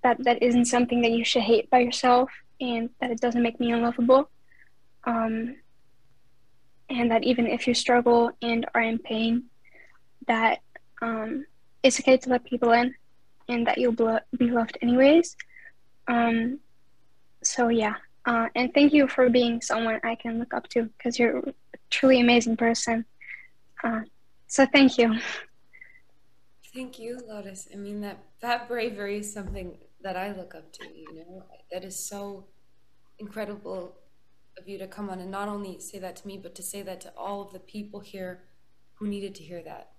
that 0.04 0.18
that 0.24 0.42
isn't 0.42 0.66
something 0.66 1.02
that 1.02 1.12
you 1.12 1.24
should 1.24 1.44
hate 1.44 1.70
by 1.70 1.80
yourself 1.80 2.30
and 2.60 2.90
that 3.00 3.12
it 3.12 3.20
doesn't 3.20 3.44
make 3.44 3.60
me 3.60 3.72
unlovable. 3.72 4.30
Um 5.04 5.56
and 6.90 7.12
that 7.12 7.24
even 7.24 7.46
if 7.48 7.68
you 7.68 7.74
struggle 7.74 8.32
and 8.42 8.66
are 8.74 8.82
in 8.82 8.98
pain 9.00 9.44
that 10.28 10.60
um 11.02 11.46
it's 11.84 12.00
okay 12.00 12.18
to 12.18 12.30
let 12.30 12.44
people 12.44 12.72
in 12.72 12.94
and 13.48 13.66
that 13.66 13.78
you'll 13.78 14.20
be 14.38 14.52
loved 14.52 14.78
anyways 14.82 15.36
um 16.08 16.60
so 17.44 17.70
yeah 17.70 17.96
uh, 18.30 18.48
and 18.56 18.74
thank 18.74 18.94
you 18.94 19.08
for 19.08 19.28
being 19.30 19.60
someone 19.62 20.00
I 20.04 20.14
can 20.14 20.38
look 20.38 20.54
up 20.54 20.68
to 20.70 20.84
because 20.84 21.18
you're 21.18 21.40
a 21.40 21.54
truly 21.90 22.20
amazing 22.20 22.58
person. 22.58 23.06
Uh, 23.84 24.02
so 24.48 24.68
thank 24.68 25.00
you. 25.00 25.18
Thank 26.74 27.00
you, 27.00 27.20
Lotus. 27.28 27.68
I 27.74 27.78
mean 27.78 28.02
that 28.02 28.20
that 28.42 28.68
bravery 28.68 29.18
is 29.18 29.34
something 29.34 29.78
that 30.02 30.16
I 30.16 30.32
look 30.32 30.54
up 30.54 30.72
to. 30.74 30.88
You 30.88 31.16
know, 31.16 31.44
that 31.72 31.84
is 31.84 31.98
so 31.98 32.46
incredible 33.18 33.96
of 34.60 34.68
you 34.68 34.78
to 34.78 34.88
come 34.88 35.10
on 35.10 35.20
and 35.20 35.32
not 35.32 35.48
only 35.48 35.80
say 35.80 36.00
that 36.00 36.16
to 36.18 36.28
me, 36.28 36.38
but 36.38 36.56
to 36.56 36.64
say 36.64 36.82
that 36.82 37.02
to 37.02 37.14
all 37.18 37.42
of 37.42 37.54
the 37.54 37.60
people 37.60 38.00
here 38.00 38.44
who 38.96 39.08
needed 39.08 39.34
to 39.36 39.44
hear 39.44 39.62
that. 39.64 39.92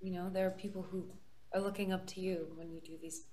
You 0.00 0.12
know, 0.12 0.30
there 0.30 0.46
are 0.46 0.50
people 0.50 0.82
who 0.82 1.06
are 1.54 1.60
looking 1.60 1.92
up 1.92 2.06
to 2.08 2.20
you 2.20 2.48
when 2.56 2.70
you 2.70 2.80
do 2.80 2.98
these, 3.00 3.24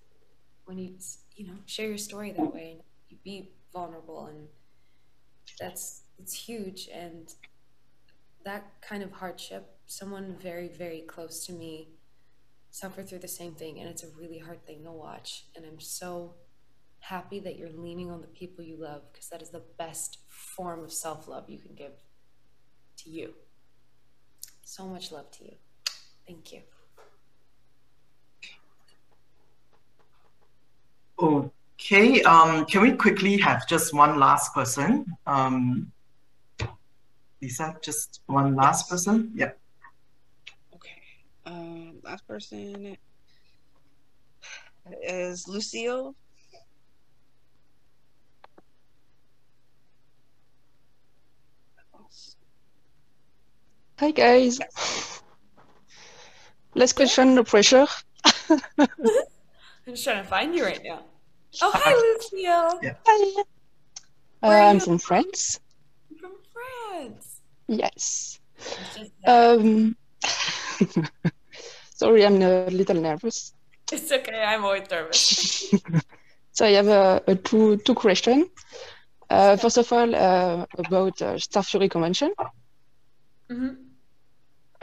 when 0.66 0.78
you 0.78 0.96
you 1.36 1.48
know 1.48 1.56
share 1.66 1.88
your 1.88 1.98
story 1.98 2.32
that 2.32 2.54
way 2.54 2.72
and 2.74 2.82
you 3.10 3.18
be 3.24 3.52
vulnerable 3.72 4.28
and 4.28 4.48
that's 5.60 6.04
it's 6.20 6.34
huge 6.34 6.88
and 6.94 7.34
that 8.46 8.66
kind 8.82 9.04
of 9.04 9.12
hardship 9.12 9.78
someone 9.86 10.36
very 10.42 10.68
very 10.68 11.02
close 11.02 11.46
to 11.46 11.54
me 11.54 11.90
suffered 12.70 13.08
through 13.08 13.20
the 13.20 13.28
same 13.28 13.54
thing 13.54 13.80
and 13.80 13.90
it's 13.90 14.04
a 14.04 14.08
really 14.20 14.40
hard 14.40 14.66
thing 14.66 14.84
to 14.84 14.92
watch 14.92 15.46
and 15.56 15.66
i'm 15.66 15.80
so 15.80 16.34
happy 17.04 17.40
that 17.40 17.58
you're 17.58 17.70
leaning 17.70 18.10
on 18.10 18.22
the 18.22 18.28
people 18.28 18.64
you 18.64 18.78
love 18.78 19.02
because 19.12 19.28
that 19.28 19.42
is 19.42 19.50
the 19.50 19.64
best 19.78 20.20
form 20.30 20.84
of 20.84 20.92
self-love 20.92 21.50
you 21.50 21.60
can 21.60 21.76
give 21.76 21.92
to 22.98 23.10
you 23.10 23.34
so 24.64 24.86
much 24.86 25.12
love 25.12 25.30
to 25.32 25.44
you 25.44 25.56
thank 26.28 26.54
you 26.54 26.62
Okay. 31.86 32.22
Um. 32.24 32.66
Can 32.66 32.82
we 32.82 32.92
quickly 32.94 33.38
have 33.38 33.68
just 33.68 33.94
one 33.94 34.20
last 34.20 34.54
person? 34.54 35.06
Um. 35.26 35.92
Lisa, 37.42 37.76
just 37.82 38.22
one 38.28 38.56
last 38.56 38.90
person. 38.90 39.32
Yeah. 39.36 39.52
Okay, 40.74 41.02
um, 41.46 41.96
last 42.02 42.26
person 42.26 42.96
is 45.02 45.46
Lucille. 45.48 46.16
Hi 54.04 54.12
guys. 54.12 54.60
Last 56.76 56.92
question, 56.92 57.36
no 57.36 57.46
pressure. 57.46 57.88
I'm 58.50 58.90
just 59.88 60.04
trying 60.04 60.22
to 60.22 60.28
find 60.28 60.54
you 60.54 60.66
right 60.66 60.82
now. 60.84 61.06
Oh, 61.62 61.72
hi, 61.74 61.94
Lucille. 61.94 62.80
Yeah. 62.84 62.96
Hi. 63.08 63.44
Uh, 64.44 64.48
I'm 64.48 64.82
from 64.82 64.98
France. 64.98 65.62
From 66.20 66.34
France. 66.52 67.40
Yes. 67.70 68.42
Um, 69.26 69.96
sorry, 71.96 72.26
I'm 72.26 72.42
a 72.42 72.66
little 72.72 73.00
nervous. 73.00 73.54
It's 73.90 74.12
okay. 74.12 74.44
I'm 74.44 74.66
always 74.66 74.92
nervous. 74.92 75.74
So 76.52 76.66
I 76.66 76.72
have 76.72 76.90
a, 76.90 77.24
a 77.26 77.36
two 77.36 77.78
two 77.78 77.96
questions. 77.96 78.48
Uh, 79.30 79.56
first 79.56 79.78
of 79.78 79.92
all, 79.94 80.14
uh, 80.14 80.66
about 80.78 81.22
uh, 81.22 81.36
Starfury 81.36 81.90
convention. 81.90 82.34
hmm 83.50 83.83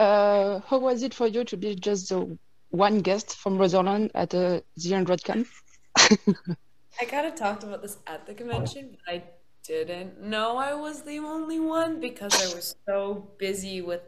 Uh, 0.01 0.61
how 0.65 0.79
was 0.79 1.03
it 1.03 1.13
for 1.13 1.27
you 1.27 1.43
to 1.43 1.55
be 1.55 1.75
just 1.75 2.09
the 2.09 2.35
one 2.69 3.01
guest 3.01 3.35
from 3.37 3.55
Motherland 3.59 4.09
at 4.15 4.31
the 4.31 4.63
Android 4.91 5.23
Camp? 5.23 5.47
I 5.95 7.05
kind 7.07 7.27
of 7.27 7.35
talked 7.35 7.61
about 7.61 7.83
this 7.83 7.99
at 8.07 8.25
the 8.25 8.33
convention, 8.33 8.97
but 9.05 9.13
I 9.13 9.23
didn't 9.63 10.19
know 10.19 10.57
I 10.57 10.73
was 10.73 11.03
the 11.03 11.19
only 11.19 11.59
one 11.59 11.99
because 11.99 12.33
I 12.33 12.55
was 12.55 12.75
so 12.87 13.29
busy 13.37 13.83
with 13.83 14.01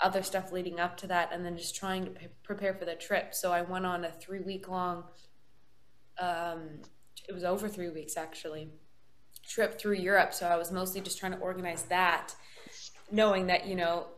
other 0.00 0.24
stuff 0.24 0.50
leading 0.50 0.80
up 0.80 0.96
to 0.96 1.06
that 1.06 1.32
and 1.32 1.44
then 1.44 1.56
just 1.56 1.76
trying 1.76 2.06
to 2.06 2.10
pre- 2.10 2.28
prepare 2.42 2.74
for 2.74 2.84
the 2.84 2.96
trip. 2.96 3.32
So 3.32 3.52
I 3.52 3.62
went 3.62 3.86
on 3.86 4.04
a 4.04 4.10
three 4.10 4.40
week 4.40 4.68
long, 4.68 5.04
um, 6.18 6.80
it 7.28 7.32
was 7.32 7.44
over 7.44 7.68
three 7.68 7.90
weeks 7.90 8.16
actually, 8.16 8.70
trip 9.48 9.78
through 9.78 9.98
Europe. 9.98 10.34
So 10.34 10.48
I 10.48 10.56
was 10.56 10.72
mostly 10.72 11.00
just 11.00 11.16
trying 11.16 11.32
to 11.32 11.38
organize 11.38 11.82
that, 11.84 12.34
knowing 13.12 13.46
that, 13.46 13.64
you 13.64 13.76
know, 13.76 14.08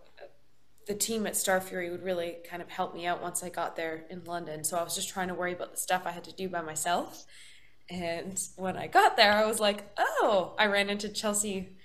the 0.91 0.97
team 0.97 1.24
at 1.24 1.34
Starfury 1.34 1.88
would 1.88 2.03
really 2.03 2.38
kind 2.51 2.61
of 2.61 2.68
help 2.68 2.97
me 2.97 3.07
out 3.07 3.22
once 3.22 3.45
I 3.45 3.49
got 3.49 3.76
there 3.76 4.07
in 4.11 4.24
London. 4.24 4.64
So 4.64 4.76
I 4.76 4.82
was 4.82 4.97
just 4.97 5.09
trying 5.09 5.28
to 5.28 5.34
worry 5.34 5.53
about 5.53 5.70
the 5.70 5.76
stuff 5.76 6.03
I 6.05 6.11
had 6.11 6.24
to 6.24 6.32
do 6.32 6.49
by 6.49 6.62
myself. 6.62 7.26
And 7.88 8.36
when 8.57 8.76
I 8.76 8.88
got 8.88 9.16
there, 9.16 9.32
I 9.32 9.47
was 9.47 9.61
like, 9.61 9.88
oh, 9.97 10.53
I 10.59 10.66
ran 10.66 10.91
into 10.91 11.09
Chelsea 11.09 11.76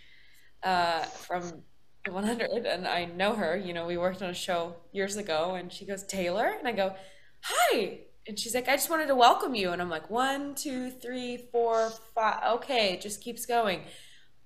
uh, 0.64 1.04
from 1.04 1.62
100 2.10 2.66
and 2.66 2.88
I 2.88 3.06
know 3.06 3.36
her. 3.36 3.56
You 3.56 3.74
know, 3.76 3.86
we 3.86 3.96
worked 3.96 4.24
on 4.24 4.32
a 4.32 4.34
show 4.34 4.76
years 4.92 5.18
ago 5.18 5.54
and 5.54 5.72
she 5.72 5.86
goes, 5.86 6.02
Taylor? 6.02 6.56
And 6.58 6.68
I 6.68 6.72
go, 6.72 6.96
hi. 7.42 8.00
And 8.28 8.40
she's 8.40 8.56
like, 8.56 8.68
I 8.68 8.76
just 8.76 8.90
wanted 8.90 9.06
to 9.10 9.16
welcome 9.16 9.54
you. 9.54 9.70
And 9.70 9.84
I'm 9.84 9.90
like, 9.92 10.10
one, 10.10 10.56
two, 10.56 10.90
three, 10.90 11.46
four, 11.52 11.92
five. 12.16 12.42
Okay, 12.56 12.94
it 12.94 13.02
just 13.02 13.22
keeps 13.22 13.46
going. 13.46 13.82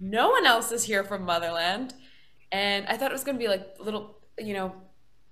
No 0.01 0.32
one 0.32 0.45
else 0.45 0.74
is 0.74 0.84
here 0.84 1.05
from 1.05 1.24
Motherland. 1.24 1.93
And 2.51 2.86
I 2.88 2.97
thought 2.97 3.12
it 3.12 3.14
was 3.14 3.24
going 3.24 3.38
to 3.38 3.41
be 3.41 3.47
like 3.47 3.78
little, 3.80 4.19
you 4.40 4.54
know, 4.54 4.74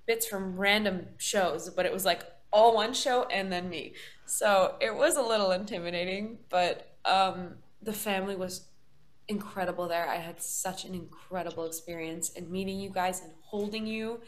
bits 0.05 0.26
from 0.26 0.58
random 0.58 1.08
shows, 1.18 1.70
but 1.70 1.86
it 1.86 1.93
was 1.93 2.05
like 2.05 2.24
all 2.51 2.76
one 2.76 2.93
show 2.93 3.24
and 3.26 3.51
then 3.51 3.70
me. 3.70 3.93
So 4.26 4.76
it 4.80 4.95
was 4.95 5.18
a 5.18 5.22
little 5.22 5.51
intimidating, 5.51 6.39
but 6.49 6.95
um, 7.05 7.55
the 7.82 7.93
family 7.93 8.36
was 8.36 8.68
incredible 9.28 9.88
there. 9.88 10.08
I 10.08 10.16
had 10.16 10.41
such 10.41 10.86
an 10.86 10.93
incredible 10.93 11.66
experience 11.66 12.32
and 12.36 12.49
meeting 12.49 12.80
you 12.80 12.89
guys 12.89 13.22
and 13.22 13.32
holding 13.41 13.86
you 13.86 14.22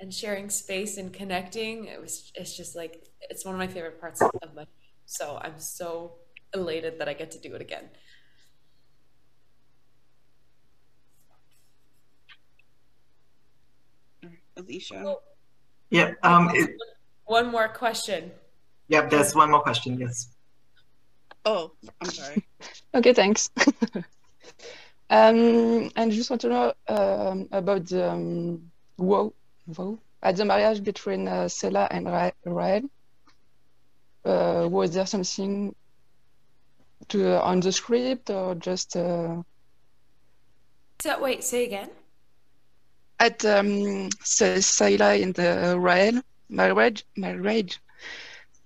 and 0.00 0.12
sharing 0.12 0.48
space 0.48 0.96
and 0.96 1.12
connecting. 1.12 1.86
It 1.86 2.00
was 2.00 2.32
it's 2.34 2.56
just 2.56 2.74
like 2.76 3.08
it's 3.20 3.44
one 3.44 3.54
of 3.54 3.58
my 3.58 3.66
favorite 3.66 4.00
parts 4.00 4.22
of 4.22 4.54
my 4.54 4.64
so 5.04 5.38
I'm 5.42 5.58
so 5.58 6.12
elated 6.54 6.98
that 6.98 7.08
I 7.08 7.14
get 7.14 7.30
to 7.32 7.38
do 7.38 7.54
it 7.54 7.60
again. 7.62 7.84
Alicia. 14.58 15.16
Yeah. 15.90 16.12
Um. 16.22 16.50
It, 16.54 16.70
One 17.26 17.50
more 17.50 17.68
question. 17.68 18.32
Yep, 18.88 19.10
There's 19.10 19.34
one 19.34 19.50
more 19.50 19.60
question. 19.60 19.98
Yes. 19.98 20.28
Oh, 21.44 21.72
I'm 22.00 22.10
sorry. 22.10 22.44
Okay, 22.94 23.12
thanks. 23.12 23.50
um, 25.10 25.90
and 25.92 25.92
I 25.96 26.08
just 26.10 26.30
want 26.30 26.40
to 26.40 26.48
know 26.48 26.72
um, 26.88 27.46
about 27.52 27.86
the 27.86 28.10
um, 28.10 28.70
wow, 28.96 29.32
wow, 29.76 29.98
at 30.22 30.36
the 30.36 30.44
marriage 30.46 30.82
between 30.82 31.28
uh, 31.28 31.48
Scylla 31.48 31.86
and 31.90 32.06
Ra- 32.06 32.30
Raelle. 32.46 32.88
Uh, 34.24 34.68
was 34.70 34.94
there 34.94 35.06
something 35.06 35.74
to 37.08 37.36
uh, 37.36 37.40
on 37.42 37.60
the 37.60 37.72
script 37.72 38.30
or 38.30 38.54
just 38.54 38.96
uh, 38.96 39.42
So 41.00 41.20
wait, 41.20 41.44
say 41.44 41.64
again. 41.66 41.90
At 43.20 43.44
um, 43.44 44.10
Se- 44.22 44.60
Scylla 44.60 45.14
and 45.14 45.38
uh, 45.38 45.76
Raelle 45.78 46.22
marriage? 46.48 47.04
Marriage. 47.16 47.80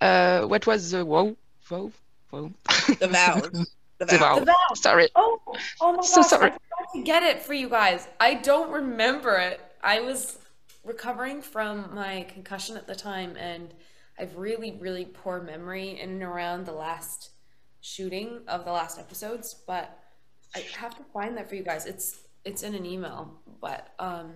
Uh, 0.01 0.43
what 0.47 0.67
was 0.67 0.91
the 0.93 1.05
wow, 1.05 1.37
wow, 1.71 1.93
wow? 2.33 2.53
The 2.99 3.09
vows. 3.09 3.67
The 3.99 4.07
The 4.09 4.19
vow. 4.19 4.41
The 4.41 4.45
vow. 4.47 4.75
Sorry. 4.75 5.09
Oh, 5.15 5.41
oh 5.81 5.93
my 5.93 6.03
So 6.03 6.23
gosh! 6.23 6.31
sorry. 6.31 6.51
I 6.53 6.59
tried 6.69 6.93
to 6.95 7.03
get 7.05 7.23
it 7.23 7.43
for 7.43 7.55
you 7.55 7.69
guys. 7.69 8.09
I 8.21 8.35
don't 8.35 8.71
remember 8.73 9.37
it. 9.37 9.61
I 9.83 10.01
was 10.01 10.39
recovering 10.85 11.43
from 11.43 11.95
my 11.95 12.27
concussion 12.29 12.77
at 12.77 12.87
the 12.87 12.95
time, 12.97 13.37
and 13.37 13.75
I've 14.19 14.37
really, 14.37 14.73
really 14.81 15.05
poor 15.05 15.41
memory 15.41 16.01
in 16.01 16.11
and 16.11 16.23
around 16.23 16.67
the 16.67 16.73
last 16.73 17.31
shooting 17.81 18.43
of 18.49 18.65
the 18.65 18.73
last 18.73 18.99
episodes. 18.99 19.55
But 19.67 19.97
I 20.57 20.61
have 20.79 20.97
to 20.97 21.05
find 21.13 21.37
that 21.37 21.49
for 21.49 21.55
you 21.55 21.63
guys. 21.65 21.87
It's 21.87 22.22
it's 22.45 22.63
in 22.63 22.75
an 22.75 22.87
email, 22.87 23.33
but 23.61 23.93
um, 23.99 24.33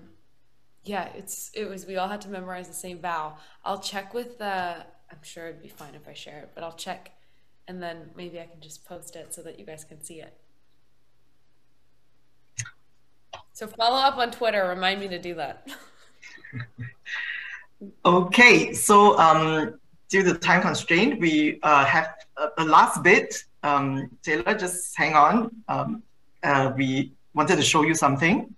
yeah, 0.85 1.09
it's 1.15 1.51
it 1.55 1.69
was. 1.69 1.87
We 1.87 1.97
all 1.97 2.09
had 2.09 2.21
to 2.23 2.29
memorize 2.29 2.69
the 2.69 2.75
same 2.75 3.01
vow. 3.01 3.37
I'll 3.65 3.81
check 3.81 4.15
with 4.15 4.39
the. 4.39 4.85
I'm 5.11 5.23
sure 5.23 5.49
it'd 5.49 5.63
be 5.63 5.69
fine 5.69 5.95
if 5.95 6.09
I 6.09 6.15
share 6.15 6.39
it, 6.41 6.51
but 6.55 6.65
I'll 6.65 6.73
check, 6.73 7.13
and 7.69 7.83
then 7.83 8.11
maybe 8.17 8.41
I 8.41 8.47
can 8.47 8.61
just 8.61 8.85
post 8.85 9.17
it 9.17 9.35
so 9.35 9.43
that 9.43 9.59
you 9.59 9.65
guys 9.65 9.85
can 9.85 10.03
see 10.03 10.21
it. 10.21 10.37
So 13.53 13.67
follow 13.67 13.99
up 13.99 14.19
on 14.19 14.31
Twitter. 14.31 14.69
Remind 14.69 15.01
me 15.01 15.09
to 15.09 15.19
do 15.19 15.35
that. 15.35 15.67
Okay, 18.05 18.73
so 18.73 19.19
um, 19.19 19.79
due 20.09 20.23
to 20.23 20.35
time 20.35 20.63
constraint, 20.63 21.21
we 21.21 21.59
uh, 21.63 21.85
have 21.85 22.15
a, 22.39 22.49
a 22.59 22.65
last 22.65 23.03
bit. 23.03 23.45
Um, 23.63 24.11
Taylor, 24.23 24.55
just 24.55 24.97
hang 24.97 25.15
on. 25.15 25.51
Um, 25.69 26.03
uh, 26.43 26.73
we 26.77 27.13
wanted 27.37 27.57
to 27.57 27.63
show 27.63 27.83
you 27.83 27.95
something. 27.95 28.55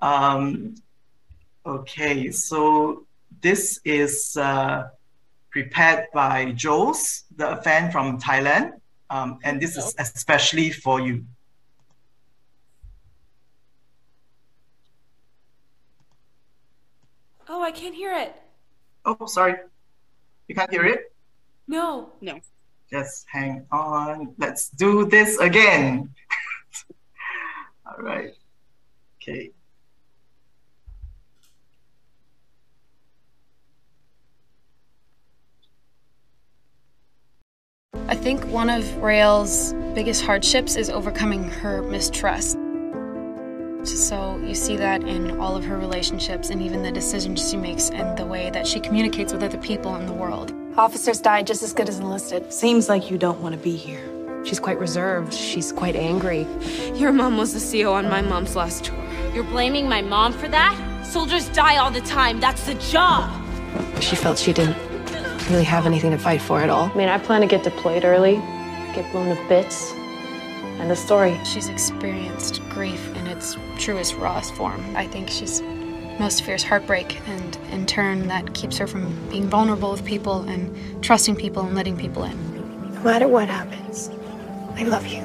Um, 0.00 0.74
okay, 1.64 2.30
so 2.32 3.06
this 3.40 3.78
is 3.84 4.36
uh, 4.36 4.88
prepared 5.50 6.06
by 6.12 6.52
Joes, 6.52 7.24
the 7.36 7.56
fan 7.62 7.92
from 7.92 8.18
Thailand, 8.18 8.72
um, 9.10 9.38
and 9.44 9.60
this 9.60 9.76
is 9.76 9.94
especially 9.98 10.70
for 10.70 11.00
you. 11.00 11.24
Oh, 17.48 17.62
I 17.62 17.70
can't 17.70 17.94
hear 17.94 18.14
it. 18.14 18.34
Oh, 19.04 19.26
sorry, 19.26 19.56
you 20.48 20.54
can't 20.54 20.70
hear 20.70 20.86
it. 20.86 21.12
No. 21.70 22.12
No. 22.20 22.40
Just 22.90 23.26
hang 23.30 23.64
on. 23.70 24.34
Let's 24.38 24.70
do 24.70 25.06
this 25.06 25.38
again. 25.38 26.10
All 28.00 28.06
right. 28.06 28.32
Okay. 29.20 29.50
I 38.08 38.14
think 38.14 38.42
one 38.46 38.70
of 38.70 38.84
Raelle's 39.02 39.74
biggest 39.94 40.24
hardships 40.24 40.76
is 40.76 40.88
overcoming 40.88 41.44
her 41.44 41.82
mistrust. 41.82 42.56
So 43.84 44.38
you 44.44 44.54
see 44.54 44.76
that 44.76 45.02
in 45.02 45.38
all 45.38 45.54
of 45.54 45.64
her 45.64 45.76
relationships 45.76 46.48
and 46.48 46.62
even 46.62 46.82
the 46.82 46.92
decisions 46.92 47.50
she 47.50 47.58
makes 47.58 47.90
and 47.90 48.16
the 48.16 48.24
way 48.24 48.48
that 48.50 48.66
she 48.66 48.80
communicates 48.80 49.32
with 49.32 49.42
other 49.42 49.58
people 49.58 49.96
in 49.96 50.06
the 50.06 50.12
world. 50.12 50.54
Officers 50.76 51.20
died 51.20 51.46
just 51.46 51.62
as 51.62 51.74
good 51.74 51.88
as 51.88 51.98
enlisted. 51.98 52.50
Seems 52.50 52.88
like 52.88 53.10
you 53.10 53.18
don't 53.18 53.40
want 53.42 53.54
to 53.54 53.60
be 53.60 53.76
here. 53.76 54.19
She's 54.44 54.60
quite 54.60 54.78
reserved. 54.78 55.32
She's 55.32 55.72
quite 55.72 55.96
angry. 55.96 56.46
Your 56.94 57.12
mom 57.12 57.36
was 57.36 57.52
the 57.52 57.82
CO 57.82 57.94
on 57.94 58.08
my 58.08 58.22
mom's 58.22 58.56
last 58.56 58.84
tour. 58.84 58.98
You're 59.34 59.44
blaming 59.44 59.88
my 59.88 60.02
mom 60.02 60.32
for 60.32 60.48
that? 60.48 61.04
Soldiers 61.06 61.48
die 61.50 61.76
all 61.76 61.90
the 61.90 62.00
time. 62.00 62.40
That's 62.40 62.64
the 62.66 62.74
job. 62.74 63.30
She 64.00 64.16
felt 64.16 64.38
she 64.38 64.52
didn't 64.52 64.76
really 65.50 65.64
have 65.64 65.86
anything 65.86 66.10
to 66.12 66.18
fight 66.18 66.40
for 66.40 66.60
at 66.60 66.70
all. 66.70 66.90
I 66.92 66.94
mean, 66.94 67.08
I 67.08 67.18
plan 67.18 67.40
to 67.42 67.46
get 67.46 67.64
deployed 67.64 68.04
early, 68.04 68.36
get 68.94 69.10
blown 69.12 69.34
to 69.34 69.48
bits. 69.48 69.92
And 70.80 70.90
the 70.90 70.96
story. 70.96 71.38
She's 71.44 71.68
experienced 71.68 72.62
grief 72.70 73.14
in 73.16 73.26
its 73.26 73.56
truest, 73.78 74.14
rawest 74.16 74.54
form. 74.54 74.82
I 74.96 75.06
think 75.06 75.28
she's 75.28 75.60
most 76.18 76.42
fears 76.42 76.62
heartbreak, 76.62 77.20
and 77.28 77.56
in 77.72 77.86
turn, 77.86 78.28
that 78.28 78.54
keeps 78.54 78.78
her 78.78 78.86
from 78.86 79.14
being 79.30 79.48
vulnerable 79.48 79.90
with 79.90 80.04
people 80.04 80.42
and 80.42 81.02
trusting 81.02 81.36
people 81.36 81.62
and 81.64 81.74
letting 81.74 81.96
people 81.96 82.24
in. 82.24 82.94
No 82.94 83.00
matter 83.02 83.28
what 83.28 83.48
happens, 83.48 84.10
I 84.80 84.84
love 84.84 85.06
you. 85.06 85.22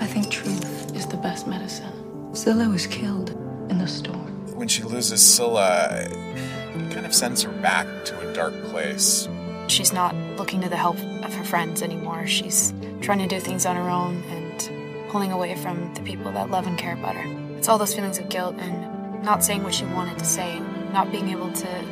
I 0.00 0.06
think 0.06 0.30
truth 0.30 0.94
is 0.94 1.06
the 1.06 1.16
best 1.16 1.46
medicine. 1.46 2.34
Scylla 2.34 2.68
was 2.68 2.86
killed 2.86 3.30
in 3.70 3.78
the 3.78 3.86
storm. 3.88 4.54
when 4.54 4.68
she 4.68 4.82
loses 4.82 5.24
Scylla, 5.24 5.88
it 6.02 6.92
kind 6.92 7.06
of 7.06 7.14
sends 7.14 7.42
her 7.42 7.50
back 7.62 7.86
to 8.04 8.28
a 8.28 8.34
dark 8.34 8.52
place. 8.64 9.26
She's 9.68 9.94
not 9.94 10.14
looking 10.36 10.60
to 10.60 10.68
the 10.68 10.76
help 10.76 10.98
of 11.24 11.32
her 11.32 11.42
friends 11.42 11.82
anymore. 11.82 12.26
She's 12.26 12.74
trying 13.00 13.20
to 13.20 13.26
do 13.26 13.40
things 13.40 13.64
on 13.64 13.76
her 13.76 13.88
own 13.88 14.22
and 14.28 15.08
pulling 15.08 15.32
away 15.32 15.56
from 15.56 15.94
the 15.94 16.02
people 16.02 16.30
that 16.32 16.50
love 16.50 16.66
and 16.66 16.76
care 16.76 16.92
about 16.92 17.16
her. 17.16 17.56
It's 17.56 17.66
all 17.70 17.78
those 17.78 17.94
feelings 17.94 18.18
of 18.18 18.28
guilt 18.28 18.56
and 18.58 19.24
not 19.24 19.42
saying 19.42 19.62
what 19.62 19.72
she 19.72 19.86
wanted 19.86 20.18
to 20.18 20.26
say, 20.26 20.60
not 20.92 21.10
being 21.10 21.30
able 21.30 21.50
to 21.50 21.84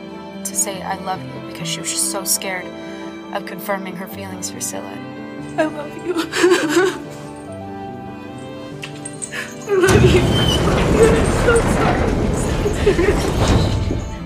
to 0.44 0.54
say 0.54 0.82
I 0.82 0.96
love 0.96 1.22
you 1.22 1.50
because 1.50 1.66
she 1.66 1.80
was 1.80 1.90
just 1.90 2.12
so 2.12 2.24
scared 2.24 2.66
of 3.34 3.46
confirming 3.46 3.96
her 3.96 4.06
feelings 4.06 4.50
for 4.50 4.60
Scylla. 4.60 5.16
I 5.58 5.64
love 5.64 6.06
you. 6.06 7.02
I 9.68 9.74
love 9.74 10.04
you. 10.04 10.20
I'm 10.20 11.26
so 11.44 11.54
sorry. 11.74 12.12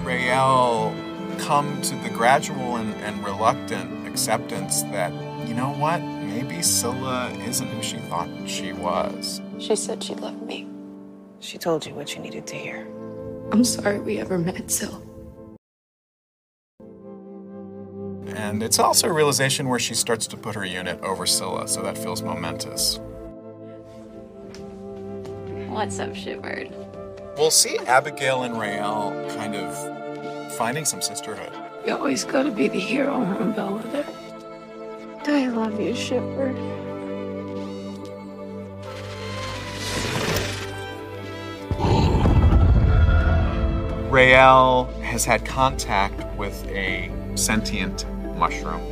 Raelle 0.05 0.93
come 1.39 1.81
to 1.83 1.95
the 1.97 2.11
gradual 2.11 2.77
and, 2.77 2.95
and 2.97 3.25
reluctant 3.25 4.07
acceptance 4.07 4.83
that, 4.85 5.13
you 5.49 5.55
know 5.55 5.71
what, 5.71 6.03
maybe 6.03 6.61
Scylla 6.63 7.31
isn't 7.47 7.67
who 7.69 7.83
she 7.83 7.97
thought 7.97 8.29
she 8.47 8.73
was. 8.75 9.41
She 9.59 9.77
said 9.77 10.03
she 10.03 10.15
loved 10.15 10.43
me. 10.43 10.69
She 11.39 11.57
told 11.57 11.87
you 11.87 11.95
what 11.95 12.15
you 12.15 12.21
needed 12.21 12.47
to 12.49 12.57
hear. 12.57 12.87
I'm 13.51 13.65
sorry 13.65 13.99
we 13.99 14.19
ever 14.19 14.39
met, 14.39 14.71
Syl. 14.71 15.03
And 18.37 18.63
it's 18.63 18.79
also 18.79 19.09
a 19.09 19.13
realization 19.13 19.69
where 19.69 19.79
she 19.79 19.95
starts 19.95 20.27
to 20.29 20.37
put 20.37 20.55
her 20.55 20.65
unit 20.65 21.01
over 21.01 21.25
Scylla, 21.25 21.67
so 21.67 21.83
that 21.83 21.97
feels 21.97 22.23
momentous. 22.23 23.01
What's 25.71 26.01
up, 26.01 26.11
Shitbird? 26.11 27.39
We'll 27.39 27.53
see 27.53 27.79
Abigail 27.79 28.43
and 28.43 28.57
Raelle 28.57 29.13
kind 29.37 29.55
of 29.55 30.53
finding 30.55 30.85
some 30.85 31.01
sisterhood. 31.01 31.53
You 31.87 31.95
always 31.95 32.25
gotta 32.25 32.51
be 32.51 32.67
the 32.67 32.81
hero 32.81 33.15
on 33.15 33.55
Bellweather. 33.55 34.05
I 35.29 35.47
love 35.47 35.81
you, 35.81 35.95
Shipper. 35.95 36.53
Raelle 44.11 44.93
has 45.03 45.25
had 45.25 45.47
contact 45.47 46.37
with 46.37 46.67
a 46.67 47.13
sentient 47.37 48.05
mushroom. 48.37 48.90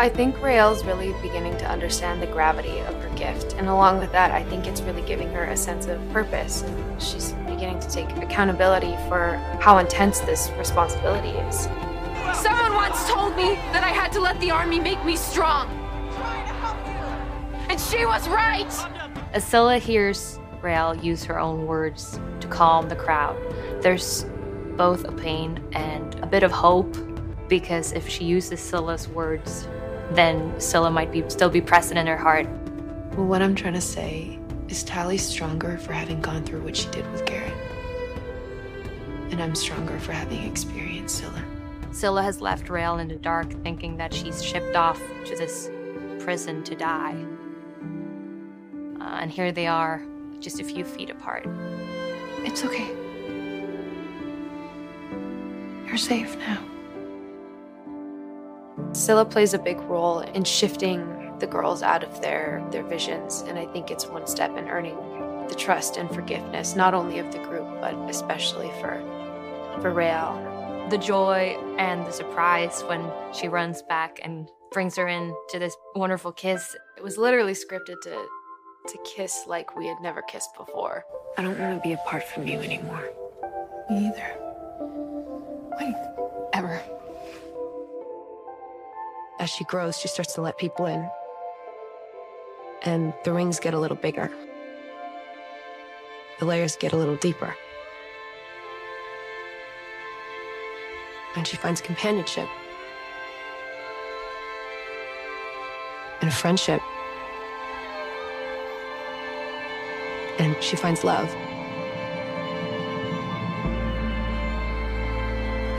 I 0.00 0.08
think 0.08 0.36
Raelle's 0.36 0.82
really 0.82 1.12
beginning 1.20 1.58
to 1.58 1.70
understand 1.70 2.22
the 2.22 2.26
gravity 2.26 2.78
of 2.78 2.94
her 3.02 3.10
gift, 3.16 3.52
and 3.58 3.68
along 3.68 3.98
with 3.98 4.10
that, 4.12 4.30
I 4.30 4.42
think 4.44 4.66
it's 4.66 4.80
really 4.80 5.02
giving 5.02 5.30
her 5.34 5.44
a 5.44 5.54
sense 5.54 5.84
of 5.88 6.00
purpose, 6.10 6.62
and 6.62 7.02
she's 7.02 7.32
beginning 7.46 7.80
to 7.80 7.90
take 7.90 8.08
accountability 8.16 8.96
for 9.10 9.34
how 9.60 9.76
intense 9.76 10.20
this 10.20 10.50
responsibility 10.56 11.36
is. 11.40 11.64
Someone 12.32 12.72
once 12.76 13.10
told 13.10 13.36
me 13.36 13.56
that 13.74 13.84
I 13.84 13.90
had 13.90 14.10
to 14.12 14.20
let 14.20 14.40
the 14.40 14.50
army 14.50 14.80
make 14.80 15.04
me 15.04 15.16
strong. 15.16 15.68
And 17.68 17.78
she 17.78 18.06
was 18.06 18.26
right! 18.26 18.72
As 19.34 19.44
Scylla 19.44 19.76
hears 19.76 20.40
Raelle 20.62 20.94
use 21.04 21.24
her 21.24 21.38
own 21.38 21.66
words 21.66 22.18
to 22.40 22.48
calm 22.48 22.88
the 22.88 22.96
crowd, 22.96 23.36
there's 23.82 24.24
both 24.78 25.04
a 25.04 25.12
pain 25.12 25.62
and 25.72 26.14
a 26.20 26.26
bit 26.26 26.42
of 26.42 26.50
hope 26.50 26.96
because 27.48 27.92
if 27.92 28.08
she 28.08 28.24
uses 28.24 28.60
Scylla's 28.60 29.06
words, 29.06 29.68
then 30.12 30.58
Scylla 30.60 30.90
might 30.90 31.12
be 31.12 31.28
still 31.28 31.50
be 31.50 31.60
present 31.60 31.98
in 31.98 32.06
her 32.06 32.16
heart. 32.16 32.46
Well, 33.16 33.26
what 33.26 33.42
I'm 33.42 33.54
trying 33.54 33.74
to 33.74 33.80
say 33.80 34.38
is 34.68 34.82
Tally's 34.84 35.26
stronger 35.26 35.78
for 35.78 35.92
having 35.92 36.20
gone 36.20 36.44
through 36.44 36.62
what 36.62 36.76
she 36.76 36.88
did 36.90 37.10
with 37.12 37.24
Garrett. 37.26 37.52
And 39.30 39.42
I'm 39.42 39.54
stronger 39.54 39.98
for 39.98 40.12
having 40.12 40.42
experienced 40.44 41.18
Scylla. 41.18 41.44
Scylla 41.92 42.22
has 42.22 42.40
left 42.40 42.68
Raelle 42.68 43.00
in 43.00 43.08
the 43.08 43.16
dark, 43.16 43.50
thinking 43.62 43.96
that 43.96 44.14
she's 44.14 44.44
shipped 44.44 44.76
off 44.76 45.00
to 45.24 45.36
this 45.36 45.70
prison 46.20 46.62
to 46.64 46.74
die. 46.76 47.16
Uh, 49.00 49.18
and 49.20 49.30
here 49.30 49.50
they 49.50 49.66
are, 49.66 50.02
just 50.38 50.60
a 50.60 50.64
few 50.64 50.84
feet 50.84 51.10
apart. 51.10 51.46
It's 52.44 52.64
okay. 52.64 52.88
You're 55.86 55.96
safe 55.96 56.36
now. 56.38 56.69
Scylla 58.92 59.24
plays 59.24 59.54
a 59.54 59.58
big 59.58 59.78
role 59.82 60.20
in 60.20 60.44
shifting 60.44 61.34
the 61.38 61.46
girls 61.46 61.82
out 61.82 62.04
of 62.04 62.20
their, 62.20 62.66
their 62.70 62.84
visions, 62.84 63.42
and 63.46 63.58
I 63.58 63.66
think 63.66 63.90
it's 63.90 64.06
one 64.06 64.26
step 64.26 64.56
in 64.56 64.68
earning 64.68 64.96
the 65.48 65.54
trust 65.54 65.96
and 65.96 66.08
forgiveness, 66.14 66.76
not 66.76 66.94
only 66.94 67.18
of 67.18 67.32
the 67.32 67.38
group, 67.38 67.66
but 67.80 67.94
especially 68.08 68.70
for, 68.80 69.00
for 69.80 69.92
Raelle. 69.92 70.88
The 70.90 70.98
joy 70.98 71.56
and 71.78 72.04
the 72.06 72.12
surprise 72.12 72.82
when 72.82 73.10
she 73.32 73.48
runs 73.48 73.82
back 73.82 74.20
and 74.22 74.48
brings 74.70 74.96
her 74.96 75.08
in 75.08 75.34
to 75.50 75.58
this 75.58 75.76
wonderful 75.94 76.32
kiss. 76.32 76.76
It 76.96 77.02
was 77.02 77.16
literally 77.16 77.54
scripted 77.54 78.00
to, 78.02 78.26
to 78.88 78.98
kiss 79.04 79.44
like 79.46 79.76
we 79.76 79.86
had 79.86 80.00
never 80.00 80.22
kissed 80.22 80.50
before. 80.56 81.04
I 81.36 81.42
don't 81.42 81.58
want 81.58 81.82
to 81.82 81.88
be 81.88 81.94
apart 81.94 82.24
from 82.24 82.46
you 82.46 82.58
anymore. 82.60 83.08
Me 83.88 84.08
either. 84.08 84.36
Like, 85.80 86.19
As 89.40 89.48
she 89.48 89.64
grows, 89.64 89.98
she 89.98 90.06
starts 90.06 90.34
to 90.34 90.42
let 90.42 90.58
people 90.58 90.84
in. 90.84 91.10
And 92.82 93.14
the 93.24 93.32
rings 93.32 93.58
get 93.58 93.72
a 93.72 93.78
little 93.78 93.96
bigger. 93.96 94.30
The 96.38 96.44
layers 96.44 96.76
get 96.76 96.92
a 96.92 96.96
little 96.98 97.16
deeper. 97.16 97.56
And 101.36 101.46
she 101.46 101.56
finds 101.56 101.80
companionship. 101.80 102.48
And 106.20 106.30
friendship. 106.34 106.82
And 110.38 110.54
she 110.62 110.76
finds 110.76 111.02
love. 111.02 111.34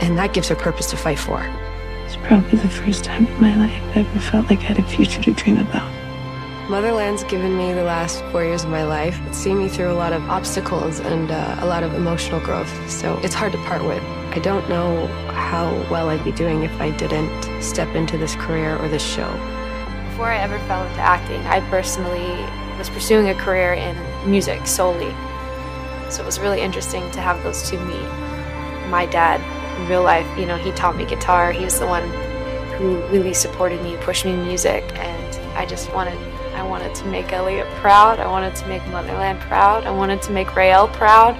And 0.02 0.18
that 0.18 0.32
gives 0.32 0.48
her 0.48 0.56
purpose 0.56 0.90
to 0.90 0.96
fight 0.96 1.20
for. 1.20 1.48
It's 2.12 2.26
probably 2.26 2.58
the 2.58 2.68
first 2.68 3.04
time 3.04 3.26
in 3.26 3.40
my 3.40 3.56
life 3.56 3.96
I 3.96 4.00
ever 4.00 4.20
felt 4.20 4.50
like 4.50 4.58
I 4.58 4.64
had 4.64 4.78
a 4.78 4.82
future 4.82 5.22
to 5.22 5.32
dream 5.32 5.56
about. 5.56 5.90
Motherland's 6.68 7.24
given 7.24 7.56
me 7.56 7.72
the 7.72 7.84
last 7.84 8.22
four 8.26 8.44
years 8.44 8.64
of 8.64 8.70
my 8.70 8.84
life. 8.84 9.18
It's 9.28 9.38
seen 9.38 9.58
me 9.58 9.66
through 9.66 9.90
a 9.90 9.94
lot 9.94 10.12
of 10.12 10.22
obstacles 10.28 11.00
and 11.00 11.30
uh, 11.30 11.56
a 11.60 11.66
lot 11.66 11.82
of 11.82 11.94
emotional 11.94 12.38
growth, 12.40 12.68
so 12.90 13.18
it's 13.22 13.34
hard 13.34 13.52
to 13.52 13.58
part 13.64 13.82
with. 13.82 14.02
I 14.36 14.40
don't 14.40 14.68
know 14.68 15.06
how 15.32 15.72
well 15.90 16.10
I'd 16.10 16.22
be 16.22 16.32
doing 16.32 16.64
if 16.64 16.80
I 16.82 16.90
didn't 16.90 17.62
step 17.62 17.88
into 17.94 18.18
this 18.18 18.34
career 18.34 18.76
or 18.76 18.88
this 18.88 19.02
show. 19.02 19.32
Before 20.10 20.26
I 20.26 20.36
ever 20.36 20.58
fell 20.68 20.86
into 20.86 21.00
acting, 21.00 21.40
I 21.46 21.60
personally 21.70 22.44
was 22.76 22.90
pursuing 22.90 23.30
a 23.30 23.34
career 23.36 23.72
in 23.72 23.96
music 24.30 24.66
solely. 24.66 25.14
So 26.10 26.22
it 26.22 26.26
was 26.26 26.38
really 26.38 26.60
interesting 26.60 27.10
to 27.12 27.22
have 27.22 27.42
those 27.42 27.70
two 27.70 27.80
meet. 27.86 28.06
My 28.90 29.08
dad, 29.10 29.40
in 29.76 29.88
real 29.88 30.02
life, 30.02 30.26
you 30.38 30.46
know, 30.46 30.56
he 30.56 30.72
taught 30.72 30.96
me 30.96 31.04
guitar. 31.04 31.52
He 31.52 31.64
was 31.64 31.78
the 31.78 31.86
one 31.86 32.08
who 32.78 33.00
really 33.08 33.34
supported 33.34 33.82
me, 33.82 33.96
pushed 33.98 34.24
me 34.24 34.32
in 34.32 34.44
music, 34.44 34.84
and 34.96 35.36
I 35.56 35.66
just 35.66 35.92
wanted 35.92 36.18
I 36.54 36.62
wanted 36.62 36.94
to 36.96 37.06
make 37.06 37.32
Elliot 37.32 37.66
proud. 37.76 38.20
I 38.20 38.26
wanted 38.28 38.54
to 38.56 38.68
make 38.68 38.86
Motherland 38.88 39.40
proud. 39.40 39.84
I 39.84 39.90
wanted 39.90 40.22
to 40.22 40.32
make 40.32 40.48
Raelle 40.54 40.92
proud. 40.92 41.34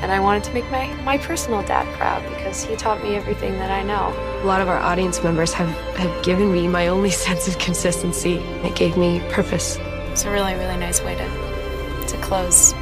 And 0.00 0.10
I 0.10 0.20
wanted 0.20 0.42
to 0.44 0.52
make 0.52 0.68
my, 0.70 0.92
my 1.02 1.18
personal 1.18 1.62
dad 1.62 1.86
proud 1.96 2.22
because 2.28 2.64
he 2.64 2.74
taught 2.74 3.02
me 3.02 3.14
everything 3.14 3.52
that 3.58 3.70
I 3.70 3.82
know. 3.82 4.08
A 4.42 4.46
lot 4.46 4.60
of 4.60 4.68
our 4.68 4.78
audience 4.78 5.22
members 5.22 5.52
have, 5.52 5.68
have 5.96 6.24
given 6.24 6.52
me 6.52 6.66
my 6.66 6.88
only 6.88 7.10
sense 7.26 7.46
of 7.46 7.58
consistency. 7.58 8.36
It 8.64 8.74
gave 8.74 8.96
me 8.96 9.20
purpose. 9.30 9.76
It's 10.10 10.24
a 10.24 10.30
really, 10.30 10.54
really 10.54 10.76
nice 10.76 11.02
way 11.02 11.14
to, 11.14 12.06
to 12.08 12.16
close, 12.22 12.74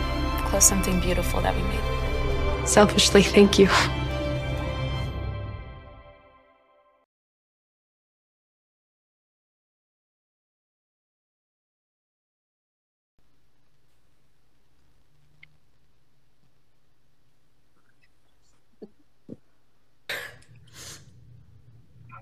close 0.46 0.64
something 0.64 1.00
beautiful 1.00 1.40
that 1.40 1.54
we 1.54 1.62
made. 1.62 2.66
Selfishly, 2.68 3.22
thank 3.22 3.58
you. 3.58 3.68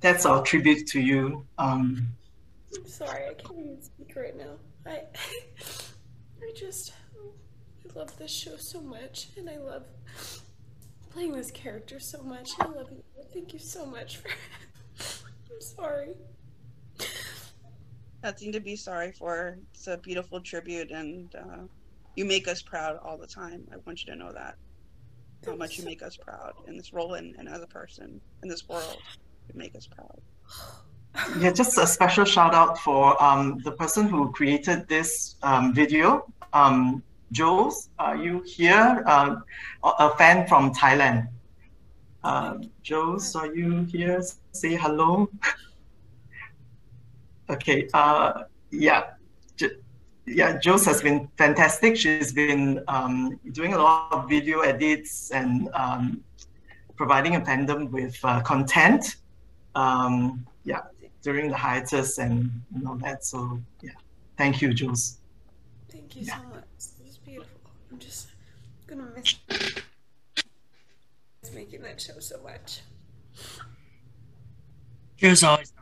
That's 0.00 0.24
our 0.26 0.42
tribute 0.42 0.86
to 0.88 1.00
you. 1.00 1.44
Um, 1.58 2.08
I'm 2.76 2.86
sorry, 2.86 3.26
I 3.28 3.34
can't 3.34 3.58
even 3.58 3.82
speak 3.82 4.14
right 4.16 4.36
now. 4.36 4.56
I 4.86 4.90
I 6.42 6.52
just 6.56 6.92
I 7.18 7.98
love 7.98 8.16
this 8.18 8.30
show 8.30 8.56
so 8.56 8.80
much 8.80 9.28
and 9.36 9.48
I 9.50 9.56
love 9.58 9.84
playing 11.10 11.32
this 11.32 11.50
character 11.50 11.98
so 11.98 12.22
much. 12.22 12.50
I 12.60 12.66
love 12.66 12.90
you. 12.90 13.02
Thank 13.32 13.52
you 13.52 13.58
so 13.58 13.84
much 13.84 14.18
for 14.18 14.28
I'm 15.00 15.60
sorry. 15.60 16.14
Nothing 18.22 18.52
to 18.52 18.60
be 18.60 18.76
sorry 18.76 19.12
for. 19.12 19.58
It's 19.72 19.86
a 19.86 19.96
beautiful 19.96 20.40
tribute 20.40 20.90
and 20.90 21.34
uh, 21.34 21.62
you 22.16 22.24
make 22.24 22.48
us 22.48 22.62
proud 22.62 22.98
all 23.04 23.16
the 23.16 23.26
time. 23.26 23.66
I 23.72 23.76
want 23.86 24.04
you 24.04 24.12
to 24.12 24.18
know 24.18 24.32
that. 24.32 24.56
how 25.46 25.56
much 25.56 25.78
you 25.78 25.84
make 25.84 26.02
us 26.02 26.16
proud 26.16 26.54
in 26.66 26.76
this 26.76 26.92
role 26.92 27.14
and, 27.14 27.34
and 27.36 27.48
as 27.48 27.62
a 27.62 27.66
person 27.66 28.20
in 28.42 28.48
this 28.48 28.68
world. 28.68 28.98
Make 29.54 29.74
us 29.76 29.86
proud. 29.86 30.20
Yeah, 31.40 31.50
just 31.50 31.76
a 31.78 31.86
special 31.86 32.24
shout 32.24 32.54
out 32.54 32.78
for 32.78 33.20
um, 33.22 33.58
the 33.64 33.72
person 33.72 34.08
who 34.08 34.30
created 34.32 34.88
this 34.88 35.36
um, 35.42 35.74
video. 35.74 36.32
Um, 36.52 37.02
are 37.98 38.16
you 38.16 38.42
here? 38.46 39.02
Uh, 39.06 39.36
a 39.82 40.10
fan 40.16 40.46
from 40.46 40.72
Thailand. 40.72 41.28
Uh, 42.24 42.58
Jules, 42.82 43.36
are 43.36 43.54
you 43.54 43.84
here? 43.84 44.22
Say 44.52 44.76
hello. 44.76 45.28
okay. 47.50 47.88
Uh, 47.92 48.44
yeah. 48.70 49.10
yeah, 50.26 50.58
Jules 50.58 50.84
has 50.86 51.02
been 51.02 51.28
fantastic. 51.36 51.96
She's 51.96 52.32
been 52.32 52.82
um, 52.88 53.38
doing 53.52 53.74
a 53.74 53.78
lot 53.78 54.12
of 54.12 54.28
video 54.28 54.60
edits 54.60 55.30
and 55.30 55.68
um, 55.74 56.22
providing 56.96 57.36
a 57.36 57.40
fandom 57.40 57.90
with 57.90 58.18
uh, 58.24 58.40
content. 58.40 59.16
Um, 59.78 60.46
yeah, 60.64 60.82
during 61.22 61.50
the 61.50 61.56
hiatus 61.56 62.18
and, 62.18 62.50
and 62.74 62.86
all 62.86 62.96
that. 62.96 63.24
So 63.24 63.60
yeah, 63.80 63.92
thank 64.36 64.60
you, 64.60 64.74
Jules. 64.74 65.18
Thank 65.88 66.16
you 66.16 66.22
yeah. 66.22 66.38
so 66.38 66.48
much. 66.48 66.64
It's 67.06 67.18
beautiful. 67.18 67.60
I'm 67.90 67.98
just 67.98 68.28
gonna 68.86 69.08
miss 69.14 69.36
it's 71.42 71.52
making 71.54 71.82
that 71.82 72.00
show 72.00 72.18
so 72.18 72.40
much. 72.42 72.80
Jules 75.16 75.42
always 75.42 75.72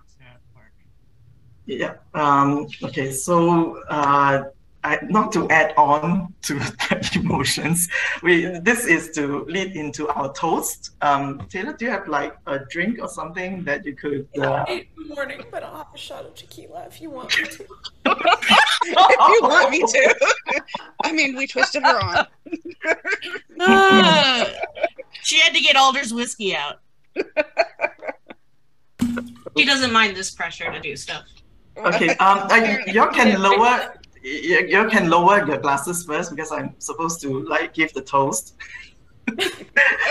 yeah. 1.67 1.95
Um, 2.15 2.69
okay. 2.83 3.11
So 3.11 3.83
uh, 3.89 4.45
I, 4.87 5.01
not 5.03 5.33
to 5.33 5.49
add 5.51 5.75
on 5.77 6.33
to 6.43 6.55
the 6.55 7.11
emotions, 7.25 7.89
we 8.23 8.47
this 8.61 8.87
is 8.87 9.11
to 9.17 9.45
lead 9.47 9.75
into 9.75 10.07
our 10.09 10.33
toast. 10.33 10.91
Um, 11.03 11.45
Taylor, 11.51 11.73
do 11.73 11.87
you 11.87 11.91
have 11.91 12.07
like 12.07 12.37
a 12.47 12.61
drink 12.61 13.01
or 13.03 13.09
something 13.09 13.65
that 13.65 13.85
you 13.85 13.97
could? 13.97 14.29
Uh... 14.39 14.65
Eight 14.69 14.89
in 14.97 15.09
the 15.09 15.15
morning, 15.15 15.43
but 15.51 15.65
I'll 15.65 15.79
have 15.79 15.89
a 15.93 15.99
shot 15.99 16.25
of 16.25 16.37
tequila 16.37 16.87
if 16.87 17.01
you 17.01 17.11
want 17.11 17.37
me 17.37 17.49
to. 17.49 17.65
if 18.05 19.29
you 19.33 19.41
want 19.43 19.71
me 19.71 19.81
to. 19.81 20.15
I 21.03 21.13
mean, 21.13 21.35
we 21.35 21.49
twisted 21.49 21.83
her 21.83 21.99
on. 22.01 22.27
uh, 23.61 24.45
she 25.23 25.41
had 25.41 25.53
to 25.53 25.61
get 25.61 25.75
Alder's 25.75 26.15
whiskey 26.15 26.55
out. 26.55 26.79
He 29.57 29.65
doesn't 29.65 29.93
mind 29.93 30.17
this 30.17 30.31
pressure 30.31 30.71
to 30.71 30.79
do 30.79 30.95
stuff. 30.95 31.25
Okay, 31.77 32.11
um, 32.17 32.47
uh, 32.51 32.79
you 32.87 33.09
can 33.11 33.43
lower 33.43 33.95
you, 34.27 34.67
you 34.67 34.89
can 34.89 35.09
lower 35.09 35.47
your 35.47 35.59
glasses 35.59 36.05
first 36.05 36.31
because 36.31 36.51
I'm 36.51 36.75
supposed 36.79 37.21
to 37.23 37.45
like 37.45 37.75
give 37.75 37.93
the 37.93 38.03
toast. 38.03 38.57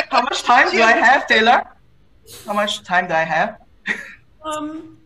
How 0.10 0.22
much 0.22 0.44
time 0.44 0.72
do 0.72 0.82
I 0.82 0.94
have, 0.94 1.28
Taylor? 1.28 1.64
How 2.46 2.54
much 2.54 2.84
time 2.84 3.08
do 3.08 3.14
I 3.14 3.24
have? 3.24 3.58
um, 4.44 4.98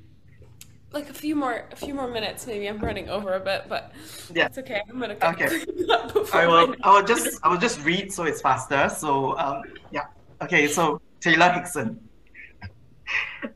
like 0.91 1.09
a 1.09 1.13
few 1.13 1.35
more, 1.35 1.65
a 1.71 1.75
few 1.75 1.93
more 1.93 2.07
minutes. 2.07 2.45
Maybe 2.45 2.67
I'm 2.67 2.79
running 2.79 3.09
over 3.09 3.33
a 3.33 3.39
bit, 3.39 3.65
but 3.67 3.93
yeah, 4.33 4.45
it's 4.45 4.57
okay. 4.59 4.81
I'm 4.89 4.99
gonna. 4.99 5.17
Okay. 5.21 5.63
I 6.33 6.45
will. 6.47 6.75
I 6.83 6.93
will 6.93 7.05
just. 7.05 7.39
I 7.43 7.49
will 7.49 7.57
just 7.57 7.83
read 7.83 8.13
so 8.13 8.23
it's 8.23 8.41
faster. 8.41 8.89
So 8.89 9.37
um, 9.37 9.63
yeah. 9.91 10.05
Okay. 10.41 10.67
So 10.67 11.01
Taylor 11.19 11.51
Hickson. 11.51 11.99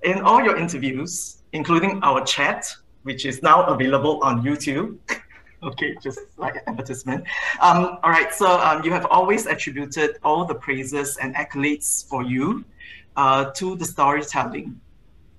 In 0.04 0.22
all 0.22 0.44
your 0.44 0.58
interviews, 0.58 1.44
including 1.52 2.00
our 2.02 2.24
chat, 2.26 2.66
which 3.04 3.26
is 3.26 3.44
now 3.44 3.64
available 3.66 4.20
on 4.24 4.44
YouTube. 4.44 4.98
Okay, 5.64 5.96
just 6.02 6.20
like 6.38 6.56
an 6.56 6.62
advertisement. 6.68 7.26
Um, 7.60 7.98
all 8.04 8.12
right, 8.12 8.34
so 8.34 8.60
um, 8.60 8.84
you 8.84 8.92
have 8.92 9.06
always 9.08 9.46
attributed 9.46 10.18
all 10.24 10.46
the 10.46 10.56
praises 10.56 11.18
and 11.18 11.36
accolades 11.36 12.08
for 12.08 12.24
you 12.24 12.66
uh, 13.16 13.52
to 13.52 13.76
the 13.76 13.86
storytelling. 13.86 14.80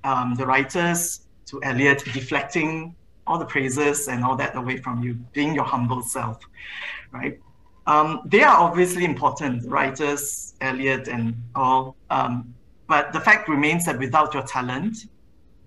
Um, 0.04 0.34
the 0.34 0.46
writers, 0.46 1.20
to 1.46 1.62
Elliot, 1.62 2.04
deflecting 2.12 2.94
all 3.26 3.38
the 3.38 3.44
praises 3.44 4.08
and 4.08 4.24
all 4.24 4.36
that 4.36 4.54
away 4.56 4.76
from 4.76 5.02
you, 5.02 5.14
being 5.32 5.54
your 5.54 5.64
humble 5.64 6.02
self, 6.02 6.40
right? 7.10 7.40
Um, 7.86 8.22
they 8.24 8.42
are 8.42 8.56
obviously 8.56 9.04
important, 9.04 9.68
writers, 9.68 10.54
Elliot, 10.60 11.08
and 11.08 11.34
all. 11.54 11.96
Um, 12.10 12.54
but 12.86 13.12
the 13.12 13.20
fact 13.20 13.48
remains 13.48 13.86
that 13.86 13.98
without 13.98 14.34
your 14.34 14.42
talent, 14.42 15.06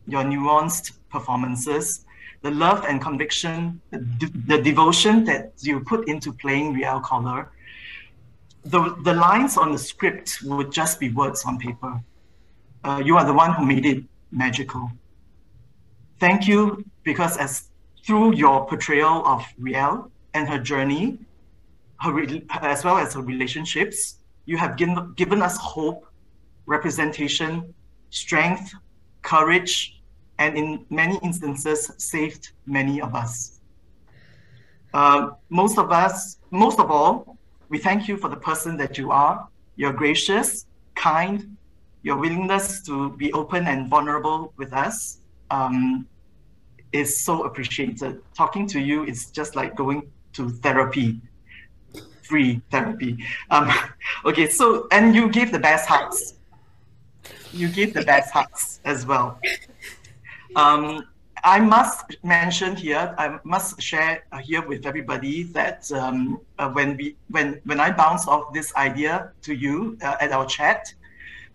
your 0.08 0.24
nuanced 0.24 0.94
performances, 1.10 2.06
the 2.42 2.52
love 2.52 2.86
and 2.88 3.02
conviction, 3.02 3.82
the, 3.92 4.32
the 4.46 4.62
devotion 4.62 5.24
that 5.26 5.54
you 5.62 5.80
put 5.80 6.08
into 6.08 6.32
playing 6.32 6.74
Raelle 6.74 7.02
Collar, 7.04 7.52
the, 8.66 8.96
the 9.04 9.14
lines 9.14 9.58
on 9.58 9.72
the 9.72 9.78
script 9.78 10.40
would 10.44 10.72
just 10.72 11.00
be 11.00 11.10
words 11.10 11.44
on 11.46 11.58
paper. 11.58 12.02
Uh, 12.84 13.02
you 13.04 13.18
are 13.18 13.26
the 13.26 13.34
one 13.34 13.54
who 13.54 13.66
made 13.66 13.86
it 13.86 14.04
magical. 14.32 14.92
Thank 16.20 16.48
you 16.48 16.84
because 17.04 17.38
as 17.38 17.70
through 18.06 18.36
your 18.36 18.66
portrayal 18.68 19.26
of 19.26 19.46
Riel 19.58 20.12
and 20.34 20.48
her 20.48 20.60
journey, 20.60 21.20
her 22.00 22.20
as 22.62 22.84
well 22.84 22.98
as 22.98 23.14
her 23.14 23.22
relationships, 23.22 24.18
you 24.46 24.58
have 24.58 24.78
given, 24.78 25.14
given 25.16 25.42
us 25.42 25.58
hope, 25.58 26.06
representation, 26.66 27.74
strength, 28.10 28.74
courage, 29.22 29.97
and 30.40 30.58
in 30.58 30.86
many 30.90 31.20
instances 31.24 31.92
saved 31.98 32.52
many 32.66 33.02
of 33.02 33.16
us. 33.16 33.60
Uh, 34.94 35.32
most 35.50 35.78
of 35.78 35.92
us, 35.92 36.38
most 36.52 36.80
of 36.80 36.90
all, 36.90 37.38
we 37.70 37.78
thank 37.78 38.08
you 38.08 38.18
for 38.18 38.30
the 38.30 38.36
person 38.36 38.78
that 38.78 38.98
you 38.98 39.12
are. 39.12 39.48
You're 39.76 39.94
gracious, 39.94 40.66
kind, 40.96 41.58
your 42.04 42.18
willingness 42.18 42.82
to 42.84 43.10
be 43.12 43.32
open 43.34 43.68
and 43.68 43.90
vulnerable 43.90 44.54
with 44.58 44.74
us 44.74 45.20
um, 45.52 46.08
is 46.94 47.20
so 47.20 47.44
appreciated. 47.44 48.22
Talking 48.34 48.66
to 48.68 48.80
you 48.80 49.04
is 49.04 49.30
just 49.32 49.56
like 49.56 49.76
going 49.76 50.10
to 50.34 50.50
therapy, 50.50 51.20
free 52.24 52.62
therapy. 52.72 53.18
Um, 53.50 53.72
okay, 54.26 54.48
so, 54.50 54.88
and 54.92 55.14
you 55.14 55.30
give 55.30 55.52
the 55.52 55.60
best 55.60 55.88
hugs. 55.88 56.36
You 57.52 57.68
give 57.70 57.94
the 57.94 58.04
best 58.04 58.32
hugs 58.32 58.80
as 58.86 59.06
well. 59.06 59.40
Um, 60.56 61.08
I 61.44 61.60
must 61.60 62.18
mention 62.24 62.76
here, 62.76 63.14
I 63.18 63.40
must 63.44 63.82
share 63.82 64.24
here 64.42 64.66
with 64.68 64.86
everybody 64.86 65.44
that 65.54 65.92
um, 65.92 66.42
uh, 66.58 66.70
when 66.70 66.98
we 66.98 67.16
when 67.30 67.62
when 67.66 67.80
I 67.80 67.92
bounce 67.92 68.28
off 68.28 68.54
this 68.54 68.74
idea 68.76 69.32
to 69.44 69.54
you 69.54 69.98
uh, 70.02 70.16
at 70.20 70.32
our 70.32 70.46
chat 70.46 70.94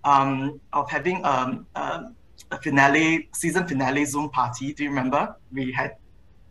um, 0.05 0.61
of 0.73 0.89
having 0.89 1.25
um, 1.25 1.67
uh, 1.75 2.05
a 2.51 2.61
finale 2.61 3.29
season 3.33 3.67
finale 3.67 4.05
Zoom 4.05 4.31
party, 4.31 4.73
do 4.73 4.85
you 4.85 4.91
remember? 4.91 5.35
We 5.53 5.73
had 5.73 5.97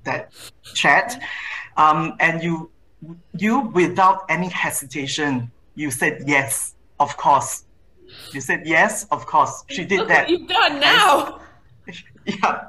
that 0.04 0.34
chat, 0.74 1.22
um, 1.78 2.16
and 2.20 2.44
you 2.44 2.70
you 3.38 3.62
without 3.62 4.26
any 4.30 4.50
hesitation 4.50 5.52
you 5.76 5.92
said 5.92 6.24
yes, 6.28 6.76
of 7.00 7.16
course. 7.18 7.66
You 8.34 8.42
said 8.42 8.64
yes, 8.66 9.06
of 9.12 9.26
course. 9.26 9.64
She 9.70 9.86
did 9.86 10.00
Look 10.00 10.10
that. 10.10 10.28
What 10.28 10.30
you've 10.30 10.48
done 10.48 10.80
now. 10.80 11.41
Yeah. 12.26 12.68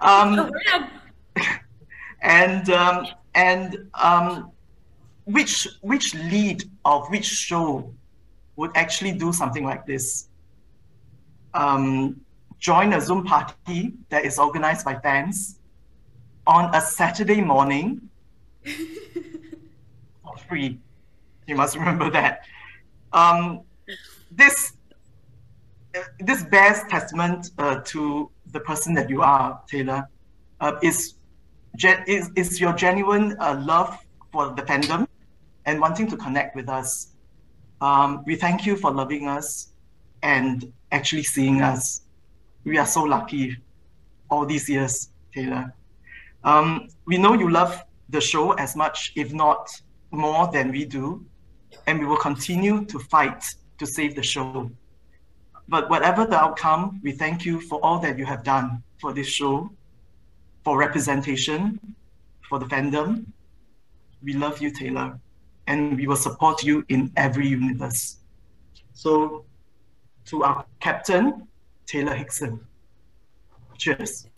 Um, 0.00 0.50
and 2.22 2.68
um, 2.70 3.06
and 3.34 3.88
um, 3.94 4.50
which 5.24 5.68
which 5.82 6.14
lead 6.14 6.64
of 6.84 7.08
which 7.10 7.24
show 7.24 7.92
would 8.56 8.70
actually 8.74 9.12
do 9.12 9.32
something 9.32 9.64
like 9.64 9.86
this? 9.86 10.28
Um, 11.54 12.20
join 12.58 12.92
a 12.92 13.00
Zoom 13.00 13.24
party 13.24 13.92
that 14.08 14.24
is 14.24 14.38
organized 14.38 14.84
by 14.84 14.98
fans 14.98 15.58
on 16.46 16.74
a 16.74 16.80
Saturday 16.80 17.40
morning 17.40 18.08
for 18.64 20.36
free. 20.48 20.78
You 21.46 21.56
must 21.56 21.76
remember 21.76 22.10
that. 22.10 22.44
Um, 23.12 23.60
this 24.30 24.72
this 26.18 26.42
bears 26.44 26.80
testament 26.88 27.50
uh, 27.58 27.80
to 27.84 28.30
the 28.54 28.60
person 28.60 28.94
that 28.94 29.10
you 29.10 29.20
are, 29.20 29.60
Taylor, 29.68 30.08
uh, 30.60 30.76
is, 30.82 31.14
is, 32.06 32.30
is 32.36 32.60
your 32.60 32.72
genuine 32.72 33.36
uh, 33.40 33.60
love 33.66 33.98
for 34.32 34.54
the 34.54 34.62
fandom 34.62 35.06
and 35.66 35.80
wanting 35.80 36.08
to 36.08 36.16
connect 36.16 36.56
with 36.56 36.68
us. 36.68 37.08
Um, 37.80 38.22
we 38.24 38.36
thank 38.36 38.64
you 38.64 38.76
for 38.76 38.90
loving 38.90 39.28
us 39.28 39.70
and 40.22 40.72
actually 40.92 41.24
seeing 41.24 41.60
us. 41.60 42.02
We 42.64 42.78
are 42.78 42.86
so 42.86 43.02
lucky 43.02 43.56
all 44.30 44.46
these 44.46 44.68
years, 44.68 45.10
Taylor. 45.34 45.74
Um, 46.44 46.88
we 47.06 47.18
know 47.18 47.34
you 47.34 47.50
love 47.50 47.82
the 48.08 48.20
show 48.20 48.52
as 48.52 48.76
much, 48.76 49.12
if 49.16 49.32
not 49.32 49.68
more 50.12 50.48
than 50.52 50.70
we 50.70 50.84
do, 50.84 51.26
and 51.86 51.98
we 51.98 52.06
will 52.06 52.16
continue 52.18 52.84
to 52.86 52.98
fight 53.00 53.44
to 53.78 53.86
save 53.86 54.14
the 54.14 54.22
show. 54.22 54.70
But 55.68 55.88
whatever 55.88 56.26
the 56.26 56.36
outcome, 56.36 57.00
we 57.02 57.12
thank 57.12 57.44
you 57.44 57.60
for 57.60 57.80
all 57.82 57.98
that 58.00 58.18
you 58.18 58.26
have 58.26 58.44
done 58.44 58.82
for 59.00 59.12
this 59.12 59.26
show, 59.26 59.70
for 60.62 60.76
representation, 60.78 61.78
for 62.48 62.58
the 62.58 62.66
fandom. 62.66 63.26
We 64.22 64.34
love 64.34 64.60
you, 64.60 64.70
Taylor, 64.70 65.18
and 65.66 65.96
we 65.96 66.06
will 66.06 66.16
support 66.16 66.62
you 66.62 66.84
in 66.88 67.12
every 67.16 67.48
universe. 67.48 68.18
So, 68.92 69.44
to 70.26 70.44
our 70.44 70.64
captain, 70.80 71.48
Taylor 71.86 72.14
Hickson. 72.14 72.60
Cheers. 73.78 74.28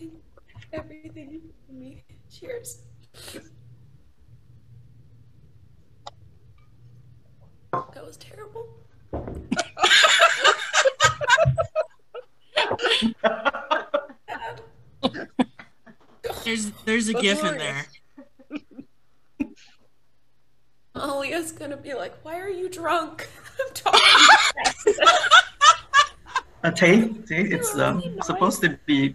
Everything 0.73 1.43
for 1.67 1.73
me. 1.73 2.05
Cheers. 2.31 2.83
That 7.73 8.05
was 8.05 8.17
terrible. 8.17 8.67
There's 16.45 16.71
there's 16.85 17.09
a 17.09 17.13
That's 17.13 17.23
gif 17.23 17.45
in 17.45 17.55
glorious. 17.57 17.87
there. 19.39 19.49
Alia's 20.95 21.53
gonna 21.59 21.77
be 21.77 21.95
like, 21.95 22.15
"Why 22.23 22.39
are 22.39 22.49
you 22.49 22.69
drunk?" 22.69 23.29
I'm 23.61 23.75
talking. 23.75 24.01
Uh, 26.65 26.71
Tay, 26.71 27.09
Tay, 27.29 27.43
it's 27.43 27.75
uh, 27.77 28.01
supposed 28.23 28.61
to 28.63 28.79
be. 28.87 29.15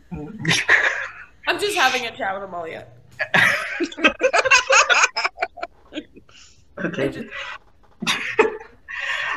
I'm 1.47 1.59
just 1.59 1.75
having 1.75 2.05
a 2.05 2.15
chat 2.15 2.35
with 2.35 2.43
Amalia. 2.43 2.85
okay. 6.85 7.27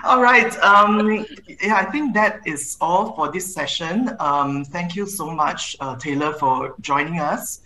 All 0.05 0.23
right. 0.23 0.57
Um, 0.59 1.25
yeah, 1.63 1.77
I 1.77 1.85
think 1.85 2.15
that 2.15 2.41
is 2.47 2.77
all 2.81 3.15
for 3.17 3.33
this 3.33 3.53
session. 3.53 4.11
Um, 4.21 4.65
thank 4.65 4.95
you 4.95 5.07
so 5.07 5.31
much, 5.31 5.77
uh, 5.81 5.97
Taylor, 5.97 6.33
for 6.35 6.75
joining 6.81 7.21
us. 7.21 7.63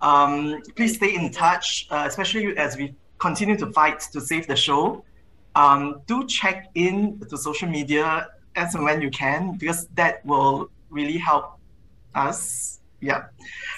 Um, 0.00 0.62
please 0.76 0.96
stay 0.96 1.14
in 1.14 1.30
touch, 1.30 1.86
uh, 1.90 2.04
especially 2.06 2.56
as 2.56 2.76
we 2.76 2.94
continue 3.18 3.56
to 3.56 3.70
fight 3.72 4.00
to 4.12 4.20
save 4.20 4.46
the 4.46 4.56
show. 4.56 5.04
Um, 5.54 6.00
do 6.06 6.26
check 6.26 6.70
in 6.74 7.20
to 7.28 7.36
social 7.36 7.68
media 7.68 8.28
as 8.56 8.74
and 8.74 8.84
when 8.84 9.00
you 9.00 9.10
can, 9.10 9.56
because 9.56 9.86
that 9.94 10.24
will 10.24 10.70
really 10.90 11.18
help 11.18 11.58
us. 12.14 12.80
Yeah. 13.00 13.24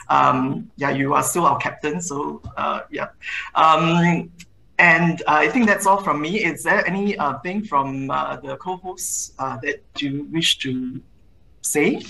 Um, 0.09 0.71
yeah, 0.77 0.91
you 0.91 1.15
are 1.15 1.23
still 1.23 1.47
our 1.47 1.59
captain, 1.59 2.01
so 2.01 2.41
uh, 2.57 2.83
yeah. 2.91 3.09
Um, 3.55 4.31
and 4.79 5.23
uh, 5.23 5.25
I 5.29 5.49
think 5.49 5.67
that's 5.67 5.87
all 5.87 6.03
from 6.03 6.21
me. 6.21 6.45
Is 6.45 6.63
there 6.63 6.87
any 6.87 7.17
uh, 7.17 7.39
thing 7.39 7.65
from 7.65 8.11
uh, 8.11 8.37
the 8.37 8.57
co-hosts 8.57 9.33
uh, 9.39 9.59
that 9.63 9.83
you 9.99 10.29
wish 10.31 10.59
to 10.59 11.01
say? 11.63 12.03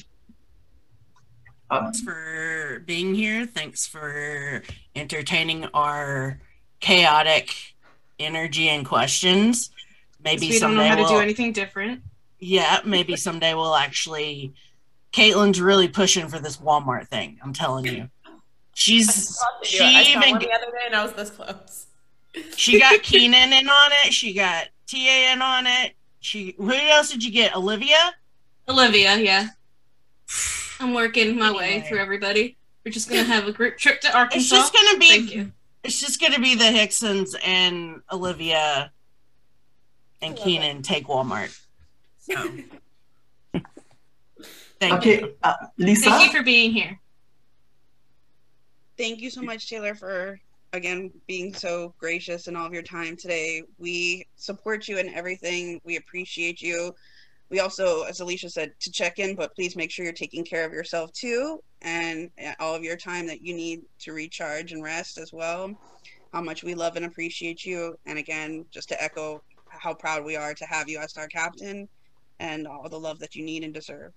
Um, 1.70 1.84
Thanks 1.84 2.00
for 2.00 2.82
being 2.86 3.14
here. 3.14 3.46
Thanks 3.46 3.86
for 3.86 4.62
entertaining 4.94 5.66
our 5.74 6.40
chaotic 6.80 7.54
energy 8.18 8.68
and 8.68 8.84
questions. 8.84 9.70
Maybe 10.22 10.50
we 10.50 10.58
don't 10.58 10.74
know 10.74 10.82
someday 10.82 11.02
how 11.02 11.08
to 11.08 11.14
do 11.14 11.20
anything 11.20 11.52
different. 11.52 12.02
Yeah, 12.38 12.80
maybe 12.84 13.16
someday 13.16 13.54
we'll 13.54 13.74
actually. 13.74 14.54
Caitlin's 15.12 15.60
really 15.60 15.88
pushing 15.88 16.28
for 16.28 16.38
this 16.38 16.58
Walmart 16.58 17.08
thing. 17.08 17.38
I'm 17.42 17.52
telling 17.52 17.86
you. 17.86 18.10
She's 18.74 19.38
she 19.62 19.82
I 19.82 20.02
saw 20.02 20.10
even 20.10 20.30
one 20.32 20.40
the 20.40 20.52
other 20.52 20.66
day 20.66 20.82
and 20.84 20.94
I 20.94 21.02
was 21.02 21.14
this 21.14 21.30
close. 21.30 21.86
She 22.56 22.80
got 22.80 23.02
Keenan 23.02 23.52
in 23.52 23.68
on 23.68 23.90
it. 24.04 24.12
She 24.12 24.32
got 24.32 24.68
TA 24.86 25.32
in 25.32 25.42
on 25.42 25.66
it. 25.66 25.92
She 26.20 26.54
who 26.58 26.72
else 26.72 27.10
did 27.10 27.24
you 27.24 27.30
get? 27.30 27.56
Olivia. 27.56 28.14
Olivia, 28.68 29.16
yeah. 29.16 29.48
I'm 30.80 30.92
working 30.94 31.38
my 31.38 31.52
way 31.52 31.80
through 31.82 31.98
everybody. 31.98 32.56
We're 32.84 32.92
just 32.92 33.08
gonna 33.08 33.24
have 33.24 33.46
a 33.48 33.52
group 33.52 33.78
trip 33.78 34.00
to 34.02 34.16
Arkansas. 34.16 34.38
It's 34.38 34.50
just 34.50 34.72
gonna 34.72 34.98
be. 34.98 35.08
Thank 35.08 35.34
you. 35.34 35.52
It's 35.82 36.00
just 36.00 36.20
gonna 36.20 36.40
be 36.40 36.54
the 36.54 36.64
Hicksons 36.64 37.34
and 37.44 38.02
Olivia 38.12 38.90
and 40.22 40.36
Keenan 40.36 40.82
take 40.82 41.06
Walmart. 41.06 41.58
So. 42.18 42.34
Thank 44.78 44.94
okay, 44.94 45.20
you. 45.20 45.34
uh, 45.42 45.54
Lisa. 45.78 46.10
Thank 46.10 46.32
you 46.32 46.38
for 46.38 46.44
being 46.44 46.70
here. 46.70 47.00
Thank 48.98 49.20
you 49.20 49.30
so 49.30 49.42
much, 49.42 49.68
Taylor, 49.68 49.94
for 49.94 50.38
again 50.76 51.10
being 51.26 51.52
so 51.52 51.94
gracious 51.98 52.46
and 52.46 52.56
all 52.56 52.66
of 52.66 52.72
your 52.72 52.82
time 52.82 53.16
today. 53.16 53.62
We 53.78 54.26
support 54.36 54.88
you 54.88 54.98
in 54.98 55.08
everything. 55.14 55.80
We 55.84 55.96
appreciate 55.96 56.62
you. 56.62 56.94
We 57.48 57.60
also, 57.60 58.02
as 58.02 58.20
Alicia 58.20 58.50
said, 58.50 58.72
to 58.80 58.90
check 58.90 59.18
in, 59.18 59.36
but 59.36 59.54
please 59.54 59.76
make 59.76 59.90
sure 59.90 60.04
you're 60.04 60.12
taking 60.12 60.44
care 60.44 60.64
of 60.64 60.72
yourself 60.72 61.12
too, 61.12 61.62
and 61.82 62.30
uh, 62.44 62.54
all 62.58 62.74
of 62.74 62.82
your 62.82 62.96
time 62.96 63.26
that 63.28 63.40
you 63.40 63.54
need 63.54 63.82
to 64.00 64.12
recharge 64.12 64.72
and 64.72 64.82
rest 64.82 65.18
as 65.18 65.32
well. 65.32 65.72
How 66.32 66.42
much 66.42 66.64
we 66.64 66.74
love 66.74 66.96
and 66.96 67.06
appreciate 67.06 67.64
you, 67.64 67.96
and 68.06 68.18
again, 68.18 68.66
just 68.72 68.88
to 68.88 69.02
echo 69.02 69.42
how 69.68 69.94
proud 69.94 70.24
we 70.24 70.36
are 70.36 70.54
to 70.54 70.64
have 70.66 70.88
you 70.88 70.98
as 70.98 71.16
our 71.16 71.28
captain, 71.28 71.88
and 72.40 72.66
all 72.66 72.88
the 72.88 72.98
love 72.98 73.20
that 73.20 73.36
you 73.36 73.44
need 73.44 73.62
and 73.62 73.72
deserve. 73.72 74.12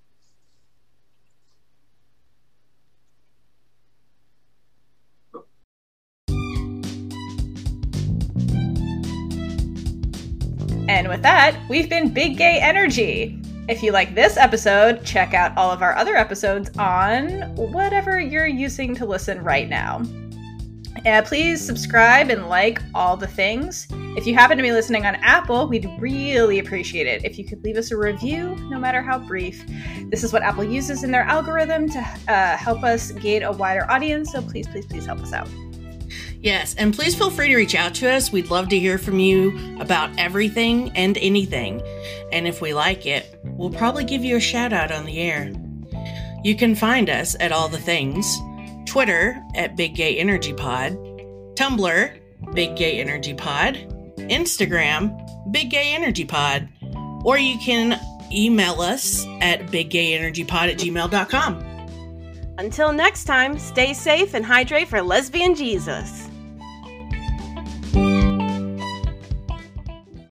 And 10.90 11.08
with 11.08 11.22
that, 11.22 11.56
we've 11.70 11.88
been 11.88 12.12
Big 12.12 12.36
Gay 12.36 12.58
Energy. 12.60 13.40
If 13.68 13.84
you 13.84 13.92
like 13.92 14.16
this 14.16 14.38
episode, 14.38 15.06
check 15.06 15.36
out 15.36 15.56
all 15.56 15.70
of 15.70 15.84
our 15.84 15.96
other 15.96 16.16
episodes 16.16 16.76
on 16.80 17.56
whatever 17.56 18.20
you're 18.20 18.48
using 18.48 18.96
to 18.96 19.06
listen 19.06 19.44
right 19.44 19.70
now. 19.70 20.02
Uh, 21.06 21.22
please 21.22 21.64
subscribe 21.64 22.32
and 22.32 22.50
like 22.50 22.82
all 22.96 23.16
the 23.16 23.28
things. 23.28 23.86
If 24.18 24.26
you 24.26 24.34
happen 24.34 24.58
to 24.58 24.64
be 24.64 24.72
listening 24.72 25.06
on 25.06 25.14
Apple, 25.18 25.68
we'd 25.68 25.88
really 26.00 26.58
appreciate 26.58 27.06
it 27.06 27.24
if 27.24 27.38
you 27.38 27.46
could 27.46 27.64
leave 27.64 27.78
us 27.78 27.92
a 27.92 27.98
review, 27.98 28.56
no 28.72 28.80
matter 28.80 29.04
how 29.04 29.20
brief. 29.20 29.64
This 30.10 30.24
is 30.24 30.34
what 30.34 30.42
Apple 30.42 30.64
uses 30.64 31.04
in 31.04 31.12
their 31.12 31.22
algorithm 31.22 31.88
to 31.90 32.00
uh, 32.28 32.58
help 32.58 32.84
us 32.84 33.12
gain 33.12 33.44
a 33.44 33.52
wider 33.52 33.86
audience, 33.92 34.32
so 34.32 34.42
please, 34.42 34.68
please, 34.68 34.88
please 34.88 35.06
help 35.06 35.20
us 35.20 35.34
out. 35.34 35.48
Yes, 36.42 36.74
and 36.76 36.94
please 36.94 37.16
feel 37.16 37.30
free 37.30 37.50
to 37.50 37.56
reach 37.58 37.76
out 37.76 37.94
to 37.96 38.10
us. 38.10 38.32
We'd 38.32 38.50
love 38.50 38.70
to 38.70 38.80
hear 38.80 38.98
from 38.98 39.20
you 39.20 39.78
about 39.80 40.18
everything 40.18 40.92
and 40.96 41.18
anything. 41.18 41.82
And 42.32 42.48
if 42.48 42.62
we 42.62 42.74
like 42.74 43.06
it, 43.06 43.40
we'll 43.44 43.72
probably 43.72 44.06
give 44.06 44.24
you 44.24 44.38
a 44.38 44.42
shout 44.42 44.72
out 44.72 44.92
on 44.92 45.06
the 45.06 45.20
air. 45.20 45.52
You 46.44 46.56
can 46.56 46.76
find 46.76 47.10
us 47.10 47.36
at 47.42 47.52
all 47.52 47.68
the 47.68 47.78
things 47.78 48.38
Twitter 48.86 49.38
at 49.56 49.76
Big 49.76 49.96
Gay 49.96 50.18
Energy 50.18 50.54
Pod, 50.54 50.94
Tumblr, 51.56 52.20
Big 52.54 52.76
Gay 52.78 53.02
Energy 53.02 53.34
Pod, 53.34 53.76
Instagram, 54.18 55.52
Big 55.52 55.70
Gay 55.70 55.94
Energy 55.94 56.24
Pod, 56.24 56.70
or 57.26 57.38
you 57.38 57.60
can 57.60 58.00
email 58.32 58.80
us 58.82 59.26
at 59.42 59.68
biggayenergypod 59.68 60.72
at 60.72 60.78
gmail.com. 60.78 61.66
Until 62.58 62.92
next 62.92 63.24
time, 63.24 63.58
stay 63.58 63.94
safe 63.94 64.34
and 64.34 64.46
hydrate 64.46 64.88
for 64.88 65.02
lesbian 65.02 65.56
Jesus. 65.56 66.29